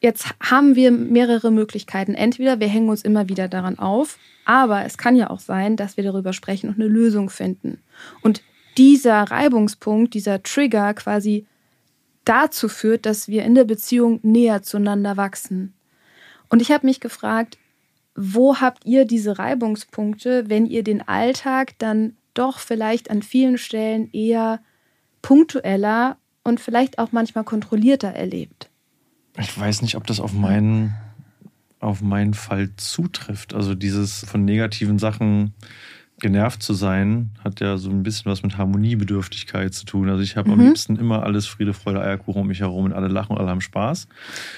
Jetzt 0.00 0.28
haben 0.40 0.76
wir 0.76 0.90
mehrere 0.90 1.50
Möglichkeiten. 1.50 2.14
Entweder 2.14 2.58
wir 2.58 2.68
hängen 2.68 2.88
uns 2.88 3.02
immer 3.02 3.28
wieder 3.28 3.48
daran 3.48 3.78
auf, 3.78 4.18
aber 4.46 4.84
es 4.86 4.96
kann 4.96 5.14
ja 5.14 5.28
auch 5.28 5.40
sein, 5.40 5.76
dass 5.76 5.98
wir 5.98 6.04
darüber 6.04 6.32
sprechen 6.32 6.70
und 6.70 6.76
eine 6.76 6.88
Lösung 6.88 7.28
finden. 7.28 7.80
Und 8.22 8.42
dieser 8.78 9.22
Reibungspunkt, 9.24 10.14
dieser 10.14 10.42
Trigger 10.42 10.94
quasi 10.94 11.46
dazu 12.24 12.68
führt, 12.68 13.04
dass 13.04 13.28
wir 13.28 13.44
in 13.44 13.54
der 13.54 13.64
Beziehung 13.64 14.20
näher 14.22 14.62
zueinander 14.62 15.18
wachsen. 15.18 15.74
Und 16.48 16.62
ich 16.62 16.72
habe 16.72 16.86
mich 16.86 17.00
gefragt, 17.00 17.58
wo 18.14 18.56
habt 18.56 18.86
ihr 18.86 19.04
diese 19.04 19.38
Reibungspunkte, 19.38 20.48
wenn 20.48 20.66
ihr 20.66 20.82
den 20.82 21.06
Alltag 21.06 21.74
dann 21.78 22.16
doch 22.32 22.58
vielleicht 22.58 23.10
an 23.10 23.22
vielen 23.22 23.58
Stellen 23.58 24.10
eher 24.12 24.60
punktueller 25.20 26.16
und 26.42 26.58
vielleicht 26.58 26.98
auch 26.98 27.12
manchmal 27.12 27.44
kontrollierter 27.44 28.08
erlebt? 28.08 28.69
Ich 29.40 29.58
weiß 29.58 29.82
nicht, 29.82 29.96
ob 29.96 30.06
das 30.06 30.20
auf 30.20 30.32
meinen, 30.32 30.94
auf 31.78 32.02
meinen 32.02 32.34
Fall 32.34 32.70
zutrifft. 32.76 33.54
Also 33.54 33.74
dieses 33.74 34.24
von 34.24 34.44
negativen 34.44 34.98
Sachen 34.98 35.54
genervt 36.20 36.62
zu 36.62 36.74
sein, 36.74 37.30
hat 37.42 37.60
ja 37.60 37.78
so 37.78 37.90
ein 37.90 38.02
bisschen 38.02 38.30
was 38.30 38.42
mit 38.42 38.58
Harmoniebedürftigkeit 38.58 39.72
zu 39.72 39.86
tun. 39.86 40.10
Also 40.10 40.22
ich 40.22 40.36
habe 40.36 40.50
mhm. 40.50 40.60
am 40.60 40.66
liebsten 40.66 40.96
immer 40.96 41.22
alles 41.22 41.46
Friede, 41.46 41.72
Freude, 41.72 42.02
Eierkuchen 42.02 42.42
um 42.42 42.48
mich 42.48 42.60
herum 42.60 42.84
und 42.84 42.92
alle 42.92 43.08
lachen 43.08 43.32
und 43.32 43.38
alle 43.38 43.48
haben 43.48 43.62
Spaß. 43.62 44.06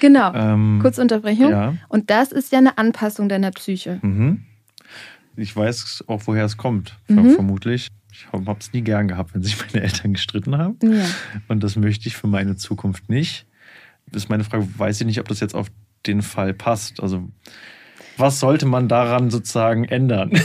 Genau. 0.01 0.33
Ähm, 0.33 0.79
Kurz 0.81 0.97
Unterbrechung. 0.97 1.49
Ja. 1.49 1.75
Und 1.87 2.09
das 2.09 2.31
ist 2.31 2.51
ja 2.51 2.59
eine 2.59 2.77
Anpassung 2.77 3.29
deiner 3.29 3.51
Psyche. 3.51 3.99
Mhm. 4.01 4.43
Ich 5.35 5.55
weiß 5.55 6.03
auch, 6.07 6.21
woher 6.25 6.45
es 6.45 6.57
kommt, 6.57 6.99
mhm. 7.07 7.31
vermutlich. 7.31 7.87
Ich 8.11 8.27
habe 8.31 8.55
es 8.59 8.73
nie 8.73 8.81
gern 8.81 9.07
gehabt, 9.07 9.33
wenn 9.33 9.41
sich 9.41 9.57
meine 9.59 9.83
Eltern 9.83 10.13
gestritten 10.13 10.57
haben. 10.57 10.77
Ja. 10.83 11.05
Und 11.47 11.63
das 11.63 11.75
möchte 11.75 12.07
ich 12.07 12.15
für 12.15 12.27
meine 12.27 12.57
Zukunft 12.57 13.09
nicht 13.09 13.47
ist 14.15 14.29
meine 14.29 14.43
Frage, 14.43 14.67
weiß 14.77 15.01
ich 15.01 15.07
nicht, 15.07 15.19
ob 15.19 15.27
das 15.27 15.39
jetzt 15.39 15.55
auf 15.55 15.67
den 16.05 16.21
Fall 16.21 16.53
passt. 16.53 17.01
Also 17.01 17.29
was 18.17 18.39
sollte 18.39 18.65
man 18.65 18.87
daran 18.87 19.29
sozusagen 19.31 19.85
ändern? 19.85 20.31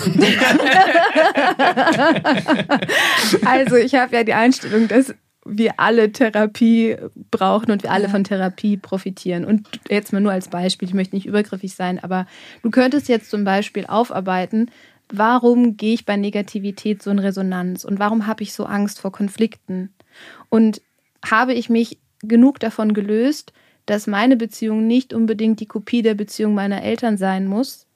also 3.44 3.76
ich 3.76 3.94
habe 3.94 4.16
ja 4.16 4.24
die 4.24 4.34
Einstellung, 4.34 4.88
dass 4.88 5.14
wir 5.44 5.74
alle 5.78 6.12
Therapie 6.12 6.96
brauchen 7.30 7.70
und 7.70 7.82
wir 7.82 7.90
alle 7.90 8.08
von 8.08 8.24
Therapie 8.24 8.76
profitieren. 8.76 9.44
Und 9.44 9.68
jetzt 9.88 10.12
mal 10.12 10.20
nur 10.20 10.32
als 10.32 10.48
Beispiel, 10.48 10.88
ich 10.88 10.94
möchte 10.94 11.14
nicht 11.16 11.26
übergriffig 11.26 11.74
sein, 11.74 12.02
aber 12.02 12.26
du 12.62 12.70
könntest 12.70 13.08
jetzt 13.08 13.30
zum 13.30 13.44
Beispiel 13.44 13.86
aufarbeiten, 13.86 14.70
warum 15.10 15.76
gehe 15.76 15.94
ich 15.94 16.04
bei 16.04 16.16
Negativität 16.16 17.02
so 17.02 17.10
in 17.10 17.18
Resonanz 17.18 17.84
und 17.84 17.98
warum 17.98 18.26
habe 18.26 18.42
ich 18.42 18.52
so 18.52 18.64
Angst 18.64 19.00
vor 19.00 19.12
Konflikten? 19.12 19.94
Und 20.50 20.82
habe 21.24 21.54
ich 21.54 21.68
mich 21.70 21.98
genug 22.22 22.60
davon 22.60 22.94
gelöst, 22.94 23.52
dass 23.86 24.06
meine 24.06 24.36
Beziehung 24.36 24.86
nicht 24.86 25.14
unbedingt 25.14 25.60
die 25.60 25.66
Kopie 25.66 26.02
der 26.02 26.14
Beziehung 26.14 26.54
meiner 26.54 26.82
Eltern 26.82 27.16
sein 27.16 27.46
muss, 27.46 27.86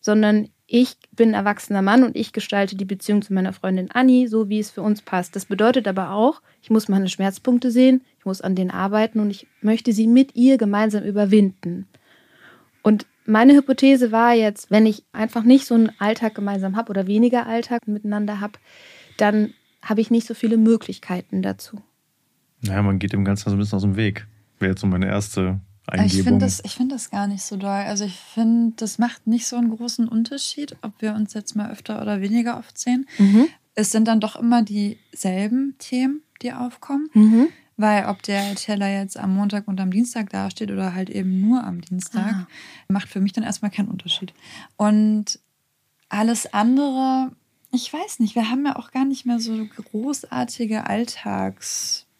sondern 0.00 0.48
ich 0.66 0.96
bin 1.10 1.34
erwachsener 1.34 1.82
Mann 1.82 2.04
und 2.04 2.14
ich 2.14 2.32
gestalte 2.32 2.76
die 2.76 2.84
Beziehung 2.84 3.22
zu 3.22 3.34
meiner 3.34 3.52
Freundin 3.52 3.90
Annie 3.90 4.28
so, 4.28 4.48
wie 4.48 4.60
es 4.60 4.70
für 4.70 4.82
uns 4.82 5.02
passt. 5.02 5.34
Das 5.34 5.46
bedeutet 5.46 5.88
aber 5.88 6.12
auch, 6.12 6.40
ich 6.62 6.70
muss 6.70 6.88
meine 6.88 7.08
Schmerzpunkte 7.08 7.72
sehen, 7.72 8.02
ich 8.20 8.24
muss 8.24 8.40
an 8.40 8.54
denen 8.54 8.70
arbeiten 8.70 9.18
und 9.18 9.30
ich 9.30 9.48
möchte 9.60 9.92
sie 9.92 10.06
mit 10.06 10.36
ihr 10.36 10.58
gemeinsam 10.58 11.02
überwinden. 11.02 11.88
Und 12.82 13.06
meine 13.26 13.54
Hypothese 13.54 14.12
war 14.12 14.32
jetzt, 14.34 14.70
wenn 14.70 14.86
ich 14.86 15.02
einfach 15.12 15.42
nicht 15.42 15.66
so 15.66 15.74
einen 15.74 15.90
Alltag 15.98 16.36
gemeinsam 16.36 16.76
habe 16.76 16.90
oder 16.90 17.08
weniger 17.08 17.46
Alltag 17.46 17.88
miteinander 17.88 18.38
habe, 18.38 18.58
dann 19.16 19.52
habe 19.82 20.00
ich 20.00 20.10
nicht 20.12 20.26
so 20.26 20.34
viele 20.34 20.56
Möglichkeiten 20.56 21.42
dazu. 21.42 21.82
Naja, 22.62 22.82
man 22.82 22.98
geht 22.98 23.12
dem 23.12 23.24
Ganzen 23.24 23.50
so 23.50 23.56
ein 23.56 23.58
bisschen 23.58 23.76
aus 23.76 23.82
dem 23.82 23.96
Weg. 23.96 24.26
Wäre 24.58 24.72
jetzt 24.72 24.80
so 24.80 24.86
meine 24.86 25.06
erste 25.06 25.60
Eingebung. 25.86 26.18
Ich 26.18 26.24
finde 26.24 26.44
das, 26.44 26.62
find 26.66 26.92
das 26.92 27.10
gar 27.10 27.26
nicht 27.26 27.42
so 27.42 27.56
doll. 27.56 27.70
Also 27.70 28.04
ich 28.04 28.16
finde, 28.16 28.74
das 28.76 28.98
macht 28.98 29.26
nicht 29.26 29.46
so 29.46 29.56
einen 29.56 29.74
großen 29.74 30.08
Unterschied, 30.08 30.76
ob 30.82 30.92
wir 31.00 31.14
uns 31.14 31.34
jetzt 31.34 31.56
mal 31.56 31.70
öfter 31.70 32.00
oder 32.00 32.20
weniger 32.20 32.58
oft 32.58 32.78
sehen. 32.78 33.06
Mhm. 33.18 33.48
Es 33.74 33.90
sind 33.90 34.06
dann 34.08 34.20
doch 34.20 34.36
immer 34.36 34.62
dieselben 34.62 35.74
Themen, 35.78 36.22
die 36.42 36.52
aufkommen. 36.52 37.08
Mhm. 37.14 37.48
Weil 37.76 38.06
ob 38.06 38.22
der 38.22 38.54
Teller 38.56 38.92
jetzt 38.92 39.16
am 39.16 39.34
Montag 39.34 39.66
und 39.66 39.80
am 39.80 39.90
Dienstag 39.90 40.28
dasteht 40.28 40.70
oder 40.70 40.94
halt 40.94 41.08
eben 41.08 41.40
nur 41.40 41.64
am 41.64 41.80
Dienstag, 41.80 42.32
ah. 42.34 42.46
macht 42.88 43.08
für 43.08 43.20
mich 43.20 43.32
dann 43.32 43.42
erstmal 43.42 43.70
keinen 43.70 43.88
Unterschied. 43.88 44.34
Und 44.76 45.38
alles 46.10 46.52
andere, 46.52 47.32
ich 47.72 47.90
weiß 47.90 48.18
nicht, 48.18 48.34
wir 48.34 48.50
haben 48.50 48.66
ja 48.66 48.76
auch 48.76 48.90
gar 48.90 49.06
nicht 49.06 49.24
mehr 49.24 49.40
so 49.40 49.64
großartige 49.64 50.86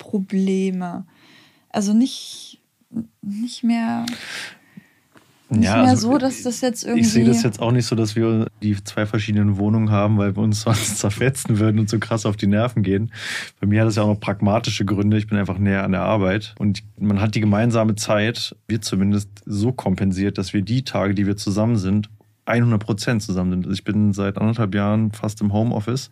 Alltagsprobleme. 0.01 1.05
Also 1.71 1.93
nicht, 1.93 2.61
nicht 3.23 3.63
mehr. 3.63 4.07
Nicht 5.53 5.65
ja, 5.65 5.79
mehr 5.79 5.91
also 5.91 6.13
so, 6.13 6.19
dass 6.19 6.43
das 6.45 6.61
jetzt 6.61 6.85
irgendwie. 6.85 7.01
Ich 7.01 7.13
sehe 7.13 7.25
das 7.25 7.43
jetzt 7.43 7.61
auch 7.61 7.73
nicht 7.73 7.85
so, 7.85 7.97
dass 7.97 8.15
wir 8.15 8.47
die 8.63 8.83
zwei 8.85 9.05
verschiedenen 9.05 9.59
Wohnungen 9.59 9.91
haben, 9.91 10.17
weil 10.17 10.37
wir 10.37 10.43
uns 10.43 10.61
sonst 10.63 10.99
zerfetzen 10.99 11.59
würden 11.59 11.81
und 11.81 11.89
so 11.89 11.99
krass 11.99 12.25
auf 12.25 12.37
die 12.37 12.47
Nerven 12.47 12.85
gehen. 12.85 13.13
Bei 13.61 13.67
mir 13.67 13.81
hat 13.81 13.89
es 13.89 13.97
ja 13.97 14.05
auch 14.05 14.09
noch 14.09 14.21
pragmatische 14.21 14.85
Gründe. 14.85 15.19
Ich 15.19 15.27
bin 15.27 15.39
einfach 15.39 15.59
näher 15.59 15.83
an 15.83 15.91
der 15.91 16.03
Arbeit 16.03 16.55
und 16.59 16.85
man 16.99 17.21
hat 17.21 17.35
die 17.35 17.41
gemeinsame 17.41 17.97
Zeit, 17.97 18.55
wir 18.69 18.81
zumindest, 18.81 19.29
so 19.45 19.73
kompensiert, 19.73 20.39
dass 20.39 20.53
wir 20.53 20.63
die 20.63 20.85
Tage, 20.85 21.15
die 21.15 21.27
wir 21.27 21.37
zusammen 21.37 21.77
sind, 21.77 22.11
100 22.51 22.83
Prozent 22.83 23.23
zusammen 23.23 23.51
sind. 23.51 23.65
Also 23.65 23.75
ich 23.75 23.85
bin 23.85 24.13
seit 24.13 24.39
anderthalb 24.39 24.75
Jahren 24.75 25.13
fast 25.13 25.41
im 25.41 25.53
Homeoffice. 25.53 26.11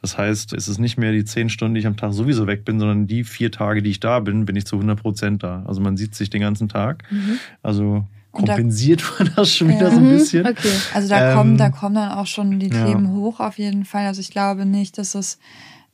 Das 0.00 0.16
heißt, 0.16 0.52
es 0.52 0.68
ist 0.68 0.78
nicht 0.78 0.98
mehr 0.98 1.12
die 1.12 1.24
zehn 1.24 1.48
Stunden, 1.48 1.74
die 1.74 1.80
ich 1.80 1.86
am 1.86 1.96
Tag 1.96 2.12
sowieso 2.12 2.46
weg 2.46 2.64
bin, 2.64 2.78
sondern 2.78 3.06
die 3.06 3.24
vier 3.24 3.50
Tage, 3.50 3.82
die 3.82 3.90
ich 3.90 4.00
da 4.00 4.20
bin, 4.20 4.44
bin 4.44 4.56
ich 4.56 4.66
zu 4.66 4.76
100 4.76 5.00
Prozent 5.00 5.42
da. 5.42 5.64
Also 5.66 5.80
man 5.80 5.96
sieht 5.96 6.14
sich 6.14 6.30
den 6.30 6.40
ganzen 6.40 6.68
Tag. 6.68 7.04
Mhm. 7.10 7.38
Also 7.62 8.04
kompensiert 8.32 9.02
da, 9.02 9.24
man 9.24 9.32
das 9.36 9.54
schon 9.54 9.68
wieder 9.68 9.88
ja. 9.88 9.90
so 9.90 9.96
ein 9.96 10.08
bisschen. 10.08 10.46
Okay. 10.46 10.72
Also 10.94 11.08
da, 11.08 11.30
ähm, 11.30 11.36
kommen, 11.36 11.56
da 11.56 11.70
kommen 11.70 11.94
dann 11.94 12.12
auch 12.12 12.26
schon 12.26 12.58
die 12.58 12.70
Themen 12.70 13.06
ja. 13.06 13.12
hoch 13.12 13.40
auf 13.40 13.58
jeden 13.58 13.84
Fall. 13.84 14.06
Also 14.06 14.20
ich 14.20 14.30
glaube 14.30 14.66
nicht, 14.66 14.98
dass 14.98 15.14
es 15.14 15.38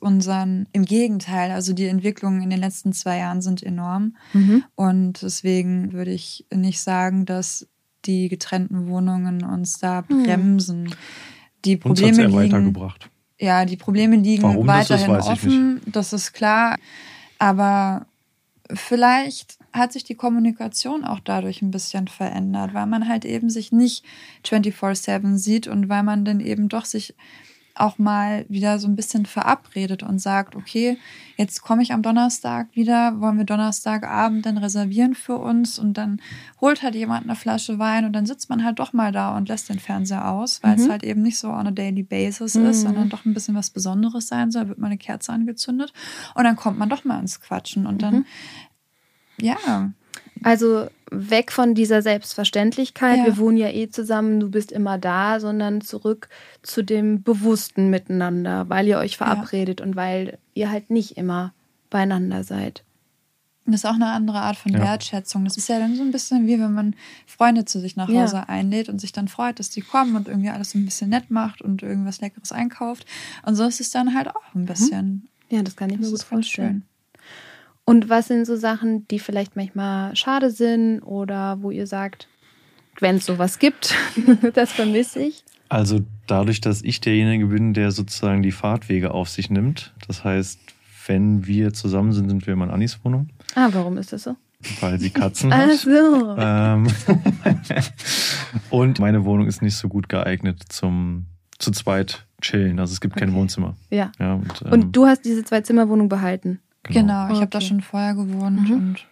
unseren, 0.05 0.66
im 0.72 0.84
Gegenteil, 0.84 1.51
also 1.51 1.72
die 1.72 1.86
Entwicklungen 1.86 2.42
in 2.42 2.51
den 2.51 2.61
letzten 2.61 2.92
zwei 2.92 3.18
Jahren 3.18 3.40
sind 3.40 3.62
enorm. 3.62 4.16
Mhm. 4.34 4.64
Und 4.74 5.22
deswegen 5.22 5.92
würde 5.92 6.11
ich 6.11 6.47
nicht 6.53 6.80
sagen, 6.80 7.24
dass 7.24 7.66
die 8.07 8.28
getrennten 8.28 8.88
Wohnungen 8.88 9.44
uns 9.44 9.78
da 9.78 10.05
hm. 10.07 10.22
bremsen. 10.22 10.86
Hm. 10.86 10.96
Die 11.64 11.76
Probleme 11.76 12.09
uns 12.09 12.18
liegen, 12.18 12.32
weitergebracht. 12.34 13.11
Ja, 13.38 13.64
die 13.64 13.76
Probleme 13.76 14.16
liegen 14.16 14.42
Warum 14.42 14.66
weiterhin 14.66 15.09
das 15.09 15.26
ist, 15.26 15.32
offen, 15.32 15.80
das 15.86 16.12
ist 16.12 16.32
klar. 16.32 16.76
Aber 17.38 18.07
vielleicht 18.72 19.59
hat 19.72 19.92
sich 19.92 20.05
die 20.05 20.14
Kommunikation 20.14 21.05
auch 21.05 21.20
dadurch 21.20 21.62
ein 21.62 21.70
bisschen 21.70 22.09
verändert, 22.09 22.74
weil 22.74 22.86
man 22.86 23.09
halt 23.09 23.24
eben 23.24 23.50
sich 23.50 23.72
nicht 23.72 24.05
24-7 24.46 25.36
sieht 25.36 25.66
und 25.66 25.88
weil 25.88 26.02
man 26.02 26.24
dann 26.24 26.40
eben 26.40 26.68
doch 26.68 26.84
sich 26.84 27.14
auch 27.74 27.98
mal 27.98 28.46
wieder 28.48 28.78
so 28.78 28.86
ein 28.86 28.94
bisschen 28.94 29.26
verabredet 29.26 30.02
und 30.04 30.20
sagt, 30.20 30.54
okay, 30.54 30.96
jetzt 31.36 31.62
komme 31.62 31.82
ich 31.82 31.92
am 31.92 32.02
Donnerstag 32.02 32.68
wieder, 32.72 33.20
wollen 33.20 33.36
wir 33.36 33.44
Donnerstagabend 33.44 34.46
dann 34.46 34.58
reservieren 34.58 35.14
für 35.14 35.36
uns 35.38 35.78
und 35.78 35.94
dann 35.94 36.20
holt 36.60 36.82
halt 36.82 36.94
jemand 36.94 37.24
eine 37.24 37.34
Flasche 37.34 37.78
Wein 37.80 38.04
und 38.04 38.12
dann 38.12 38.26
sitzt 38.26 38.48
man 38.48 38.64
halt 38.64 38.78
doch 38.78 38.92
mal 38.92 39.10
da 39.10 39.36
und 39.36 39.48
lässt 39.48 39.68
den 39.68 39.80
Fernseher 39.80 40.30
aus, 40.30 40.62
weil 40.62 40.76
mhm. 40.76 40.82
es 40.82 40.88
halt 40.88 41.02
eben 41.02 41.22
nicht 41.22 41.38
so 41.38 41.48
on 41.48 41.66
a 41.66 41.72
daily 41.72 42.04
basis 42.04 42.54
mhm. 42.54 42.66
ist, 42.66 42.82
sondern 42.82 43.08
doch 43.08 43.24
ein 43.24 43.34
bisschen 43.34 43.56
was 43.56 43.70
Besonderes 43.70 44.28
sein 44.28 44.52
soll, 44.52 44.68
wird 44.68 44.78
mal 44.78 44.86
eine 44.86 44.98
Kerze 44.98 45.32
angezündet 45.32 45.92
und 46.34 46.44
dann 46.44 46.56
kommt 46.56 46.78
man 46.78 46.88
doch 46.88 47.04
mal 47.04 47.18
ins 47.18 47.40
Quatschen 47.40 47.86
und 47.86 48.02
dann, 48.02 48.14
mhm. 48.14 48.26
ja. 49.40 49.90
Also 50.43 50.89
weg 51.11 51.53
von 51.53 51.74
dieser 51.74 52.03
Selbstverständlichkeit, 52.03 53.18
ja. 53.18 53.26
wir 53.26 53.39
wohnen 53.39 53.57
ja 53.57 53.68
eh 53.68 53.89
zusammen, 53.89 54.41
du 54.41 54.51
bist 54.51 54.72
immer 54.72 54.99
da, 54.99 55.41
sondern 55.41 55.80
zurück 55.80 56.28
zu 56.62 56.82
dem 56.82 57.22
bewussten 57.22 57.91
Miteinander, 57.91 58.68
weil 58.68 58.87
ihr 58.87 58.99
euch 58.99 59.16
verabredet 59.16 59.80
ja. 59.80 59.87
und 59.87 59.97
weil 59.97 60.39
ihr 60.55 60.70
halt 60.70 60.91
nicht 60.91 61.16
immer 61.16 61.53
beieinander 61.91 62.43
seid. 62.43 62.82
Das 63.66 63.76
ist 63.76 63.87
auch 63.87 63.95
eine 63.95 64.09
andere 64.09 64.41
Art 64.41 64.57
von 64.57 64.72
ja. 64.72 64.80
Wertschätzung. 64.80 65.45
Das 65.45 65.57
ist 65.57 65.68
ja 65.68 65.78
dann 65.78 65.97
so 65.97 66.03
ein 66.03 66.12
bisschen 66.12 66.47
wie 66.47 66.61
wenn 66.61 66.74
man 66.74 66.95
Freunde 67.26 67.64
zu 67.64 67.80
sich 67.80 67.97
nach 67.97 68.09
Hause 68.09 68.37
ja. 68.37 68.45
einlädt 68.49 68.91
und 68.91 69.01
sich 69.01 69.12
dann 69.12 69.28
freut, 69.28 69.59
dass 69.59 69.70
die 69.70 69.80
kommen 69.80 70.16
und 70.16 70.28
irgendwie 70.28 70.51
alles 70.51 70.74
ein 70.74 70.85
bisschen 70.85 71.09
nett 71.09 71.30
macht 71.30 71.62
und 71.62 71.82
irgendwas 71.82 72.20
Leckeres 72.20 72.53
einkauft. 72.53 73.07
Und 73.43 73.55
so 73.55 73.64
ist 73.64 73.80
es 73.80 73.91
dann 73.91 74.14
halt 74.14 74.28
auch 74.28 74.55
ein 74.55 74.62
mhm. 74.62 74.66
bisschen. 74.66 75.28
Ja, 75.49 75.62
das 75.62 75.76
kann 75.76 75.89
ich 75.89 75.99
mir 75.99 76.11
gut 76.11 76.22
vorstellen. 76.22 76.82
Schön. 76.82 76.93
Und 77.85 78.09
was 78.09 78.28
sind 78.28 78.47
so 78.47 78.57
Sachen, 78.57 79.07
die 79.09 79.18
vielleicht 79.18 79.57
manchmal 79.57 80.16
schade 80.16 80.51
sind 80.51 81.01
oder 81.03 81.59
wo 81.61 81.70
ihr 81.70 81.87
sagt, 81.87 82.28
wenn 83.01 83.16
es 83.16 83.26
sowas 83.26 83.59
gibt, 83.59 83.95
das 84.55 84.72
vermisse 84.72 85.20
ich? 85.20 85.45
Also 85.68 86.01
dadurch, 86.26 86.61
dass 86.61 86.82
ich 86.82 87.01
derjenige 87.01 87.47
bin, 87.47 87.74
der 87.74 87.91
sozusagen 87.91 88.43
die 88.43 88.53
Fahrtwege 88.53 89.11
auf 89.11 89.28
sich 89.28 89.51
nimmt. 89.51 89.93
Das 90.07 90.24
heißt, 90.24 90.59
wenn 91.07 91.47
wir 91.47 91.72
zusammen 91.72 92.12
sind, 92.12 92.28
sind 92.28 92.47
wir 92.47 92.55
immer 92.55 92.64
in 92.66 92.70
Annis 92.70 92.99
Wohnung. 93.05 93.28
Ah, 93.55 93.68
warum 93.72 93.99
ist 93.99 94.12
das 94.12 94.22
so? 94.22 94.37
Weil 94.80 94.99
sie 94.99 95.11
Katzen 95.11 95.53
hat. 95.53 95.68
Ach 95.70 95.78
so. 95.78 96.37
Ähm, 96.39 96.87
und 98.70 98.99
meine 98.99 99.24
Wohnung 99.24 99.47
ist 99.47 99.61
nicht 99.61 99.76
so 99.76 99.89
gut 99.89 100.09
geeignet 100.09 100.62
zum 100.68 101.26
zu 101.59 101.70
zweit 101.70 102.26
chillen. 102.41 102.78
Also 102.78 102.93
es 102.93 103.01
gibt 103.01 103.16
okay. 103.16 103.26
kein 103.26 103.35
Wohnzimmer. 103.35 103.76
Ja. 103.91 104.12
ja 104.18 104.35
und, 104.35 104.62
ähm, 104.64 104.72
und, 104.72 104.97
du 104.97 105.07
hast 105.07 105.24
diese 105.24 105.45
Zwei-Zimmer-Wohnung 105.45 106.09
behalten? 106.09 106.61
Genau, 106.85 107.01
genau 107.01 107.24
ich 107.26 107.30
okay. 107.32 107.41
habe 107.41 107.51
da 107.51 107.61
schon 107.61 107.80
vorher 107.80 108.14
gewohnt 108.14 108.68
mhm. 108.68 108.72
und 108.72 109.07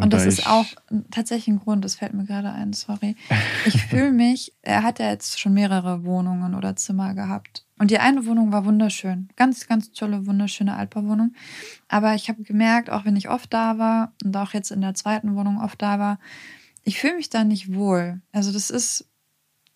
Und, 0.00 0.04
und 0.04 0.12
das 0.14 0.24
ist 0.24 0.46
auch 0.46 0.66
tatsächlich 1.10 1.48
ein 1.48 1.60
Grund, 1.60 1.84
das 1.84 1.96
fällt 1.96 2.14
mir 2.14 2.24
gerade 2.24 2.50
ein, 2.52 2.72
sorry. 2.72 3.16
Ich 3.66 3.82
fühle 3.90 4.12
mich, 4.12 4.54
er 4.62 4.82
hat 4.82 4.98
ja 4.98 5.10
jetzt 5.10 5.38
schon 5.38 5.52
mehrere 5.52 6.04
Wohnungen 6.04 6.54
oder 6.54 6.74
Zimmer 6.76 7.12
gehabt. 7.14 7.66
Und 7.78 7.90
die 7.90 7.98
eine 7.98 8.24
Wohnung 8.24 8.52
war 8.52 8.64
wunderschön. 8.64 9.28
Ganz, 9.36 9.66
ganz 9.66 9.90
tolle, 9.92 10.26
wunderschöne 10.26 10.76
Altbauwohnung. 10.76 11.34
Aber 11.88 12.14
ich 12.14 12.28
habe 12.28 12.42
gemerkt, 12.44 12.88
auch 12.88 13.04
wenn 13.04 13.16
ich 13.16 13.28
oft 13.28 13.52
da 13.52 13.78
war 13.78 14.12
und 14.24 14.36
auch 14.36 14.54
jetzt 14.54 14.70
in 14.70 14.80
der 14.80 14.94
zweiten 14.94 15.34
Wohnung 15.34 15.60
oft 15.60 15.82
da 15.82 15.98
war, 15.98 16.18
ich 16.82 16.98
fühle 16.98 17.16
mich 17.16 17.28
da 17.28 17.44
nicht 17.44 17.74
wohl. 17.74 18.22
Also 18.32 18.52
das 18.52 18.70
ist 18.70 19.06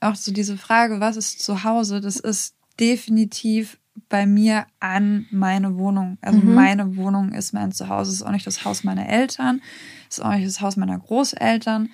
auch 0.01 0.14
so 0.14 0.33
diese 0.33 0.57
Frage, 0.57 1.01
was 1.01 1.16
ist 1.16 1.43
zu 1.43 1.64
Hause? 1.64 2.01
Das 2.01 2.16
ist 2.16 2.57
definitiv 2.79 3.79
bei 4.09 4.26
mir 4.26 4.66
an 4.80 5.26
meine 5.30 5.76
Wohnung. 5.76 6.18
Also 6.20 6.38
mhm. 6.38 6.55
meine 6.55 6.97
Wohnung 6.97 7.32
ist 7.32 7.53
mein 7.53 7.72
Zuhause. 7.72 8.11
Es 8.11 8.16
ist 8.16 8.22
auch 8.22 8.32
nicht 8.32 8.47
das 8.47 8.64
Haus 8.64 8.84
meiner 8.84 9.09
Eltern. 9.09 9.62
Es 10.09 10.18
ist 10.18 10.24
auch 10.24 10.32
nicht 10.32 10.47
das 10.47 10.61
Haus 10.61 10.76
meiner 10.76 10.99
Großeltern. 10.99 11.90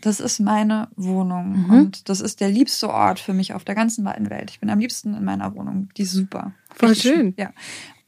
Das 0.00 0.20
ist 0.20 0.38
meine 0.38 0.88
Wohnung. 0.96 1.64
Mhm. 1.64 1.70
Und 1.70 2.08
das 2.08 2.20
ist 2.20 2.40
der 2.40 2.48
liebste 2.48 2.88
Ort 2.90 3.18
für 3.18 3.34
mich 3.34 3.54
auf 3.54 3.64
der 3.64 3.74
ganzen 3.74 4.04
weiten 4.04 4.30
Welt. 4.30 4.50
Ich 4.50 4.60
bin 4.60 4.70
am 4.70 4.78
liebsten 4.78 5.14
in 5.14 5.24
meiner 5.24 5.54
Wohnung. 5.54 5.88
Die 5.96 6.02
ist 6.02 6.12
super. 6.12 6.52
Voll 6.74 6.90
Richtig 6.90 7.12
schön. 7.12 7.34
Ja. 7.36 7.50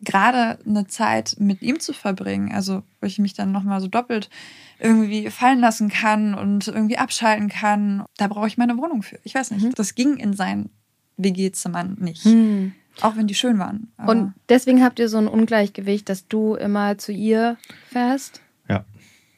Gerade 0.03 0.59
eine 0.65 0.87
Zeit 0.87 1.37
mit 1.39 1.61
ihm 1.61 1.79
zu 1.81 1.93
verbringen, 1.93 2.53
also 2.53 2.83
wo 3.01 3.07
ich 3.07 3.19
mich 3.19 3.35
dann 3.35 3.53
nochmal 3.53 3.81
so 3.83 3.89
doppelt 3.89 4.31
irgendwie 4.79 5.29
fallen 5.29 5.61
lassen 5.61 5.91
kann 5.91 6.35
und 6.35 6.69
irgendwie 6.69 6.97
abschalten 6.97 7.51
kann, 7.51 8.05
da 8.17 8.29
brauche 8.29 8.47
ich 8.47 8.57
meine 8.57 8.79
Wohnung 8.79 9.03
für. 9.03 9.19
Ich 9.25 9.35
weiß 9.35 9.51
nicht. 9.51 9.63
Mhm. 9.63 9.75
Das 9.75 9.95
ging 9.95 10.17
in 10.17 10.33
sein 10.33 10.71
WG-Zimmer 11.19 11.85
nicht. 11.85 12.25
Mhm. 12.25 12.73
Auch 13.01 13.17
wenn 13.17 13.27
die 13.27 13.35
schön 13.35 13.59
waren. 13.59 13.89
Und 14.07 14.35
deswegen 14.49 14.83
habt 14.83 14.99
ihr 14.99 15.09
so 15.09 15.19
ein 15.19 15.29
Ungleichgewicht, 15.29 16.09
dass 16.09 16.29
du 16.29 16.55
immer 16.55 16.99
zu 16.99 17.13
ihr 17.13 17.57
fährst? 17.89 18.41
Ja. 18.69 18.85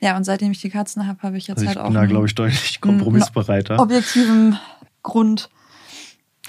Ja, 0.01 0.17
und 0.17 0.25
seitdem 0.25 0.51
ich 0.53 0.61
die 0.61 0.71
Katzen 0.71 1.07
habe, 1.07 1.23
habe 1.23 1.37
ich 1.37 1.47
jetzt 1.47 1.59
also 1.59 1.69
halt 1.69 1.77
ich 1.77 1.83
auch. 1.83 1.87
bin 1.87 1.95
da, 1.95 2.07
glaube 2.07 2.27
ich, 2.27 2.35
deutlich 2.35 2.81
kompromissbereiter. 2.81 3.79
Objektiven 3.79 4.59
Grund. 5.03 5.49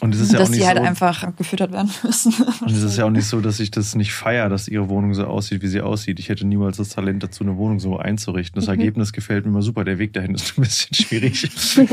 Und 0.01 0.15
es 0.15 0.21
ist 0.21 0.33
ja 0.33 0.39
dass 0.39 0.47
auch 0.47 0.51
nicht 0.51 0.63
die 0.63 0.67
halt 0.67 0.79
so, 0.79 0.83
einfach 0.83 1.35
gefüttert 1.35 1.71
werden 1.71 1.91
müssen. 2.03 2.33
Und 2.61 2.71
es 2.71 2.81
ist 2.81 2.97
ja 2.97 3.05
auch 3.05 3.11
nicht 3.11 3.27
so, 3.27 3.41
dass 3.41 3.59
ich 3.59 3.69
das 3.69 3.93
nicht 3.95 4.11
feiere, 4.11 4.49
dass 4.49 4.67
ihre 4.67 4.89
Wohnung 4.89 5.13
so 5.13 5.25
aussieht, 5.25 5.61
wie 5.61 5.67
sie 5.67 5.81
aussieht. 5.81 6.19
Ich 6.19 6.29
hätte 6.29 6.45
niemals 6.45 6.77
das 6.77 6.89
Talent 6.89 7.21
dazu, 7.21 7.43
eine 7.43 7.57
Wohnung 7.57 7.79
so 7.79 7.97
einzurichten. 7.97 8.59
Das 8.59 8.65
mhm. 8.65 8.79
Ergebnis 8.79 9.13
gefällt 9.13 9.45
mir 9.45 9.51
immer 9.51 9.61
super. 9.61 9.83
Der 9.83 9.99
Weg 9.99 10.13
dahin 10.13 10.33
ist 10.33 10.57
ein 10.57 10.61
bisschen 10.61 10.95
schwierig. 10.95 11.49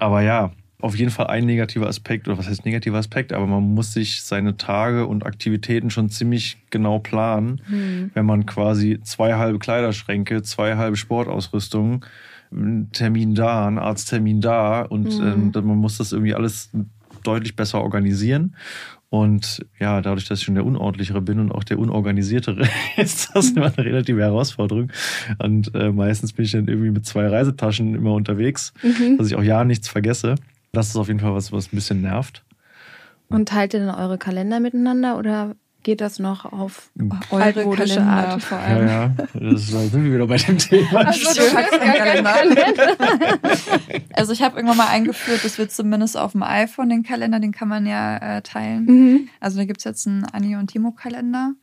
Aber 0.00 0.22
ja, 0.22 0.50
auf 0.86 0.96
jeden 0.96 1.10
Fall 1.10 1.26
ein 1.26 1.44
negativer 1.44 1.88
Aspekt, 1.88 2.28
oder 2.28 2.38
was 2.38 2.48
heißt 2.48 2.64
negativer 2.64 2.96
Aspekt, 2.96 3.32
aber 3.32 3.46
man 3.46 3.62
muss 3.74 3.92
sich 3.92 4.22
seine 4.22 4.56
Tage 4.56 5.06
und 5.06 5.26
Aktivitäten 5.26 5.90
schon 5.90 6.08
ziemlich 6.10 6.58
genau 6.70 7.00
planen, 7.00 7.60
mhm. 7.68 8.10
wenn 8.14 8.24
man 8.24 8.46
quasi 8.46 9.00
zwei 9.02 9.34
halbe 9.34 9.58
Kleiderschränke, 9.58 10.42
zwei 10.42 10.76
halbe 10.76 10.96
Sportausrüstungen, 10.96 12.04
einen 12.52 12.92
Termin 12.92 13.34
da, 13.34 13.66
einen 13.66 13.78
Arzttermin 13.78 14.40
da 14.40 14.82
und 14.82 15.18
mhm. 15.18 15.52
äh, 15.54 15.60
man 15.60 15.76
muss 15.76 15.98
das 15.98 16.12
irgendwie 16.12 16.34
alles 16.34 16.70
deutlich 17.24 17.56
besser 17.56 17.82
organisieren. 17.82 18.54
Und 19.08 19.64
ja, 19.78 20.00
dadurch, 20.02 20.26
dass 20.26 20.40
ich 20.40 20.44
schon 20.44 20.56
der 20.56 20.66
Unordentlichere 20.66 21.20
bin 21.20 21.38
und 21.38 21.52
auch 21.52 21.64
der 21.64 21.78
Unorganisiertere, 21.78 22.68
ist 22.96 23.30
das 23.34 23.50
immer 23.50 23.72
eine 23.76 23.86
relative 23.86 24.20
Herausforderung. 24.20 24.90
Und 25.38 25.74
äh, 25.74 25.90
meistens 25.90 26.32
bin 26.32 26.44
ich 26.44 26.52
dann 26.52 26.68
irgendwie 26.68 26.90
mit 26.90 27.06
zwei 27.06 27.26
Reisetaschen 27.28 27.94
immer 27.94 28.12
unterwegs, 28.12 28.72
mhm. 28.82 29.18
dass 29.18 29.28
ich 29.28 29.36
auch 29.36 29.42
ja 29.42 29.64
nichts 29.64 29.88
vergesse. 29.88 30.36
Das 30.76 30.88
ist 30.88 30.96
auf 30.96 31.08
jeden 31.08 31.20
Fall 31.20 31.34
was, 31.34 31.52
was 31.52 31.72
ein 31.72 31.76
bisschen 31.76 32.02
nervt. 32.02 32.44
Und 33.28 33.48
teilt 33.48 33.72
ihr 33.72 33.80
dann 33.80 33.94
eure 33.94 34.18
Kalender 34.18 34.60
miteinander 34.60 35.16
oder 35.16 35.56
geht 35.82 36.02
das 36.02 36.18
noch 36.18 36.44
auf 36.44 36.90
eure 37.30 37.70
Kalender 37.74 38.02
Art? 38.02 38.42
Vor 38.42 38.58
allem? 38.58 38.86
Ja, 38.86 39.02
ja, 39.02 39.14
das 39.40 39.68
sind 39.68 40.04
wir 40.04 40.12
wieder 40.12 40.26
bei 40.26 40.36
dem 40.36 40.58
Thema. 40.58 41.06
Also, 41.06 41.32
du 41.32 41.56
hast 41.56 41.80
Kalender. 41.80 42.34
also 44.12 44.32
ich 44.34 44.42
habe 44.42 44.56
irgendwann 44.56 44.76
mal 44.76 44.88
eingeführt, 44.88 45.46
dass 45.46 45.56
wir 45.56 45.66
zumindest 45.70 46.18
auf 46.18 46.32
dem 46.32 46.42
iPhone 46.42 46.90
den 46.90 47.02
Kalender, 47.02 47.40
den 47.40 47.52
kann 47.52 47.68
man 47.68 47.86
ja 47.86 48.18
äh, 48.18 48.42
teilen. 48.42 48.84
Mhm. 48.84 49.28
Also 49.40 49.56
da 49.56 49.64
gibt 49.64 49.78
es 49.78 49.84
jetzt 49.84 50.06
einen 50.06 50.26
Anni 50.26 50.56
und 50.56 50.66
Timo 50.66 50.92
Kalender. 50.92 51.54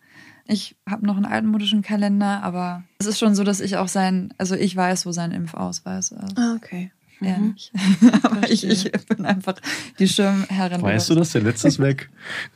Ich 0.47 0.76
habe 0.89 1.05
noch 1.05 1.18
einen 1.18 1.26
altmodischen 1.26 1.84
Kalender, 1.84 2.41
aber 2.41 2.84
es 2.97 3.05
ist 3.05 3.20
schon 3.20 3.36
so, 3.36 3.43
dass 3.43 3.59
ich 3.59 3.78
auch 3.78 3.88
sein, 3.88 4.34
also 4.39 4.55
ich 4.55 4.76
weiß, 4.76 5.05
wo 5.05 5.11
sein 5.11 5.32
Impfausweis 5.32 6.11
ist. 6.11 6.36
Ah, 6.36 6.55
okay 6.55 6.91
ja 7.24 7.38
mhm. 7.38 7.51
nicht. 7.53 7.71
Aber 8.24 8.49
ich, 8.49 8.67
ich, 8.67 8.91
bin 8.91 9.26
einfach 9.26 9.55
die 9.99 10.07
Schirmherrin. 10.07 10.82
Weißt 10.82 11.09
du 11.09 11.15
das? 11.15 11.32
Der 11.32 11.41
letzte 11.41 11.67
ist 11.67 11.80
weg. 11.80 12.09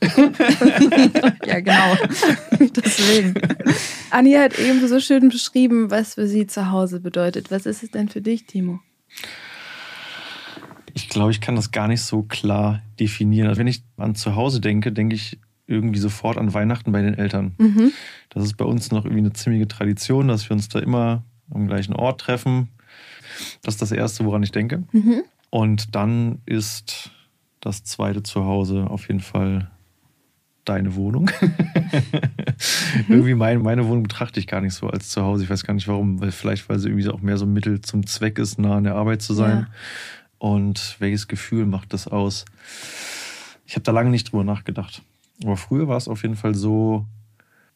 ja, 1.46 1.60
genau. 1.60 1.96
Deswegen. 2.76 3.34
Anni 4.10 4.32
hat 4.32 4.58
eben 4.58 4.86
so 4.86 5.00
schön 5.00 5.28
beschrieben, 5.28 5.90
was 5.90 6.14
für 6.14 6.26
sie 6.26 6.46
zu 6.46 6.70
Hause 6.70 7.00
bedeutet. 7.00 7.50
Was 7.50 7.66
ist 7.66 7.82
es 7.82 7.90
denn 7.90 8.08
für 8.08 8.20
dich, 8.20 8.46
Timo? 8.46 8.80
Ich 10.94 11.08
glaube, 11.08 11.30
ich 11.30 11.40
kann 11.40 11.56
das 11.56 11.70
gar 11.70 11.88
nicht 11.88 12.02
so 12.02 12.22
klar 12.22 12.82
definieren. 12.98 13.48
Also 13.48 13.58
wenn 13.58 13.66
ich 13.66 13.82
an 13.96 14.14
zu 14.14 14.34
Hause 14.34 14.60
denke, 14.60 14.92
denke 14.92 15.14
ich 15.14 15.38
irgendwie 15.66 15.98
sofort 15.98 16.38
an 16.38 16.54
Weihnachten 16.54 16.92
bei 16.92 17.02
den 17.02 17.14
Eltern. 17.14 17.54
Mhm. 17.58 17.92
Das 18.30 18.44
ist 18.44 18.56
bei 18.56 18.64
uns 18.64 18.90
noch 18.90 19.04
irgendwie 19.04 19.20
eine 19.20 19.32
ziemliche 19.34 19.68
Tradition, 19.68 20.28
dass 20.28 20.48
wir 20.48 20.54
uns 20.54 20.68
da 20.68 20.78
immer 20.78 21.24
am 21.50 21.66
gleichen 21.66 21.94
Ort 21.94 22.22
treffen 22.22 22.68
das 23.62 23.74
ist 23.74 23.82
das 23.82 23.92
Erste, 23.92 24.24
woran 24.24 24.42
ich 24.42 24.52
denke. 24.52 24.84
Mhm. 24.92 25.22
Und 25.50 25.94
dann 25.94 26.40
ist 26.46 27.10
das 27.60 27.84
zweite 27.84 28.22
Zuhause 28.22 28.86
auf 28.88 29.08
jeden 29.08 29.20
Fall 29.20 29.70
deine 30.64 30.94
Wohnung. 30.94 31.30
mhm. 31.40 33.04
Irgendwie 33.08 33.34
mein, 33.34 33.62
meine 33.62 33.86
Wohnung 33.86 34.02
betrachte 34.02 34.38
ich 34.38 34.46
gar 34.46 34.60
nicht 34.60 34.74
so 34.74 34.88
als 34.88 35.08
Zuhause. 35.08 35.44
Ich 35.44 35.50
weiß 35.50 35.64
gar 35.64 35.74
nicht 35.74 35.88
warum, 35.88 36.20
weil 36.20 36.30
vielleicht, 36.30 36.68
weil 36.68 36.78
sie 36.78 36.88
irgendwie 36.88 37.08
auch 37.08 37.20
mehr 37.20 37.38
so 37.38 37.46
ein 37.46 37.52
Mittel 37.52 37.80
zum 37.80 38.06
Zweck 38.06 38.38
ist, 38.38 38.58
nah 38.58 38.76
an 38.76 38.84
der 38.84 38.94
Arbeit 38.94 39.22
zu 39.22 39.34
sein. 39.34 39.60
Ja. 39.60 39.66
Und 40.38 40.96
welches 40.98 41.26
Gefühl 41.26 41.66
macht 41.66 41.92
das 41.92 42.06
aus? 42.06 42.44
Ich 43.66 43.74
habe 43.74 43.82
da 43.82 43.92
lange 43.92 44.10
nicht 44.10 44.30
drüber 44.30 44.44
nachgedacht. 44.44 45.02
Aber 45.42 45.56
früher 45.56 45.88
war 45.88 45.96
es 45.96 46.08
auf 46.08 46.22
jeden 46.22 46.36
Fall 46.36 46.54
so, 46.54 47.06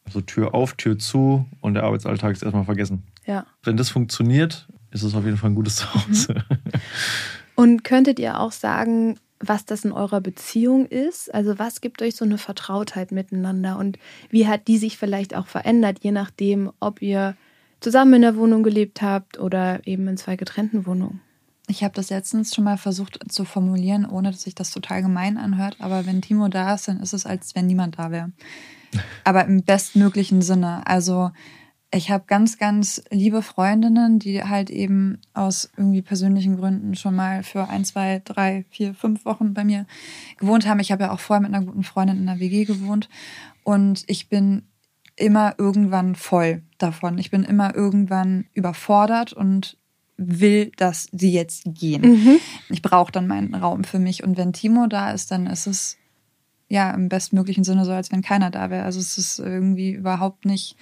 so 0.09 0.21
Tür 0.21 0.53
auf, 0.53 0.73
Tür 0.73 0.97
zu 0.97 1.45
und 1.61 1.73
der 1.75 1.83
Arbeitsalltag 1.83 2.33
ist 2.33 2.43
erstmal 2.43 2.65
vergessen. 2.65 3.03
Ja. 3.25 3.45
Wenn 3.63 3.77
das 3.77 3.89
funktioniert, 3.89 4.67
ist 4.93 5.03
es 5.03 5.15
auf 5.15 5.25
jeden 5.25 5.37
Fall 5.37 5.51
ein 5.51 5.55
gutes 5.55 5.77
Zuhause. 5.77 6.33
Mhm. 6.33 6.71
Und 7.55 7.83
könntet 7.83 8.19
ihr 8.19 8.39
auch 8.39 8.51
sagen, 8.51 9.17
was 9.39 9.65
das 9.65 9.85
in 9.85 9.91
eurer 9.91 10.21
Beziehung 10.21 10.85
ist? 10.85 11.33
Also 11.33 11.59
was 11.59 11.81
gibt 11.81 12.01
euch 12.01 12.15
so 12.15 12.25
eine 12.25 12.37
Vertrautheit 12.37 13.11
miteinander 13.11 13.77
und 13.77 13.99
wie 14.29 14.47
hat 14.47 14.67
die 14.67 14.77
sich 14.77 14.97
vielleicht 14.97 15.35
auch 15.35 15.47
verändert, 15.47 15.99
je 16.01 16.11
nachdem, 16.11 16.71
ob 16.79 17.01
ihr 17.01 17.35
zusammen 17.79 18.13
in 18.15 18.21
der 18.21 18.37
Wohnung 18.37 18.63
gelebt 18.63 19.01
habt 19.01 19.39
oder 19.39 19.85
eben 19.85 20.07
in 20.07 20.17
zwei 20.17 20.35
getrennten 20.35 20.85
Wohnungen? 20.87 21.21
Ich 21.67 21.83
habe 21.83 21.93
das 21.93 22.09
letztens 22.09 22.53
schon 22.53 22.63
mal 22.63 22.77
versucht 22.77 23.19
zu 23.29 23.45
formulieren, 23.45 24.05
ohne 24.05 24.31
dass 24.31 24.41
sich 24.41 24.55
das 24.55 24.71
total 24.71 25.01
gemein 25.01 25.37
anhört. 25.37 25.77
Aber 25.79 26.05
wenn 26.05 26.21
Timo 26.21 26.47
da 26.47 26.73
ist, 26.73 26.87
dann 26.87 26.99
ist 26.99 27.13
es, 27.13 27.25
als 27.25 27.55
wenn 27.55 27.67
niemand 27.67 27.99
da 27.99 28.11
wäre. 28.11 28.31
Aber 29.23 29.45
im 29.45 29.63
bestmöglichen 29.63 30.41
Sinne. 30.41 30.85
Also 30.85 31.31
ich 31.93 32.09
habe 32.09 32.23
ganz, 32.27 32.57
ganz 32.57 33.03
liebe 33.11 33.41
Freundinnen, 33.41 34.17
die 34.17 34.43
halt 34.43 34.69
eben 34.69 35.19
aus 35.33 35.69
irgendwie 35.77 36.01
persönlichen 36.01 36.57
Gründen 36.57 36.95
schon 36.95 37.15
mal 37.15 37.43
für 37.43 37.69
ein, 37.69 37.85
zwei, 37.85 38.21
drei, 38.23 38.65
vier, 38.69 38.93
fünf 38.93 39.25
Wochen 39.25 39.53
bei 39.53 39.63
mir 39.63 39.85
gewohnt 40.37 40.67
haben. 40.67 40.79
Ich 40.79 40.91
habe 40.91 41.03
ja 41.03 41.11
auch 41.11 41.19
vorher 41.19 41.41
mit 41.41 41.53
einer 41.53 41.65
guten 41.65 41.83
Freundin 41.83 42.17
in 42.17 42.27
einer 42.27 42.39
WG 42.39 42.65
gewohnt 42.65 43.09
und 43.63 44.03
ich 44.07 44.27
bin 44.27 44.63
immer 45.15 45.55
irgendwann 45.57 46.15
voll 46.15 46.63
davon. 46.79 47.17
Ich 47.19 47.29
bin 47.29 47.43
immer 47.43 47.75
irgendwann 47.75 48.45
überfordert 48.53 49.33
und 49.33 49.77
will, 50.17 50.71
dass 50.77 51.07
sie 51.11 51.31
jetzt 51.31 51.63
gehen. 51.65 52.01
Mhm. 52.01 52.39
Ich 52.69 52.81
brauche 52.81 53.11
dann 53.11 53.27
meinen 53.27 53.53
Raum 53.53 53.83
für 53.83 53.99
mich. 53.99 54.23
Und 54.23 54.37
wenn 54.37 54.53
Timo 54.53 54.87
da 54.87 55.11
ist, 55.11 55.31
dann 55.31 55.47
ist 55.47 55.67
es 55.67 55.97
ja 56.73 56.91
im 56.91 57.09
bestmöglichen 57.09 57.63
Sinne 57.63 57.85
so, 57.85 57.91
als 57.91 58.11
wenn 58.11 58.21
keiner 58.21 58.51
da 58.51 58.69
wäre. 58.69 58.83
Also 58.83 58.99
es 58.99 59.17
ist 59.17 59.39
irgendwie 59.39 59.91
überhaupt 59.91 60.45
nicht 60.45 60.75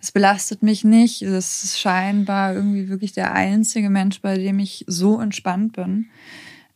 es 0.00 0.12
belastet 0.12 0.62
mich 0.62 0.82
nicht. 0.82 1.22
Es 1.22 1.62
ist 1.62 1.78
scheinbar 1.78 2.54
irgendwie 2.54 2.88
wirklich 2.88 3.12
der 3.12 3.34
einzige 3.34 3.90
Mensch, 3.90 4.20
bei 4.22 4.38
dem 4.38 4.58
ich 4.58 4.84
so 4.88 5.20
entspannt 5.20 5.74
bin. 5.74 6.06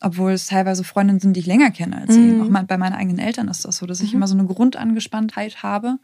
Obwohl 0.00 0.32
es 0.32 0.48
teilweise 0.48 0.84
Freundinnen 0.84 1.20
sind, 1.20 1.34
die 1.34 1.40
ich 1.40 1.46
länger 1.46 1.70
kenne 1.70 1.96
als 2.02 2.14
mhm. 2.14 2.28
ihn. 2.28 2.42
Auch 2.42 2.64
bei 2.64 2.76
meinen 2.76 2.92
eigenen 2.92 3.18
Eltern 3.18 3.48
ist 3.48 3.64
das 3.64 3.78
so, 3.78 3.86
dass 3.86 4.00
ich 4.00 4.10
mhm. 4.10 4.16
immer 4.16 4.26
so 4.26 4.36
eine 4.36 4.46
Grundangespanntheit 4.46 5.62
habe, 5.62 5.98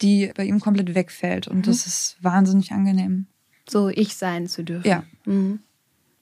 die 0.00 0.30
bei 0.36 0.44
ihm 0.44 0.60
komplett 0.60 0.94
wegfällt. 0.94 1.48
Und 1.48 1.58
mhm. 1.58 1.62
das 1.62 1.86
ist 1.86 2.16
wahnsinnig 2.20 2.70
angenehm. 2.70 3.26
So 3.68 3.88
ich 3.88 4.14
sein 4.14 4.46
zu 4.46 4.62
dürfen. 4.62 4.86
Ja. 4.86 5.02
Mhm. 5.24 5.58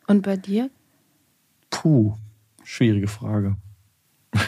Und 0.07 0.23
bei 0.23 0.39
dir? 0.39 0.71
Puh, 1.69 2.15
schwierige 2.65 3.09
Frage. 3.09 3.57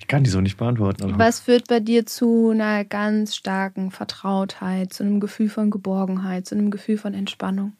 Ich 0.00 0.06
kann 0.06 0.24
die 0.24 0.30
so 0.30 0.40
nicht 0.40 0.56
beantworten. 0.56 1.04
Aber. 1.04 1.18
Was 1.18 1.40
führt 1.40 1.68
bei 1.68 1.80
dir 1.80 2.06
zu 2.06 2.50
einer 2.50 2.84
ganz 2.84 3.34
starken 3.34 3.90
Vertrautheit, 3.90 4.92
zu 4.92 5.02
einem 5.02 5.20
Gefühl 5.20 5.48
von 5.48 5.70
Geborgenheit, 5.70 6.46
zu 6.46 6.54
einem 6.54 6.70
Gefühl 6.70 6.98
von 6.98 7.14
Entspannung? 7.14 7.72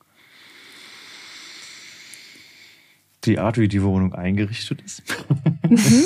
Die 3.25 3.39
Art, 3.39 3.59
wie 3.59 3.69
die 3.69 3.83
Wohnung 3.83 4.15
eingerichtet 4.15 4.83
ist. 4.83 5.03
Mhm. 5.69 6.05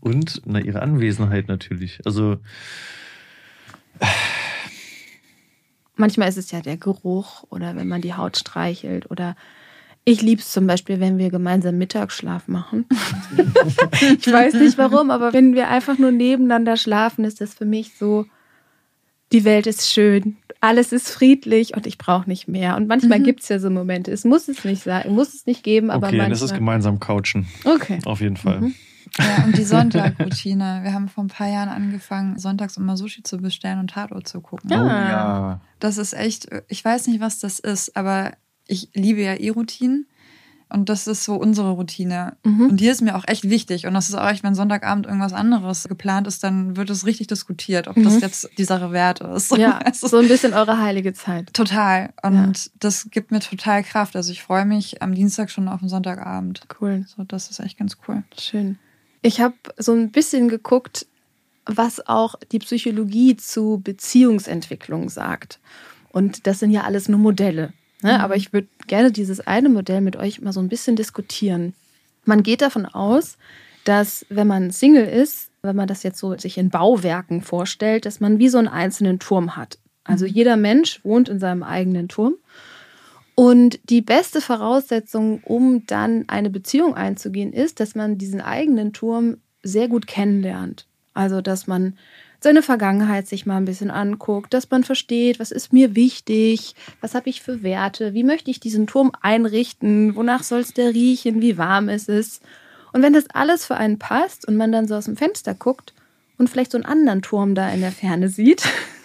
Und 0.00 0.42
na, 0.44 0.60
ihre 0.60 0.82
Anwesenheit 0.82 1.48
natürlich. 1.48 2.00
Also 2.04 2.38
Manchmal 5.96 6.28
ist 6.28 6.36
es 6.36 6.50
ja 6.50 6.60
der 6.60 6.76
Geruch 6.76 7.44
oder 7.48 7.74
wenn 7.74 7.88
man 7.88 8.02
die 8.02 8.14
Haut 8.14 8.36
streichelt 8.36 9.10
oder 9.10 9.34
ich 10.08 10.22
liebe 10.22 10.40
es 10.40 10.52
zum 10.52 10.68
Beispiel, 10.68 11.00
wenn 11.00 11.18
wir 11.18 11.30
gemeinsam 11.30 11.78
Mittagsschlaf 11.78 12.46
machen. 12.46 12.86
ich 14.00 14.32
weiß 14.32 14.54
nicht 14.54 14.78
warum, 14.78 15.10
aber 15.10 15.32
wenn 15.32 15.54
wir 15.54 15.68
einfach 15.68 15.98
nur 15.98 16.12
nebeneinander 16.12 16.76
schlafen, 16.76 17.24
ist 17.24 17.40
das 17.40 17.54
für 17.54 17.64
mich 17.64 17.96
so, 17.98 18.24
die 19.32 19.44
Welt 19.44 19.66
ist 19.66 19.92
schön, 19.92 20.36
alles 20.60 20.92
ist 20.92 21.10
friedlich 21.10 21.76
und 21.76 21.88
ich 21.88 21.98
brauche 21.98 22.28
nicht 22.28 22.46
mehr. 22.46 22.76
Und 22.76 22.86
manchmal 22.86 23.18
mhm. 23.18 23.24
gibt 23.24 23.40
es 23.40 23.48
ja 23.48 23.58
so 23.58 23.68
Momente. 23.68 24.12
Es 24.12 24.24
muss 24.24 24.46
es 24.46 24.64
nicht 24.64 24.84
sein, 24.84 25.12
muss 25.12 25.34
es 25.34 25.44
nicht 25.44 25.64
geben, 25.64 25.90
aber 25.90 26.06
okay, 26.06 26.18
manchmal. 26.18 26.30
das 26.30 26.42
ist 26.42 26.54
gemeinsam 26.54 27.00
couchen. 27.00 27.48
Okay. 27.64 27.98
Auf 28.04 28.20
jeden 28.20 28.36
Fall. 28.36 28.60
Mhm. 28.60 28.74
Ja, 29.18 29.44
und 29.44 29.58
die 29.58 29.64
Sonntagroutine. 29.64 30.80
Wir 30.84 30.92
haben 30.92 31.08
vor 31.08 31.24
ein 31.24 31.28
paar 31.28 31.48
Jahren 31.48 31.68
angefangen, 31.68 32.38
sonntags 32.38 32.76
immer 32.76 32.96
Sushi 32.96 33.24
zu 33.24 33.38
bestellen 33.38 33.80
und 33.80 33.90
Tatort 33.90 34.28
zu 34.28 34.40
gucken. 34.40 34.70
Oh 34.70 34.76
ja. 34.76 35.60
Das 35.80 35.98
ist 35.98 36.12
echt, 36.12 36.48
ich 36.68 36.84
weiß 36.84 37.08
nicht, 37.08 37.20
was 37.20 37.40
das 37.40 37.58
ist, 37.58 37.96
aber 37.96 38.32
ich 38.66 38.90
liebe 38.94 39.22
ja 39.22 39.34
E-Routinen. 39.34 40.06
Und 40.68 40.88
das 40.88 41.06
ist 41.06 41.22
so 41.22 41.36
unsere 41.36 41.70
Routine. 41.70 42.36
Mhm. 42.42 42.70
Und 42.70 42.76
die 42.78 42.88
ist 42.88 43.00
mir 43.00 43.16
auch 43.16 43.22
echt 43.28 43.48
wichtig. 43.48 43.86
Und 43.86 43.94
das 43.94 44.08
ist 44.08 44.16
auch 44.16 44.28
echt, 44.28 44.42
wenn 44.42 44.56
Sonntagabend 44.56 45.06
irgendwas 45.06 45.32
anderes 45.32 45.84
geplant 45.84 46.26
ist, 46.26 46.42
dann 46.42 46.76
wird 46.76 46.90
es 46.90 47.06
richtig 47.06 47.28
diskutiert, 47.28 47.86
ob 47.86 47.96
mhm. 47.96 48.02
das 48.02 48.20
jetzt 48.20 48.50
die 48.58 48.64
Sache 48.64 48.90
wert 48.90 49.20
ist. 49.20 49.56
Ja, 49.56 49.78
so 49.94 50.16
ein 50.18 50.26
bisschen 50.26 50.54
eure 50.54 50.78
heilige 50.78 51.12
Zeit. 51.12 51.54
Total. 51.54 52.12
Und 52.20 52.64
ja. 52.64 52.70
das 52.80 53.08
gibt 53.12 53.30
mir 53.30 53.38
total 53.38 53.84
Kraft. 53.84 54.16
Also 54.16 54.32
ich 54.32 54.42
freue 54.42 54.64
mich 54.64 55.02
am 55.02 55.14
Dienstag 55.14 55.50
schon 55.50 55.68
auf 55.68 55.78
den 55.78 55.88
Sonntagabend. 55.88 56.62
Cool. 56.80 57.06
So, 57.16 57.22
das 57.22 57.48
ist 57.48 57.60
echt 57.60 57.78
ganz 57.78 57.98
cool. 58.08 58.24
Schön. 58.36 58.76
Ich 59.22 59.40
habe 59.40 59.54
so 59.78 59.92
ein 59.92 60.10
bisschen 60.10 60.48
geguckt, 60.48 61.06
was 61.64 62.04
auch 62.08 62.34
die 62.50 62.58
Psychologie 62.58 63.36
zu 63.36 63.80
Beziehungsentwicklung 63.84 65.10
sagt. 65.10 65.60
Und 66.10 66.48
das 66.48 66.58
sind 66.58 66.72
ja 66.72 66.82
alles 66.82 67.08
nur 67.08 67.20
Modelle. 67.20 67.72
Ne? 68.02 68.14
Mhm. 68.14 68.20
Aber 68.20 68.36
ich 68.36 68.52
würde 68.52 68.68
gerne 68.86 69.12
dieses 69.12 69.46
eine 69.46 69.68
Modell 69.68 70.00
mit 70.00 70.16
euch 70.16 70.40
mal 70.40 70.52
so 70.52 70.60
ein 70.60 70.68
bisschen 70.68 70.96
diskutieren. 70.96 71.74
Man 72.24 72.42
geht 72.42 72.62
davon 72.62 72.86
aus, 72.86 73.38
dass 73.84 74.26
wenn 74.28 74.46
man 74.46 74.70
Single 74.70 75.06
ist, 75.06 75.50
wenn 75.62 75.76
man 75.76 75.88
das 75.88 76.02
jetzt 76.02 76.18
so 76.18 76.36
sich 76.36 76.58
in 76.58 76.70
Bauwerken 76.70 77.42
vorstellt, 77.42 78.04
dass 78.04 78.20
man 78.20 78.38
wie 78.38 78.48
so 78.48 78.58
einen 78.58 78.68
einzelnen 78.68 79.18
Turm 79.18 79.56
hat. 79.56 79.78
Also 80.04 80.26
mhm. 80.26 80.32
jeder 80.32 80.56
Mensch 80.56 81.04
wohnt 81.04 81.28
in 81.28 81.38
seinem 81.38 81.62
eigenen 81.62 82.08
Turm. 82.08 82.34
Und 83.34 83.78
die 83.90 84.00
beste 84.00 84.40
Voraussetzung, 84.40 85.42
um 85.44 85.84
dann 85.86 86.24
eine 86.26 86.48
Beziehung 86.48 86.94
einzugehen, 86.94 87.52
ist, 87.52 87.80
dass 87.80 87.94
man 87.94 88.16
diesen 88.16 88.40
eigenen 88.40 88.94
Turm 88.94 89.36
sehr 89.62 89.88
gut 89.88 90.06
kennenlernt. 90.06 90.86
Also, 91.12 91.42
dass 91.42 91.66
man 91.66 91.98
seine 92.40 92.62
Vergangenheit 92.62 93.26
sich 93.26 93.46
mal 93.46 93.56
ein 93.56 93.64
bisschen 93.64 93.90
anguckt, 93.90 94.52
dass 94.54 94.70
man 94.70 94.84
versteht, 94.84 95.40
was 95.40 95.50
ist 95.50 95.72
mir 95.72 95.94
wichtig, 95.94 96.74
was 97.00 97.14
habe 97.14 97.28
ich 97.28 97.42
für 97.42 97.62
Werte, 97.62 98.14
wie 98.14 98.24
möchte 98.24 98.50
ich 98.50 98.60
diesen 98.60 98.86
Turm 98.86 99.12
einrichten, 99.20 100.16
wonach 100.16 100.42
soll 100.42 100.60
es 100.60 100.74
der 100.74 100.94
riechen, 100.94 101.40
wie 101.40 101.58
warm 101.58 101.88
ist 101.88 102.08
es. 102.08 102.40
Und 102.92 103.02
wenn 103.02 103.12
das 103.12 103.28
alles 103.32 103.66
für 103.66 103.76
einen 103.76 103.98
passt 103.98 104.46
und 104.46 104.56
man 104.56 104.72
dann 104.72 104.88
so 104.88 104.94
aus 104.94 105.06
dem 105.06 105.16
Fenster 105.16 105.54
guckt 105.54 105.94
und 106.38 106.48
vielleicht 106.48 106.72
so 106.72 106.78
einen 106.78 106.86
anderen 106.86 107.22
Turm 107.22 107.54
da 107.54 107.68
in 107.70 107.80
der 107.80 107.92
Ferne 107.92 108.28
sieht, 108.28 108.62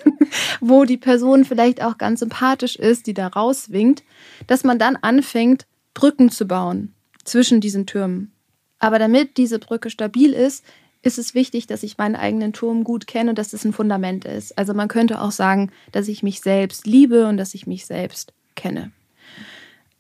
wo 0.62 0.86
die 0.86 0.98
Person 0.98 1.46
vielleicht 1.46 1.84
auch 1.84 1.98
ganz 1.98 2.20
sympathisch 2.20 2.76
ist, 2.76 3.08
die 3.08 3.14
da 3.14 3.28
rauswinkt, 3.28 4.04
dass 4.48 4.64
man 4.64 4.80
dann 4.80 4.96
anfängt, 4.96 5.66
Brücken 5.94 6.32
zu 6.32 6.46
bauen 6.48 6.94
zwischen 7.24 7.62
diesen 7.62 7.86
Türmen. 7.86 8.32
Aber 8.80 8.98
damit 8.98 9.38
diese 9.38 9.60
Brücke 9.60 9.90
stabil 9.90 10.34
ist, 10.34 10.66
ist 11.04 11.18
es 11.18 11.34
wichtig, 11.34 11.68
dass 11.68 11.84
ich 11.84 11.98
meinen 11.98 12.16
eigenen 12.16 12.54
Turm 12.54 12.84
gut 12.84 13.08
kenne 13.08 13.32
und 13.32 13.40
dass 13.40 13.50
das 13.50 13.66
ein 13.66 13.74
Fundament 13.74 14.26
ist. 14.26 14.58
Also 14.58 14.74
man 14.74 14.88
könnte 14.88 15.22
auch 15.22 15.32
sagen, 15.32 15.72
dass 15.92 16.08
ich 16.08 16.24
mich 16.24 16.42
selbst 16.42 16.86
liebe 16.86 17.28
und 17.28 17.38
dass 17.38 17.54
ich 17.54 17.68
mich 17.68 17.86
selbst 17.86 18.34
kenne. 18.56 18.92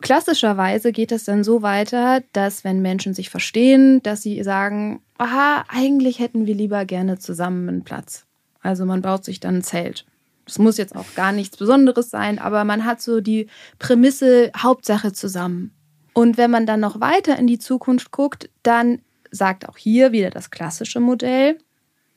Klassischerweise 0.01 0.91
geht 0.91 1.11
es 1.11 1.25
dann 1.25 1.43
so 1.43 1.61
weiter, 1.61 2.23
dass 2.33 2.63
wenn 2.63 2.81
Menschen 2.81 3.13
sich 3.13 3.29
verstehen, 3.29 4.01
dass 4.01 4.23
sie 4.23 4.41
sagen, 4.43 5.01
aha, 5.17 5.63
eigentlich 5.67 6.19
hätten 6.19 6.47
wir 6.47 6.55
lieber 6.55 6.85
gerne 6.85 7.19
zusammen 7.19 7.69
einen 7.69 7.83
Platz. 7.83 8.25
Also 8.61 8.85
man 8.85 9.01
baut 9.01 9.23
sich 9.23 9.39
dann 9.39 9.57
ein 9.57 9.63
Zelt. 9.63 10.05
Das 10.45 10.57
muss 10.57 10.77
jetzt 10.77 10.95
auch 10.95 11.05
gar 11.15 11.31
nichts 11.31 11.55
Besonderes 11.55 12.09
sein, 12.09 12.39
aber 12.39 12.63
man 12.63 12.83
hat 12.83 13.01
so 13.01 13.21
die 13.21 13.47
Prämisse 13.77 14.51
Hauptsache 14.57 15.13
zusammen. 15.13 15.71
Und 16.13 16.37
wenn 16.37 16.51
man 16.51 16.65
dann 16.65 16.79
noch 16.79 16.99
weiter 16.99 17.37
in 17.37 17.47
die 17.47 17.59
Zukunft 17.59 18.11
guckt, 18.11 18.49
dann 18.63 18.99
sagt 19.31 19.67
auch 19.67 19.77
hier 19.77 20.11
wieder 20.11 20.29
das 20.29 20.51
klassische 20.51 20.99
Modell. 20.99 21.57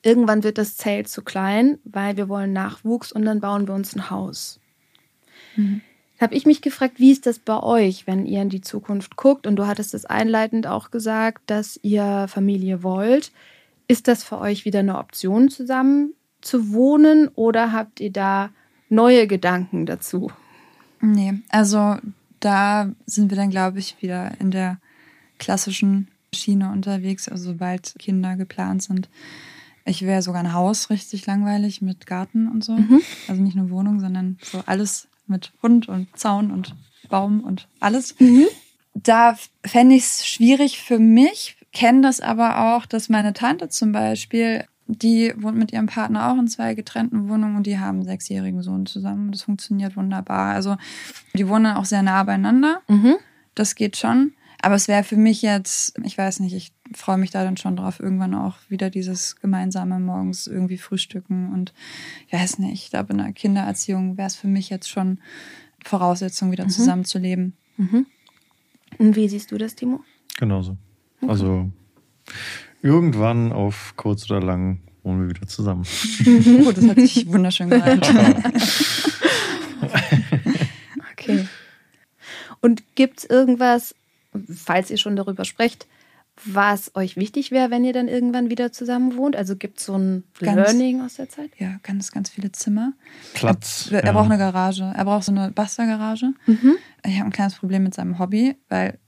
Irgendwann 0.03 0.43
wird 0.43 0.59
das 0.59 0.77
Zelt 0.77 1.09
zu 1.09 1.23
klein, 1.23 1.79
weil 1.85 2.17
wir 2.17 2.29
wollen 2.29 2.53
Nachwuchs 2.53 3.13
und 3.13 3.25
dann 3.25 3.41
bauen 3.41 3.67
wir 3.67 3.75
uns 3.75 3.95
ein 3.97 4.11
Haus. 4.11 4.61
Mhm. 5.57 5.81
Habe 6.21 6.35
ich 6.35 6.47
mich 6.47 6.63
gefragt, 6.63 6.99
wie 6.99 7.11
ist 7.11 7.27
das 7.27 7.39
bei 7.39 7.61
euch, 7.63 8.07
wenn 8.07 8.27
ihr 8.27 8.43
in 8.43 8.49
die 8.49 8.61
Zukunft 8.61 9.17
guckt? 9.17 9.47
Und 9.47 9.57
du 9.57 9.67
hattest 9.67 9.95
es 9.95 10.05
einleitend 10.05 10.67
auch 10.67 10.91
gesagt, 10.91 11.43
dass 11.47 11.79
ihr 11.83 12.27
Familie 12.29 12.83
wollt. 12.83 13.33
Ist 13.89 14.09
das 14.09 14.23
für 14.23 14.39
euch 14.39 14.65
wieder 14.65 14.81
eine 14.81 14.99
Option, 14.99 15.49
zusammen 15.49 16.15
zu 16.41 16.73
wohnen 16.73 17.29
oder 17.29 17.73
habt 17.73 18.01
ihr 18.01 18.13
da 18.13 18.51
neue 18.89 19.27
Gedanken 19.27 19.87
dazu? 19.87 20.31
Nee, 21.01 21.35
also 21.49 21.97
da 22.41 22.91
sind 23.07 23.31
wir 23.31 23.37
dann, 23.37 23.51
glaube 23.51 23.79
ich, 23.79 24.01
wieder 24.01 24.33
in 24.39 24.51
der 24.51 24.79
klassischen 25.39 26.09
Schiene 26.35 26.71
unterwegs, 26.71 27.29
also 27.29 27.53
sobald 27.53 27.95
Kinder 27.99 28.37
geplant 28.37 28.83
sind. 28.83 29.09
Ich 29.87 30.03
wäre 30.03 30.23
sogar 30.23 30.43
ein 30.43 30.53
Haus 30.53 30.91
richtig 30.91 31.27
langweilig 31.27 31.83
mit 31.83 32.07
Garten 32.07 32.49
und 32.49 32.65
so. 32.65 32.73
Mhm. 32.73 33.03
Also 33.29 33.43
nicht 33.43 33.57
nur 33.57 33.71
Wohnung, 33.71 34.01
sondern 34.01 34.39
so 34.43 34.63
alles 34.67 35.09
mit 35.27 35.53
Hund 35.63 35.89
und 35.89 36.09
Zaun 36.17 36.51
und 36.51 36.75
Baum 37.09 37.41
und 37.41 37.69
alles. 37.81 38.19
Mhm. 38.19 38.47
Da 38.95 39.37
fände 39.65 39.97
ich 39.97 40.05
es 40.05 40.27
schwierig 40.27 40.81
für 40.81 40.99
mich, 40.99 41.57
kenne 41.73 42.03
das 42.03 42.21
aber 42.21 42.77
auch, 42.77 42.87
dass 42.87 43.09
meine 43.09 43.33
Tante 43.33 43.69
zum 43.69 43.93
Beispiel, 43.93 44.65
die 44.87 45.33
wohnt 45.37 45.57
mit 45.57 45.73
ihrem 45.73 45.87
Partner 45.87 46.31
auch 46.31 46.39
in 46.39 46.47
zwei 46.47 46.75
getrennten 46.75 47.29
Wohnungen 47.29 47.57
und 47.57 47.67
die 47.67 47.79
haben 47.79 47.99
einen 47.99 48.07
sechsjährigen 48.07 48.63
Sohn 48.63 48.87
zusammen. 48.87 49.33
Das 49.33 49.43
funktioniert 49.43 49.97
wunderbar. 49.97 50.55
Also 50.55 50.77
die 51.35 51.49
wohnen 51.49 51.75
auch 51.75 51.85
sehr 51.85 52.03
nah 52.03 52.23
beieinander. 52.23 52.81
Mhm. 52.89 53.17
Das 53.55 53.75
geht 53.75 53.97
schon. 53.97 54.33
Aber 54.65 54.77
es 54.77 54.89
wäre 54.89 55.05
für 55.05 55.19
mich 55.19 55.43
jetzt, 55.43 55.95
ich 56.05 56.17
weiß 56.17 56.41
nicht, 56.41 56.55
ich 56.55 56.73
freue 56.95 57.19
mich 57.19 57.31
da 57.31 57.45
dann 57.45 57.59
schon 57.59 57.77
drauf, 57.77 58.01
irgendwann 58.01 58.35
auch 58.35 58.57
wieder 58.71 58.89
dieses 58.89 59.37
gemeinsame 59.37 60.01
morgens 60.01 60.47
irgendwie 60.47 60.79
frühstücken. 60.79 61.53
Und 61.53 61.75
ich 62.29 62.33
weiß 62.33 62.61
nicht, 62.61 62.73
ich 62.73 62.89
glaube, 62.89 63.13
in 63.13 63.19
der 63.19 63.35
Kindererziehung 63.35 64.17
wäre 64.17 64.27
es 64.27 64.37
für 64.37 64.47
mich 64.47 64.71
jetzt 64.71 64.89
schon 64.89 65.19
Voraussetzung, 65.85 66.51
wieder 66.51 66.65
mhm. 66.65 66.71
zusammenzuleben. 66.71 67.53
Mhm. 67.77 68.07
Und 68.97 69.17
wie 69.17 69.29
siehst 69.29 69.53
du 69.53 69.59
das, 69.59 69.75
Timo? 69.75 70.01
Genauso. 70.39 70.79
Okay. 71.21 71.31
Also 71.31 71.71
irgendwann 72.81 73.53
auf 73.53 73.93
kurz 73.97 74.31
oder 74.31 74.41
lang 74.41 74.81
wohnen 75.03 75.21
wir 75.21 75.29
wieder 75.29 75.47
zusammen. 75.47 75.85
Gut, 76.25 76.69
oh, 76.69 76.73
das 76.73 76.89
hat 76.89 76.97
sich 76.97 77.27
wunderschön 77.27 77.69
gereimt. 77.69 78.09
okay. 81.13 81.47
Und 82.63 82.83
gibt 82.95 83.19
es 83.19 83.25
irgendwas, 83.27 83.95
falls 84.53 84.91
ihr 84.91 84.97
schon 84.97 85.17
darüber 85.17 85.45
sprecht, 85.45 85.87
was 86.45 86.91
euch 86.95 87.17
wichtig 87.17 87.53
wäre, 87.53 87.71
wenn 87.71 87.85
ihr 87.85 87.93
dann 87.93 88.09
irgendwann 88.09 88.51
wieder 88.51 88.73
zusammen 88.73 89.17
wohnt? 89.17 89.37
Also 89.37 89.57
gibt 89.57 89.79
es 89.79 89.87
so 89.87 89.97
ein 89.97 90.25
ganz, 90.41 90.57
Learning 90.57 91.01
aus 91.01 91.15
der 91.15 91.29
Zeit? 91.29 91.51
Ja, 91.59 91.79
ganz, 91.83 92.11
ganz 92.11 92.29
viele 92.29 92.51
Zimmer. 92.51 92.93
Platz. 93.35 93.89
Er, 93.93 94.01
er 94.01 94.07
ja. 94.07 94.13
braucht 94.13 94.31
eine 94.31 94.39
Garage. 94.39 94.93
Er 94.97 95.05
braucht 95.05 95.25
so 95.25 95.33
eine 95.33 95.53
Bastergarage. 95.53 96.33
Mhm. 96.47 96.77
Ich 97.07 97.19
habe 97.19 97.29
ein 97.29 97.33
kleines 97.33 97.55
Problem 97.55 97.85
mit 97.85 97.95
seinem 97.95 98.19
Hobby, 98.19 98.57
weil 98.69 98.99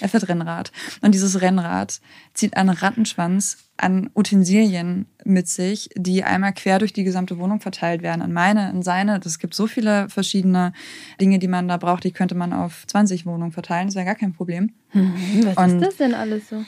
er 0.00 0.08
fährt 0.08 0.28
Rennrad. 0.28 0.72
Und 1.00 1.14
dieses 1.14 1.40
Rennrad 1.40 2.00
zieht 2.34 2.56
einen 2.56 2.70
Rattenschwanz 2.70 3.58
an 3.76 4.10
Utensilien 4.14 5.06
mit 5.24 5.48
sich, 5.48 5.90
die 5.96 6.24
einmal 6.24 6.52
quer 6.54 6.78
durch 6.78 6.92
die 6.92 7.04
gesamte 7.04 7.38
Wohnung 7.38 7.60
verteilt 7.60 8.02
werden. 8.02 8.22
An 8.22 8.32
meine, 8.32 8.68
an 8.68 8.82
seine. 8.82 9.20
Es 9.24 9.38
gibt 9.38 9.54
so 9.54 9.66
viele 9.66 10.08
verschiedene 10.08 10.72
Dinge, 11.20 11.38
die 11.38 11.48
man 11.48 11.68
da 11.68 11.76
braucht. 11.76 12.04
Die 12.04 12.12
könnte 12.12 12.34
man 12.34 12.52
auf 12.52 12.86
20 12.86 13.26
Wohnungen 13.26 13.52
verteilen. 13.52 13.88
Das 13.88 13.94
wäre 13.94 14.06
gar 14.06 14.14
kein 14.14 14.32
Problem. 14.32 14.72
Hm, 14.90 15.14
was 15.44 15.56
Und 15.56 15.82
ist 15.82 15.86
das 15.86 15.96
denn 15.96 16.14
alles 16.14 16.48
so? 16.48 16.64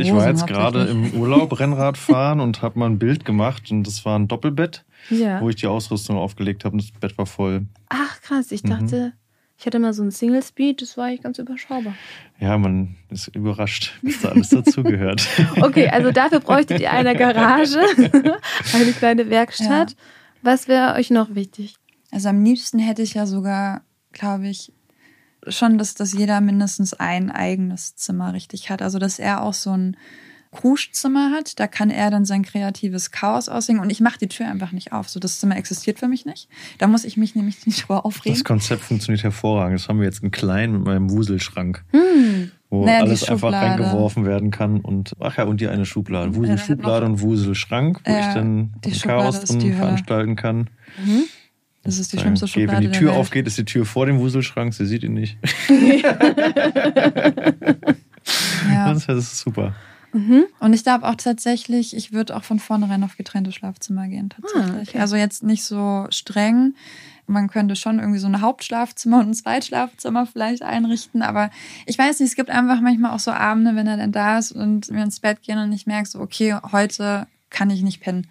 Ich 0.00 0.12
war 0.14 0.28
jetzt 0.28 0.46
gerade 0.46 0.84
im 0.84 1.12
Urlaub 1.14 1.58
Rennrad 1.58 1.98
fahren 1.98 2.40
und 2.40 2.62
habe 2.62 2.78
mal 2.78 2.86
ein 2.86 2.98
Bild 2.98 3.24
gemacht 3.24 3.70
und 3.70 3.84
das 3.84 4.04
war 4.04 4.18
ein 4.18 4.28
Doppelbett, 4.28 4.84
ja. 5.10 5.40
wo 5.40 5.48
ich 5.48 5.56
die 5.56 5.66
Ausrüstung 5.66 6.16
aufgelegt 6.16 6.64
habe 6.64 6.74
und 6.74 6.82
das 6.82 6.90
Bett 6.98 7.16
war 7.18 7.26
voll. 7.26 7.66
Ach 7.88 8.20
krass, 8.22 8.50
ich 8.50 8.62
dachte, 8.62 9.12
mhm. 9.14 9.19
Ich 9.60 9.66
hatte 9.66 9.78
mal 9.78 9.92
so 9.92 10.02
ein 10.02 10.10
Single 10.10 10.42
Speed, 10.42 10.80
das 10.80 10.96
war 10.96 11.04
eigentlich 11.04 11.20
ganz 11.20 11.38
überschaubar. 11.38 11.94
Ja, 12.38 12.56
man 12.56 12.96
ist 13.10 13.28
überrascht, 13.28 13.92
was 14.00 14.22
da 14.22 14.30
alles 14.30 14.48
dazugehört. 14.48 15.28
okay, 15.60 15.90
also 15.90 16.10
dafür 16.12 16.40
bräuchtet 16.40 16.80
ihr 16.80 16.90
eine 16.90 17.14
Garage, 17.14 17.78
eine 18.72 18.92
kleine 18.92 19.28
Werkstatt. 19.28 19.90
Ja. 19.90 19.96
Was 20.40 20.66
wäre 20.66 20.94
euch 20.94 21.10
noch 21.10 21.34
wichtig? 21.34 21.74
Also 22.10 22.30
am 22.30 22.42
liebsten 22.42 22.78
hätte 22.78 23.02
ich 23.02 23.12
ja 23.12 23.26
sogar, 23.26 23.82
glaube 24.12 24.48
ich, 24.48 24.72
schon, 25.46 25.76
dass, 25.76 25.94
dass 25.94 26.14
jeder 26.14 26.40
mindestens 26.40 26.94
ein 26.94 27.30
eigenes 27.30 27.96
Zimmer 27.96 28.32
richtig 28.32 28.70
hat. 28.70 28.80
Also 28.80 28.98
dass 28.98 29.18
er 29.18 29.42
auch 29.42 29.52
so 29.52 29.76
ein 29.76 29.94
Kruschzimmer 30.52 31.30
hat. 31.30 31.58
Da 31.60 31.66
kann 31.66 31.90
er 31.90 32.10
dann 32.10 32.24
sein 32.24 32.42
kreatives 32.42 33.10
Chaos 33.10 33.48
aussingen 33.48 33.80
und 33.80 33.90
ich 33.90 34.00
mache 34.00 34.18
die 34.18 34.28
Tür 34.28 34.48
einfach 34.48 34.72
nicht 34.72 34.92
auf. 34.92 35.08
So, 35.08 35.20
das 35.20 35.40
Zimmer 35.40 35.56
existiert 35.56 35.98
für 35.98 36.08
mich 36.08 36.26
nicht. 36.26 36.48
Da 36.78 36.86
muss 36.86 37.04
ich 37.04 37.16
mich 37.16 37.34
nämlich 37.34 37.66
nicht 37.66 37.82
drüber 37.82 38.04
aufregen. 38.04 38.36
Das 38.36 38.44
Konzept 38.44 38.82
funktioniert 38.82 39.22
hervorragend. 39.22 39.78
Das 39.78 39.88
haben 39.88 39.98
wir 39.98 40.06
jetzt 40.06 40.22
in 40.22 40.30
klein 40.30 40.72
mit 40.72 40.84
meinem 40.84 41.10
Wuselschrank. 41.10 41.84
Hm. 41.90 42.50
Wo 42.68 42.84
naja, 42.84 43.00
alles 43.00 43.28
einfach 43.28 43.52
reingeworfen 43.52 44.24
werden 44.24 44.52
kann 44.52 44.80
und 44.80 45.16
ach 45.18 45.38
ja, 45.38 45.44
und 45.44 45.60
die 45.60 45.66
eine 45.66 45.84
Schublade. 45.84 46.36
Wuselschublade 46.36 47.04
und 47.04 47.20
Wuselschrank, 47.20 48.00
wo 48.04 48.12
ja, 48.12 48.28
ich 48.28 48.34
dann 48.34 48.74
Chaos 49.02 49.40
drin 49.40 49.74
veranstalten 49.74 50.36
kann. 50.36 50.70
Mhm. 51.04 51.24
Das 51.82 51.98
ist 51.98 52.12
die 52.12 52.18
schlimmste 52.18 52.46
Schublade. 52.46 52.76
Okay, 52.76 52.84
wenn 52.84 52.92
die 52.92 52.98
Tür 52.98 53.14
aufgeht, 53.14 53.46
ist 53.48 53.58
die 53.58 53.64
Tür 53.64 53.86
vor 53.86 54.06
dem 54.06 54.20
Wuselschrank, 54.20 54.72
sie 54.74 54.86
sieht 54.86 55.02
ihn 55.02 55.14
nicht. 55.14 55.38
ja. 58.70 58.92
das, 58.94 59.08
ist 59.08 59.38
super. 59.38 59.74
Mhm. 60.12 60.44
Und 60.58 60.72
ich 60.72 60.82
glaube 60.82 61.06
auch 61.06 61.14
tatsächlich, 61.14 61.96
ich 61.96 62.12
würde 62.12 62.36
auch 62.36 62.44
von 62.44 62.58
vornherein 62.58 63.04
auf 63.04 63.16
getrennte 63.16 63.52
Schlafzimmer 63.52 64.08
gehen, 64.08 64.30
tatsächlich. 64.30 64.88
Ah, 64.88 64.90
okay. 64.90 64.98
Also 64.98 65.16
jetzt 65.16 65.42
nicht 65.42 65.64
so 65.64 66.06
streng. 66.10 66.74
Man 67.26 67.48
könnte 67.48 67.76
schon 67.76 68.00
irgendwie 68.00 68.18
so 68.18 68.26
ein 68.26 68.40
Hauptschlafzimmer 68.40 69.20
und 69.20 69.30
ein 69.30 69.34
Zweitschlafzimmer 69.34 70.26
vielleicht 70.26 70.62
einrichten, 70.62 71.22
aber 71.22 71.50
ich 71.86 71.96
weiß 71.96 72.18
nicht, 72.18 72.30
es 72.30 72.34
gibt 72.34 72.50
einfach 72.50 72.80
manchmal 72.80 73.12
auch 73.12 73.20
so 73.20 73.30
Abende, 73.30 73.76
wenn 73.76 73.86
er 73.86 73.96
dann 73.96 74.10
da 74.10 74.38
ist 74.38 74.50
und 74.50 74.88
wir 74.88 75.02
ins 75.02 75.20
Bett 75.20 75.40
gehen 75.42 75.58
und 75.58 75.72
ich 75.72 75.86
merke 75.86 76.08
so, 76.08 76.18
okay, 76.18 76.56
heute 76.72 77.28
kann 77.50 77.70
ich 77.70 77.82
nicht 77.82 78.00
pennen. 78.00 78.26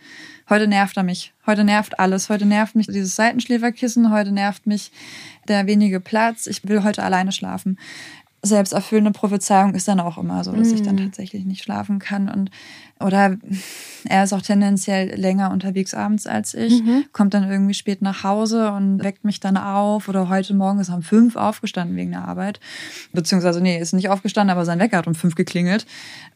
Heute 0.50 0.68
nervt 0.68 0.98
er 0.98 1.04
mich. 1.04 1.34
Heute 1.46 1.64
nervt 1.64 2.00
alles. 2.00 2.30
Heute 2.30 2.46
nervt 2.46 2.76
mich 2.76 2.88
dieses 2.88 3.16
Seitenschläferkissen. 3.16 4.12
Heute 4.12 4.32
nervt 4.32 4.66
mich 4.66 4.92
der 5.48 5.68
wenige 5.68 6.00
Platz. 6.00 6.48
Ich 6.48 6.68
will 6.68 6.84
heute 6.84 7.04
alleine 7.04 7.32
schlafen. 7.32 7.78
Selbsterfüllende 8.42 9.12
Prophezeiung 9.12 9.74
ist 9.74 9.88
dann 9.88 10.00
auch 10.00 10.18
immer 10.18 10.44
so, 10.44 10.52
dass 10.52 10.70
mm. 10.70 10.76
ich 10.76 10.82
dann 10.82 10.96
mhm. 10.96 11.06
tatsächlich 11.06 11.46
nicht 11.46 11.64
schlafen 11.64 12.00
kann. 12.00 12.30
Und 12.30 12.52
oder 13.00 13.38
er 14.08 14.24
ist 14.24 14.34
auch 14.34 14.42
tendenziell 14.42 15.16
länger 15.16 15.52
unterwegs 15.52 15.94
abends 15.94 16.28
als 16.28 16.54
ich, 16.54 16.84
mhm. 16.84 17.06
kommt 17.12 17.34
dann 17.34 17.50
irgendwie 17.50 17.74
spät 17.74 18.02
nach 18.02 18.24
Hause 18.24 18.72
und 18.72 19.04
weckt 19.04 19.24
mich 19.26 19.40
dann 19.40 19.58
auf. 19.58 20.08
Oder 20.08 20.30
heute 20.30 20.54
Morgen 20.54 20.80
ist 20.80 20.90
er 20.90 20.96
um 20.96 21.02
fünf 21.02 21.36
aufgestanden 21.36 21.96
wegen 21.98 22.12
der 22.12 22.26
Arbeit. 22.26 22.60
Beziehungsweise, 23.14 23.62
nee, 23.62 23.80
ist 23.80 23.94
nicht 23.94 24.10
aufgestanden, 24.10 24.52
aber 24.52 24.66
sein 24.66 24.80
Wecker 24.80 24.98
hat 24.98 25.08
um 25.08 25.16
fünf 25.16 25.36
geklingelt. 25.36 25.86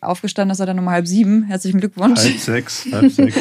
Aufgestanden 0.02 0.52
ist 0.52 0.60
er 0.60 0.66
dann 0.66 0.80
um 0.80 0.90
halb 0.90 1.08
sieben. 1.08 1.44
Herzlichen 1.44 1.80
Glückwunsch. 1.80 2.20
Halb 2.20 2.40
sechs, 2.40 2.88
halb 2.92 3.12
sechs. 3.12 3.38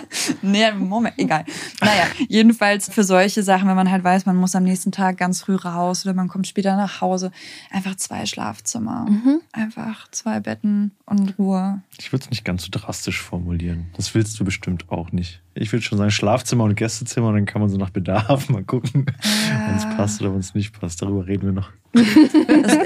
nee, 0.42 0.70
Moment, 0.72 1.14
egal. 1.18 1.44
Naja, 1.80 2.04
jedenfalls 2.28 2.88
für 2.88 3.04
solche 3.04 3.42
Sachen, 3.42 3.68
wenn 3.68 3.76
man 3.76 3.90
halt 3.90 4.04
weiß, 4.04 4.26
man 4.26 4.36
muss 4.36 4.54
am 4.54 4.64
nächsten 4.64 4.92
Tag 4.92 5.16
ganz 5.16 5.42
früh 5.42 5.56
raus 5.56 6.04
oder 6.04 6.14
man 6.14 6.28
kommt 6.28 6.46
später 6.46 6.76
nach 6.76 7.00
Hause, 7.00 7.30
einfach 7.70 7.96
zwei 7.96 8.26
Schlafzimmer. 8.26 9.06
Mhm. 9.08 9.40
Einfach 9.52 10.10
zwei 10.10 10.40
Betten 10.40 10.92
und 11.06 11.38
Ruhe. 11.38 11.80
Ich 11.98 12.12
würde 12.12 12.24
es 12.24 12.30
nicht 12.30 12.44
ganz 12.44 12.61
so 12.62 12.68
drastisch 12.70 13.20
formulieren. 13.20 13.86
Das 13.96 14.14
willst 14.14 14.38
du 14.38 14.44
bestimmt 14.44 14.90
auch 14.90 15.12
nicht. 15.12 15.42
Ich 15.54 15.72
würde 15.72 15.84
schon 15.84 15.98
sagen 15.98 16.10
Schlafzimmer 16.10 16.64
und 16.64 16.74
Gästezimmer 16.74 17.28
und 17.28 17.34
dann 17.34 17.46
kann 17.46 17.60
man 17.60 17.70
so 17.70 17.76
nach 17.76 17.90
Bedarf 17.90 18.48
mal 18.48 18.64
gucken, 18.64 19.06
ja. 19.48 19.68
wenn 19.68 19.76
es 19.76 19.96
passt 19.96 20.20
oder 20.20 20.32
wenn 20.32 20.40
es 20.40 20.54
nicht 20.54 20.78
passt. 20.78 21.02
Darüber 21.02 21.26
reden 21.26 21.44
wir 21.44 21.52
noch. 21.52 21.70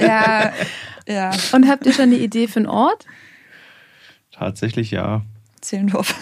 ja, 0.01 0.53
ja. 1.07 1.31
Und 1.53 1.69
habt 1.69 1.87
ihr 1.87 1.93
schon 1.93 2.05
eine 2.05 2.17
Idee 2.17 2.49
für 2.49 2.61
einen 2.61 2.67
Ort? 2.67 3.07
Tatsächlich 4.33 4.91
ja. 4.91 5.23
Zehlendorf. 5.61 6.15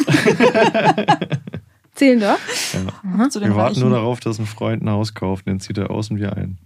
Zehlendorf? 1.94 2.74
Ja. 2.74 3.30
Wir 3.40 3.56
warten 3.56 3.80
nur 3.80 3.90
darauf, 3.90 4.20
dass 4.20 4.38
ein 4.38 4.46
Freund 4.46 4.82
ein 4.82 4.90
Haus 4.90 5.14
kauft, 5.14 5.46
dann 5.46 5.60
zieht 5.60 5.78
er 5.78 5.90
aus 5.90 6.10
und 6.10 6.18
wir 6.18 6.36
ein. 6.36 6.58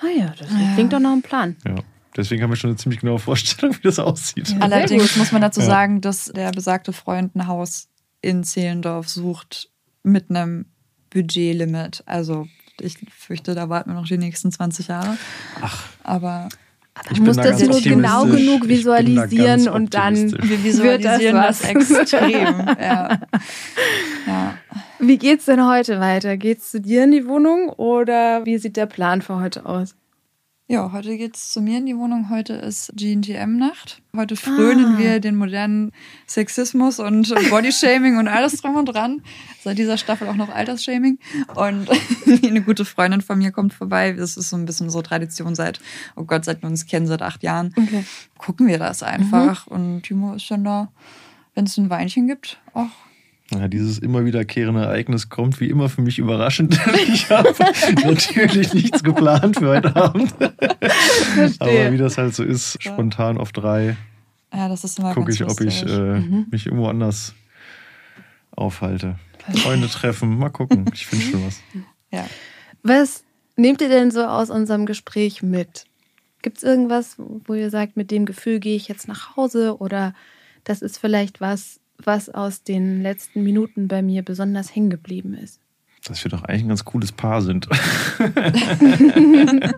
Ah 0.00 0.08
ja, 0.16 0.34
das 0.38 0.48
klingt 0.74 0.92
doch 0.92 1.00
noch 1.00 1.12
ein 1.12 1.22
Plan. 1.22 1.56
Ja. 1.66 1.74
Deswegen 2.16 2.42
haben 2.42 2.50
wir 2.50 2.56
schon 2.56 2.70
eine 2.70 2.76
ziemlich 2.76 3.00
genaue 3.00 3.18
Vorstellung, 3.18 3.76
wie 3.76 3.82
das 3.82 3.98
aussieht. 3.98 4.48
Ja, 4.50 4.58
Allerdings 4.60 5.16
muss 5.16 5.32
man 5.32 5.42
dazu 5.42 5.60
sagen, 5.60 6.00
dass 6.00 6.26
der 6.26 6.50
besagte 6.50 6.92
Freund 6.92 7.36
ein 7.36 7.46
Haus 7.46 7.88
in 8.20 8.44
Zehlendorf 8.44 9.08
sucht 9.08 9.70
mit 10.02 10.30
einem 10.30 10.66
Budgetlimit. 11.10 12.02
Also 12.06 12.46
ich 12.80 12.98
fürchte, 13.16 13.54
da 13.54 13.68
warten 13.68 13.90
wir 13.90 13.94
noch 13.94 14.06
die 14.06 14.18
nächsten 14.18 14.50
20 14.50 14.88
Jahre. 14.88 15.16
Ach. 15.60 15.84
Aber 16.02 16.48
ich 17.10 17.20
muss 17.20 17.36
da 17.36 17.44
das 17.44 17.62
nur 17.62 17.80
genau 17.80 18.24
genug 18.26 18.68
visualisieren 18.68 19.64
da 19.64 19.72
und 19.72 19.94
dann 19.94 20.32
wir 20.32 20.64
visualisieren 20.64 21.36
das, 21.36 21.60
das 21.60 21.70
extrem. 21.70 22.66
ja. 22.80 23.20
ja. 24.26 24.54
Wie 24.98 25.16
geht's 25.16 25.46
denn 25.46 25.66
heute 25.66 26.00
weiter? 26.00 26.36
Geht's 26.36 26.70
zu 26.70 26.80
dir 26.80 27.04
in 27.04 27.12
die 27.12 27.26
Wohnung 27.26 27.70
oder 27.70 28.44
wie 28.44 28.58
sieht 28.58 28.76
der 28.76 28.86
Plan 28.86 29.22
für 29.22 29.36
heute 29.36 29.64
aus? 29.64 29.94
Ja, 30.70 30.92
heute 30.92 31.16
geht's 31.16 31.50
zu 31.50 31.60
mir 31.60 31.78
in 31.78 31.86
die 31.86 31.96
Wohnung. 31.96 32.30
Heute 32.30 32.52
ist 32.52 32.92
GNTM-Nacht. 32.94 34.02
Heute 34.14 34.36
frönen 34.36 34.94
ah. 34.94 34.98
wir 34.98 35.18
den 35.18 35.34
modernen 35.34 35.90
Sexismus 36.28 37.00
und 37.00 37.34
Bodyshaming 37.50 38.18
und 38.18 38.28
alles 38.28 38.62
drum 38.62 38.76
und 38.76 38.86
dran. 38.86 39.20
Seit 39.64 39.78
dieser 39.78 39.98
Staffel 39.98 40.28
auch 40.28 40.36
noch 40.36 40.48
Altersshaming. 40.48 41.18
Und 41.56 41.88
eine 42.44 42.62
gute 42.62 42.84
Freundin 42.84 43.20
von 43.20 43.38
mir 43.38 43.50
kommt 43.50 43.74
vorbei. 43.74 44.12
Das 44.12 44.36
ist 44.36 44.50
so 44.50 44.56
ein 44.56 44.64
bisschen 44.64 44.90
so 44.90 45.02
Tradition 45.02 45.56
seit, 45.56 45.80
oh 46.14 46.22
Gott, 46.22 46.44
seit 46.44 46.62
wir 46.62 46.68
uns 46.68 46.86
kennen, 46.86 47.08
seit 47.08 47.22
acht 47.22 47.42
Jahren. 47.42 47.74
Okay. 47.76 48.04
Gucken 48.38 48.68
wir 48.68 48.78
das 48.78 49.02
einfach. 49.02 49.66
Mhm. 49.66 49.72
Und 49.72 50.02
Timo 50.04 50.34
ist 50.34 50.44
schon 50.44 50.62
da, 50.62 50.92
wenn 51.56 51.64
es 51.64 51.76
ein 51.78 51.90
Weinchen 51.90 52.28
gibt, 52.28 52.60
auch 52.74 52.86
ja, 53.50 53.68
dieses 53.68 53.98
immer 53.98 54.24
wiederkehrende 54.24 54.82
Ereignis 54.82 55.28
kommt 55.28 55.60
wie 55.60 55.68
immer 55.68 55.88
für 55.88 56.02
mich 56.02 56.18
überraschend. 56.18 56.78
Ich 57.12 57.30
habe 57.30 57.54
natürlich 58.04 58.72
nichts 58.74 59.02
geplant 59.02 59.58
für 59.58 59.68
heute 59.68 59.96
Abend. 59.96 60.34
Aber 61.58 61.92
wie 61.92 61.98
das 61.98 62.18
halt 62.18 62.34
so 62.34 62.44
ist, 62.44 62.82
spontan 62.82 63.38
auf 63.38 63.52
drei, 63.52 63.96
ja, 64.52 64.74
gucke 65.14 65.32
ich, 65.32 65.44
ob 65.44 65.60
ich 65.60 65.82
äh, 65.84 66.20
mhm. 66.20 66.46
mich 66.50 66.66
irgendwo 66.66 66.88
anders 66.88 67.34
aufhalte. 68.50 69.18
Freunde 69.62 69.88
treffen, 69.88 70.38
mal 70.38 70.50
gucken. 70.50 70.84
Ich 70.92 71.06
finde 71.06 71.24
schon 71.24 71.46
was. 71.46 71.60
Ja. 72.10 72.26
Was 72.82 73.24
nehmt 73.56 73.80
ihr 73.80 73.88
denn 73.88 74.10
so 74.10 74.24
aus 74.24 74.50
unserem 74.50 74.86
Gespräch 74.86 75.42
mit? 75.42 75.86
Gibt 76.42 76.58
es 76.58 76.62
irgendwas, 76.62 77.16
wo 77.18 77.54
ihr 77.54 77.70
sagt, 77.70 77.96
mit 77.96 78.10
dem 78.10 78.26
Gefühl 78.26 78.60
gehe 78.60 78.76
ich 78.76 78.88
jetzt 78.88 79.08
nach 79.08 79.36
Hause 79.36 79.78
oder 79.78 80.14
das 80.64 80.82
ist 80.82 80.98
vielleicht 80.98 81.40
was, 81.40 81.79
was 82.04 82.28
aus 82.28 82.62
den 82.62 83.02
letzten 83.02 83.42
Minuten 83.42 83.88
bei 83.88 84.02
mir 84.02 84.22
besonders 84.22 84.74
hängen 84.74 84.90
geblieben 84.90 85.34
ist. 85.34 85.60
Dass 86.04 86.24
wir 86.24 86.30
doch 86.30 86.44
eigentlich 86.44 86.62
ein 86.62 86.68
ganz 86.68 86.84
cooles 86.84 87.12
Paar 87.12 87.42
sind. 87.42 87.68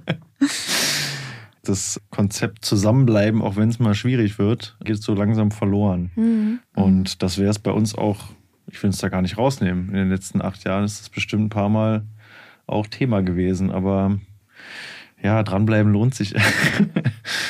das 1.63 2.01
Konzept 2.11 2.65
Zusammenbleiben, 2.65 3.43
auch 3.43 3.57
wenn 3.57 3.69
es 3.69 3.79
mal 3.79 3.95
schwierig 3.95 4.39
wird, 4.39 4.77
geht 4.85 5.03
so 5.03 5.15
langsam 5.15 5.51
verloren. 5.51 6.11
Mhm. 6.15 6.61
Und 6.75 7.23
das 7.23 7.39
wäre 7.39 7.51
es 7.51 7.59
bei 7.59 7.73
uns 7.73 7.95
auch, 7.95 8.31
ich 8.71 8.83
will 8.83 8.91
es 8.91 8.99
da 8.99 9.09
gar 9.09 9.23
nicht 9.23 9.39
rausnehmen. 9.39 9.89
In 9.89 9.95
den 9.95 10.11
letzten 10.11 10.43
acht 10.43 10.65
Jahren 10.65 10.85
ist 10.85 11.01
das 11.01 11.09
bestimmt 11.09 11.47
ein 11.47 11.51
paar 11.51 11.69
Mal 11.69 12.05
auch 12.67 12.87
Thema 12.87 13.23
gewesen. 13.23 13.71
Aber 13.71 14.19
ja, 15.23 15.43
dranbleiben 15.43 15.93
lohnt 15.93 16.15
sich. 16.15 16.35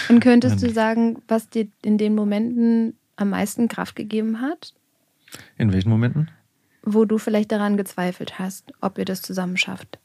Und 0.09 0.21
könntest 0.21 0.63
du 0.63 0.71
sagen, 0.71 1.23
was 1.29 1.49
dir 1.49 1.69
in 1.83 1.99
den 1.99 2.15
Momenten 2.15 2.95
am 3.17 3.31
meisten 3.31 3.69
Kraft 3.69 3.97
gegeben 3.97 4.41
hat? 4.41 4.75
In 5.57 5.73
welchen 5.73 5.91
Momenten? 5.91 6.31
Wo 6.83 7.05
du 7.05 7.19
vielleicht 7.19 7.53
daran 7.53 7.77
gezweifelt 7.77 8.39
hast, 8.39 8.73
ob 8.81 8.99
ihr 8.99 9.05
das 9.05 9.23
zusammen 9.23 9.57
schafft. 9.57 9.99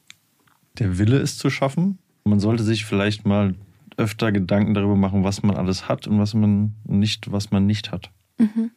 Der 0.78 0.98
Wille 0.98 1.18
ist 1.18 1.38
zu 1.38 1.50
schaffen. 1.50 1.98
Man 2.24 2.40
sollte 2.40 2.62
sich 2.62 2.84
vielleicht 2.84 3.26
mal 3.26 3.54
öfter 3.96 4.30
Gedanken 4.32 4.74
darüber 4.74 4.96
machen, 4.96 5.24
was 5.24 5.42
man 5.42 5.56
alles 5.56 5.88
hat 5.88 6.06
und 6.06 6.18
was 6.18 6.34
man 6.34 6.74
nicht, 6.84 7.32
was 7.32 7.50
man 7.50 7.66
nicht 7.66 7.90
hat. 7.90 8.10
Mhm. 8.38 8.70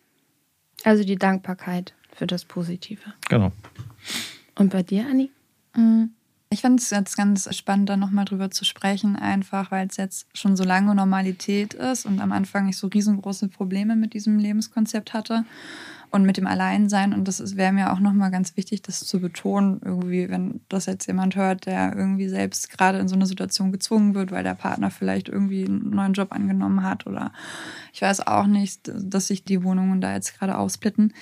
Also 0.83 1.03
die 1.03 1.17
Dankbarkeit 1.17 1.93
für 2.13 2.25
das 2.25 2.45
Positive. 2.45 3.13
Genau. 3.29 3.51
Und 4.55 4.71
bei 4.71 4.83
dir, 4.83 5.05
Anni? 5.05 5.29
Mhm. 5.75 6.11
Ich 6.53 6.63
fand 6.63 6.81
es 6.81 6.89
jetzt 6.89 7.15
ganz 7.15 7.47
spannend, 7.55 7.87
da 7.87 7.95
nochmal 7.95 8.25
drüber 8.25 8.51
zu 8.51 8.65
sprechen, 8.65 9.15
einfach 9.15 9.71
weil 9.71 9.87
es 9.87 9.95
jetzt 9.95 10.27
schon 10.33 10.57
so 10.57 10.65
lange 10.65 10.93
Normalität 10.93 11.73
ist 11.73 12.05
und 12.05 12.19
am 12.19 12.33
Anfang 12.33 12.67
ich 12.67 12.75
so 12.75 12.87
riesengroße 12.87 13.47
Probleme 13.47 13.95
mit 13.95 14.13
diesem 14.13 14.37
Lebenskonzept 14.37 15.13
hatte 15.13 15.45
und 16.09 16.25
mit 16.25 16.35
dem 16.35 16.47
Alleinsein. 16.47 17.13
Und 17.13 17.29
das 17.29 17.55
wäre 17.55 17.71
mir 17.71 17.93
auch 17.93 18.01
nochmal 18.01 18.31
ganz 18.31 18.57
wichtig, 18.57 18.81
das 18.81 18.99
zu 18.99 19.21
betonen, 19.21 19.79
irgendwie, 19.81 20.29
wenn 20.29 20.59
das 20.67 20.87
jetzt 20.87 21.07
jemand 21.07 21.37
hört, 21.37 21.67
der 21.67 21.95
irgendwie 21.95 22.27
selbst 22.27 22.69
gerade 22.69 22.99
in 22.99 23.07
so 23.07 23.15
eine 23.15 23.27
Situation 23.27 23.71
gezwungen 23.71 24.13
wird, 24.13 24.31
weil 24.31 24.43
der 24.43 24.55
Partner 24.55 24.91
vielleicht 24.91 25.29
irgendwie 25.29 25.63
einen 25.63 25.91
neuen 25.91 26.11
Job 26.11 26.33
angenommen 26.33 26.83
hat 26.83 27.07
oder 27.07 27.31
ich 27.93 28.01
weiß 28.01 28.27
auch 28.27 28.45
nicht, 28.45 28.91
dass 28.93 29.27
sich 29.27 29.45
die 29.45 29.63
Wohnungen 29.63 30.01
da 30.01 30.13
jetzt 30.15 30.37
gerade 30.37 30.57
aufsplitten. 30.57 31.13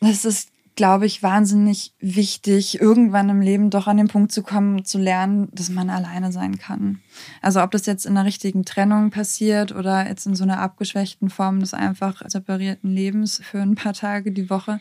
Das 0.00 0.24
ist 0.24 0.50
glaube 0.78 1.06
ich, 1.06 1.24
wahnsinnig 1.24 1.92
wichtig, 1.98 2.80
irgendwann 2.80 3.28
im 3.30 3.40
Leben 3.40 3.68
doch 3.68 3.88
an 3.88 3.96
den 3.96 4.06
Punkt 4.06 4.30
zu 4.30 4.44
kommen, 4.44 4.84
zu 4.84 4.96
lernen, 4.96 5.48
dass 5.50 5.70
man 5.70 5.90
alleine 5.90 6.30
sein 6.30 6.56
kann. 6.56 7.00
Also 7.42 7.60
ob 7.60 7.72
das 7.72 7.84
jetzt 7.84 8.06
in 8.06 8.16
einer 8.16 8.24
richtigen 8.24 8.64
Trennung 8.64 9.10
passiert 9.10 9.74
oder 9.74 10.06
jetzt 10.06 10.24
in 10.26 10.36
so 10.36 10.44
einer 10.44 10.60
abgeschwächten 10.60 11.30
Form 11.30 11.58
des 11.58 11.74
einfach 11.74 12.22
separierten 12.28 12.92
Lebens 12.92 13.40
für 13.42 13.60
ein 13.60 13.74
paar 13.74 13.92
Tage 13.92 14.30
die 14.30 14.50
Woche. 14.50 14.78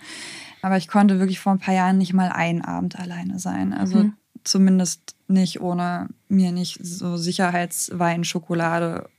Aber 0.61 0.77
ich 0.77 0.87
konnte 0.87 1.17
wirklich 1.17 1.39
vor 1.39 1.53
ein 1.53 1.59
paar 1.59 1.73
Jahren 1.73 1.97
nicht 1.97 2.13
mal 2.13 2.29
einen 2.29 2.61
Abend 2.61 2.99
alleine 2.99 3.39
sein. 3.39 3.73
Also 3.73 4.03
mhm. 4.03 4.13
zumindest 4.43 5.15
nicht 5.27 5.61
ohne 5.61 6.09
mir 6.27 6.51
nicht 6.51 6.77
so 6.79 7.17
Sicherheitswein, 7.17 8.23
Schokolade 8.23 9.09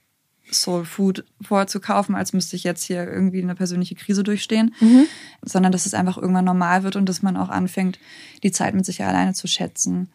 Soul 0.52 0.84
Food 0.84 1.24
vorzukaufen, 1.40 2.14
als 2.14 2.32
müsste 2.32 2.56
ich 2.56 2.64
jetzt 2.64 2.84
hier 2.84 3.06
irgendwie 3.06 3.42
eine 3.42 3.54
persönliche 3.54 3.94
Krise 3.94 4.22
durchstehen, 4.22 4.74
mhm. 4.80 5.04
sondern 5.42 5.72
dass 5.72 5.86
es 5.86 5.94
einfach 5.94 6.18
irgendwann 6.18 6.44
normal 6.44 6.82
wird 6.82 6.96
und 6.96 7.08
dass 7.08 7.22
man 7.22 7.36
auch 7.36 7.48
anfängt, 7.48 7.98
die 8.42 8.52
Zeit 8.52 8.74
mit 8.74 8.86
sich 8.86 9.02
alleine 9.02 9.34
zu 9.34 9.46
schätzen 9.46 10.08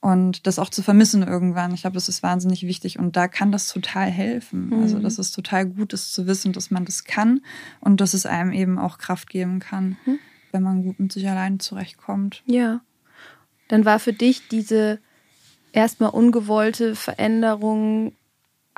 und 0.00 0.46
das 0.46 0.58
auch 0.58 0.70
zu 0.70 0.82
vermissen 0.82 1.22
irgendwann. 1.22 1.74
Ich 1.74 1.82
glaube, 1.82 1.94
das 1.94 2.08
ist 2.08 2.22
wahnsinnig 2.22 2.66
wichtig 2.66 2.98
und 2.98 3.16
da 3.16 3.28
kann 3.28 3.52
das 3.52 3.68
total 3.68 4.10
helfen. 4.10 4.68
Mhm. 4.68 4.82
Also, 4.82 4.98
dass 4.98 5.18
es 5.18 5.30
total 5.30 5.66
gut 5.66 5.92
ist 5.92 6.12
zu 6.12 6.26
wissen, 6.26 6.52
dass 6.52 6.70
man 6.70 6.84
das 6.84 7.04
kann 7.04 7.42
und 7.80 8.00
dass 8.00 8.14
es 8.14 8.26
einem 8.26 8.52
eben 8.52 8.78
auch 8.78 8.98
Kraft 8.98 9.28
geben 9.28 9.60
kann, 9.60 9.96
mhm. 10.06 10.18
wenn 10.52 10.62
man 10.62 10.82
gut 10.82 10.98
mit 10.98 11.12
sich 11.12 11.28
alleine 11.28 11.58
zurechtkommt. 11.58 12.42
Ja. 12.46 12.80
Dann 13.68 13.84
war 13.84 13.98
für 13.98 14.12
dich 14.12 14.48
diese 14.48 14.98
erstmal 15.72 16.10
ungewollte 16.10 16.96
Veränderung 16.96 18.14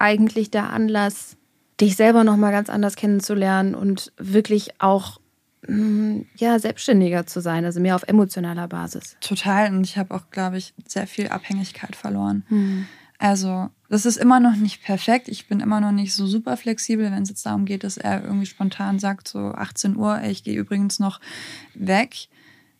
eigentlich 0.02 0.50
der 0.50 0.70
Anlass, 0.70 1.36
dich 1.80 1.94
selber 1.96 2.24
noch 2.24 2.36
mal 2.36 2.50
ganz 2.50 2.68
anders 2.68 2.96
kennenzulernen 2.96 3.74
und 3.76 4.12
wirklich 4.18 4.80
auch 4.80 5.20
mm, 5.68 6.22
ja, 6.36 6.58
selbstständiger 6.58 7.26
zu 7.26 7.40
sein, 7.40 7.64
also 7.64 7.80
mehr 7.80 7.94
auf 7.94 8.02
emotionaler 8.02 8.66
Basis. 8.66 9.16
Total. 9.20 9.72
Und 9.72 9.84
ich 9.84 9.96
habe 9.96 10.12
auch, 10.14 10.30
glaube 10.30 10.58
ich, 10.58 10.74
sehr 10.86 11.06
viel 11.06 11.28
Abhängigkeit 11.28 11.94
verloren. 11.94 12.44
Mhm. 12.48 12.86
Also, 13.18 13.70
das 13.88 14.04
ist 14.04 14.16
immer 14.16 14.40
noch 14.40 14.56
nicht 14.56 14.82
perfekt. 14.82 15.28
Ich 15.28 15.46
bin 15.46 15.60
immer 15.60 15.80
noch 15.80 15.92
nicht 15.92 16.12
so 16.14 16.26
super 16.26 16.56
flexibel, 16.56 17.04
wenn 17.04 17.22
es 17.22 17.28
jetzt 17.28 17.46
darum 17.46 17.64
geht, 17.64 17.84
dass 17.84 17.96
er 17.96 18.24
irgendwie 18.24 18.46
spontan 18.46 18.98
sagt, 18.98 19.28
so 19.28 19.52
18 19.52 19.96
Uhr, 19.96 20.18
ey, 20.18 20.32
ich 20.32 20.42
gehe 20.42 20.58
übrigens 20.58 20.98
noch 20.98 21.20
weg 21.74 22.26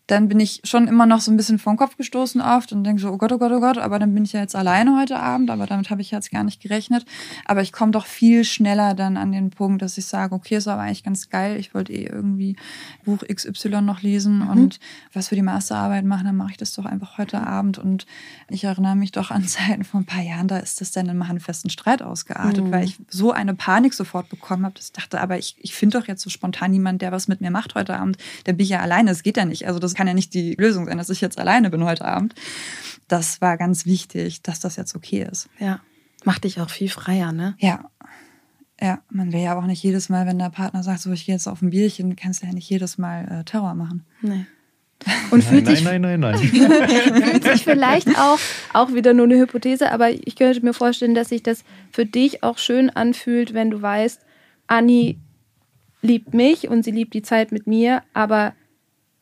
dann 0.09 0.29
bin 0.29 0.41
ich 0.41 0.61
schon 0.65 0.89
immer 0.89 1.07
noch 1.07 1.21
so 1.21 1.31
ein 1.31 1.37
bisschen 1.37 1.59
vor 1.59 1.73
den 1.73 1.79
Kopf 1.79 1.97
gestoßen 1.97 2.41
oft 2.41 2.73
und 2.73 2.83
denke 2.85 3.01
so, 3.01 3.11
oh 3.11 3.19
Gott, 3.19 3.33
oh 3.33 3.39
Gott, 3.39 3.53
oh 3.53 3.61
Gott, 3.61 3.79
aber 3.79 3.99
dann 3.99 4.13
bin 4.15 4.25
ich 4.25 4.33
ja 4.33 4.41
jetzt 4.41 4.57
alleine 4.57 4.99
heute 4.99 5.21
Abend, 5.21 5.51
aber 5.51 5.67
damit 5.67 5.91
habe 5.91 6.01
ich 6.01 6.11
jetzt 6.11 6.31
gar 6.31 6.43
nicht 6.43 6.61
gerechnet. 6.61 7.07
Aber 7.45 7.63
ich 7.63 7.73
komme 7.73 7.93
doch 7.93 8.07
viel 8.07 8.45
schneller 8.45 8.95
dann 8.95 9.17
an 9.17 9.31
den 9.31 9.51
Punkt, 9.51 9.81
dass 9.81 9.97
ich 9.99 10.07
sage, 10.07 10.35
okay, 10.35 10.57
ist 10.57 10.67
aber 10.67 10.83
eigentlich 10.83 11.05
ganz 11.05 11.31
geil, 11.31 11.57
ich 11.57 11.73
wollte 11.73 11.93
eh 11.93 12.07
irgendwie 12.07 12.57
Buch 13.05 13.23
XY 13.33 13.83
noch 13.83 14.03
lesen 14.03 14.41
mhm. 14.41 14.51
und 14.51 14.81
was 15.13 15.29
für 15.29 15.37
die 15.37 15.43
Masterarbeit 15.43 16.05
machen, 16.05 16.27
dann 16.27 16.37
mache 16.37 16.51
ich 16.51 16.57
das 16.57 16.73
doch 16.73 16.85
einfach 16.85 17.19
heute 17.19 17.47
Abend. 17.47 17.79
Und 17.79 18.07
ich 18.49 18.65
erinnere 18.65 18.97
mich 18.97 19.13
doch 19.13 19.31
an 19.31 19.45
Zeiten 19.47 19.85
von 19.85 20.03
ein 20.03 20.07
paar 20.07 20.23
Jahren, 20.23 20.49
da 20.49 20.59
ist 20.59 20.81
das 20.81 20.91
dann 20.91 21.09
in 21.09 21.23
einen 21.23 21.41
festen 21.41 21.71
Streit 21.71 22.03
ausgeartet, 22.03 22.65
mhm. 22.65 22.73
weil 22.73 22.85
ich 22.85 22.99
so 23.09 23.31
eine 23.31 23.55
Panik 23.55 23.95
sofort 23.95 24.29
bekommen 24.29 24.65
habe, 24.65 24.75
dass 24.75 24.87
ich 24.87 24.93
dachte, 24.93 25.21
aber 25.21 25.39
ich, 25.39 25.55
ich 25.59 25.75
finde 25.75 26.01
doch 26.01 26.09
jetzt 26.09 26.23
so 26.23 26.31
spontan 26.31 26.73
niemand, 26.73 27.03
der 27.03 27.13
was 27.13 27.29
mit 27.29 27.41
mir 27.41 27.53
macht 27.53 27.77
heute 27.77 27.97
Abend, 27.97 28.17
der 28.47 28.55
bin 28.55 28.65
ich 28.65 28.71
ja 28.71 28.81
alleine, 28.81 29.11
das 29.11 29.23
geht 29.23 29.37
ja 29.37 29.45
nicht. 29.45 29.67
Also 29.67 29.79
das 29.93 29.99
kann 29.99 30.07
ja 30.07 30.15
nicht 30.15 30.33
die 30.33 30.55
Lösung 30.55 30.87
sein, 30.87 30.97
dass 30.97 31.11
ich 31.11 31.21
jetzt 31.21 31.39
alleine 31.39 31.69
bin 31.69 31.85
heute 31.85 32.07
Abend. 32.07 32.35
Das 33.09 33.43
war 33.43 33.59
ganz 33.59 33.85
wichtig, 33.85 34.43
dass 34.43 34.59
das 34.59 34.77
jetzt 34.77 34.95
okay 34.97 35.27
ist. 35.31 35.51
Ja. 35.59 35.81
Macht 36.25 36.45
dich 36.45 36.61
auch 36.61 36.71
viel 36.71 36.89
freier, 36.89 37.33
ne? 37.33 37.55
Ja. 37.59 37.91
Ja, 38.81 39.01
man 39.11 39.33
will 39.33 39.41
ja 39.41 39.57
auch 39.57 39.67
nicht 39.67 39.83
jedes 39.83 40.09
Mal, 40.09 40.27
wenn 40.27 40.39
der 40.39 40.51
Partner 40.51 40.83
sagt, 40.83 41.01
so 41.01 41.13
ich 41.13 41.27
gehe 41.27 41.35
jetzt 41.35 41.47
auf 41.47 41.63
ein 41.63 41.71
Bierchen, 41.71 42.17
kannst 42.17 42.43
du 42.43 42.47
ja 42.47 42.53
nicht 42.53 42.69
jedes 42.69 42.99
Mal 42.99 43.41
äh, 43.41 43.45
Terror 43.45 43.75
machen. 43.75 44.05
Nee. 44.23 44.47
Und 45.31 45.45
fühlt 45.45 45.67
nein, 45.67 45.77
sich, 45.77 45.85
nein, 45.85 46.01
nein, 46.01 46.21
nein, 46.21 46.35
nein. 46.35 47.23
fühlt 47.23 47.45
sich 47.45 47.65
vielleicht 47.65 48.09
auch, 48.19 48.39
auch 48.73 48.93
wieder 48.95 49.15
nur 49.15 49.27
eine 49.27 49.39
Hypothese, 49.39 49.93
aber 49.93 50.11
ich 50.11 50.35
könnte 50.37 50.65
mir 50.65 50.75
vorstellen, 50.75 51.15
dass 51.15 51.29
sich 51.29 51.43
das 51.43 51.65
für 51.93 52.07
dich 52.07 52.43
auch 52.43 52.59
schön 52.59 52.89
anfühlt, 52.89 53.53
wenn 53.53 53.71
du 53.71 53.83
weißt, 53.83 54.21
Anni 54.67 55.19
liebt 56.01 56.35
mich 56.35 56.69
und 56.69 56.83
sie 56.83 56.91
liebt 56.93 57.15
die 57.15 57.23
Zeit 57.23 57.53
mit 57.53 57.67
mir, 57.67 58.03
aber 58.15 58.55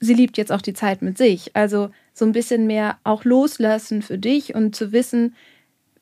sie 0.00 0.14
liebt 0.14 0.38
jetzt 0.38 0.50
auch 0.50 0.62
die 0.62 0.72
Zeit 0.72 1.02
mit 1.02 1.18
sich. 1.18 1.54
Also 1.54 1.90
so 2.14 2.24
ein 2.24 2.32
bisschen 2.32 2.66
mehr 2.66 2.96
auch 3.04 3.24
loslassen 3.24 4.02
für 4.02 4.18
dich 4.18 4.54
und 4.54 4.74
zu 4.74 4.92
wissen, 4.92 5.34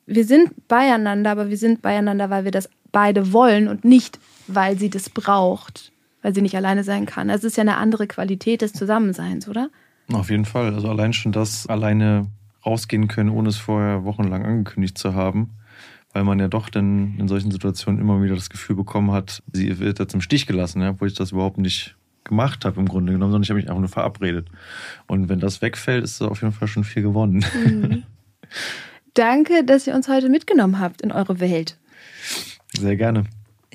wir 0.06 0.24
sind 0.24 0.68
beieinander, 0.68 1.30
aber 1.30 1.50
wir 1.50 1.58
sind 1.58 1.82
beieinander, 1.82 2.30
weil 2.30 2.44
wir 2.44 2.50
das 2.50 2.70
beide 2.92 3.32
wollen 3.32 3.68
und 3.68 3.84
nicht, 3.84 4.18
weil 4.46 4.78
sie 4.78 4.88
das 4.88 5.10
braucht, 5.10 5.92
weil 6.22 6.34
sie 6.34 6.40
nicht 6.40 6.56
alleine 6.56 6.84
sein 6.84 7.04
kann. 7.04 7.28
Das 7.28 7.44
ist 7.44 7.58
ja 7.58 7.60
eine 7.62 7.76
andere 7.76 8.06
Qualität 8.06 8.62
des 8.62 8.72
Zusammenseins, 8.72 9.48
oder? 9.48 9.68
Auf 10.10 10.30
jeden 10.30 10.46
Fall. 10.46 10.74
Also 10.74 10.88
allein 10.88 11.12
schon 11.12 11.32
das 11.32 11.66
alleine 11.66 12.26
rausgehen 12.64 13.08
können, 13.08 13.28
ohne 13.28 13.50
es 13.50 13.58
vorher 13.58 14.04
wochenlang 14.04 14.46
angekündigt 14.46 14.96
zu 14.96 15.14
haben, 15.14 15.50
weil 16.14 16.24
man 16.24 16.38
ja 16.38 16.48
doch 16.48 16.70
dann 16.70 17.18
in 17.18 17.28
solchen 17.28 17.50
Situationen 17.50 18.00
immer 18.00 18.22
wieder 18.22 18.34
das 18.34 18.48
Gefühl 18.48 18.76
bekommen 18.76 19.12
hat, 19.12 19.42
sie 19.52 19.78
wird 19.78 19.98
jetzt 19.98 20.14
im 20.14 20.22
Stich 20.22 20.46
gelassen, 20.46 20.82
obwohl 20.82 21.08
ich 21.08 21.14
das 21.14 21.32
überhaupt 21.32 21.58
nicht 21.58 21.97
gemacht 22.28 22.64
habe 22.64 22.78
im 22.78 22.86
Grunde 22.86 23.12
genommen, 23.12 23.32
sondern 23.32 23.44
ich 23.44 23.50
habe 23.50 23.58
mich 23.58 23.68
einfach 23.68 23.80
nur 23.80 23.88
verabredet. 23.88 24.48
Und 25.06 25.28
wenn 25.28 25.40
das 25.40 25.62
wegfällt, 25.62 26.04
ist 26.04 26.22
auf 26.22 26.42
jeden 26.42 26.52
Fall 26.52 26.68
schon 26.68 26.84
viel 26.84 27.02
gewonnen. 27.02 27.44
Mhm. 27.64 28.04
Danke, 29.14 29.64
dass 29.64 29.86
ihr 29.86 29.94
uns 29.94 30.08
heute 30.08 30.28
mitgenommen 30.28 30.78
habt 30.78 31.02
in 31.02 31.10
eure 31.10 31.40
Welt. 31.40 31.76
Sehr 32.78 32.96
gerne. 32.96 33.24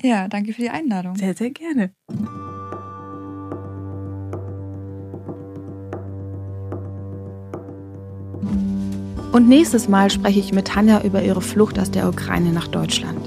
Ja, 0.00 0.28
danke 0.28 0.52
für 0.52 0.62
die 0.62 0.70
Einladung. 0.70 1.16
Sehr, 1.16 1.34
sehr 1.34 1.50
gerne. 1.50 1.90
Und 9.32 9.48
nächstes 9.48 9.88
Mal 9.88 10.10
spreche 10.10 10.38
ich 10.38 10.52
mit 10.52 10.68
Tanja 10.68 11.02
über 11.02 11.22
ihre 11.22 11.42
Flucht 11.42 11.78
aus 11.78 11.90
der 11.90 12.08
Ukraine 12.08 12.52
nach 12.52 12.68
Deutschland. 12.68 13.18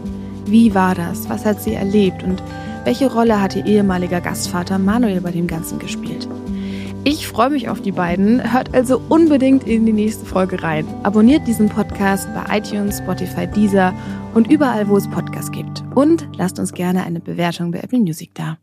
Wie 0.46 0.74
war 0.74 0.96
das? 0.96 1.28
Was 1.30 1.46
hat 1.46 1.62
sie 1.62 1.74
erlebt? 1.74 2.24
Und 2.24 2.42
welche 2.88 3.12
Rolle 3.12 3.42
hat 3.42 3.54
ihr 3.54 3.66
ehemaliger 3.66 4.22
Gastvater 4.22 4.80
Manuel 4.80 5.20
bei 5.20 5.32
dem 5.32 5.46
Ganzen 5.46 5.78
gespielt? 5.78 6.26
Ich 7.04 7.28
freue 7.28 7.50
mich 7.50 7.68
auf 7.68 7.82
die 7.82 7.92
beiden. 7.92 8.54
Hört 8.54 8.74
also 8.74 9.02
unbedingt 9.10 9.68
in 9.68 9.86
die 9.86 9.92
nächste 9.92 10.26
Folge 10.26 10.64
rein. 10.64 10.88
Abonniert 11.04 11.46
diesen 11.46 11.68
Podcast 11.68 12.30
bei 12.34 12.60
iTunes, 12.60 13.00
Spotify, 13.00 13.46
Deezer 13.46 13.94
und 14.36 14.50
überall, 14.50 14.88
wo 14.88 14.96
es 14.96 15.06
Podcasts 15.10 15.52
gibt. 15.52 15.84
Und 15.96 16.30
lasst 16.38 16.60
uns 16.60 16.72
gerne 16.72 17.04
eine 17.04 17.20
Bewertung 17.20 17.72
bei 17.72 17.80
Apple 17.80 18.00
Music 18.00 18.34
da. 18.36 18.58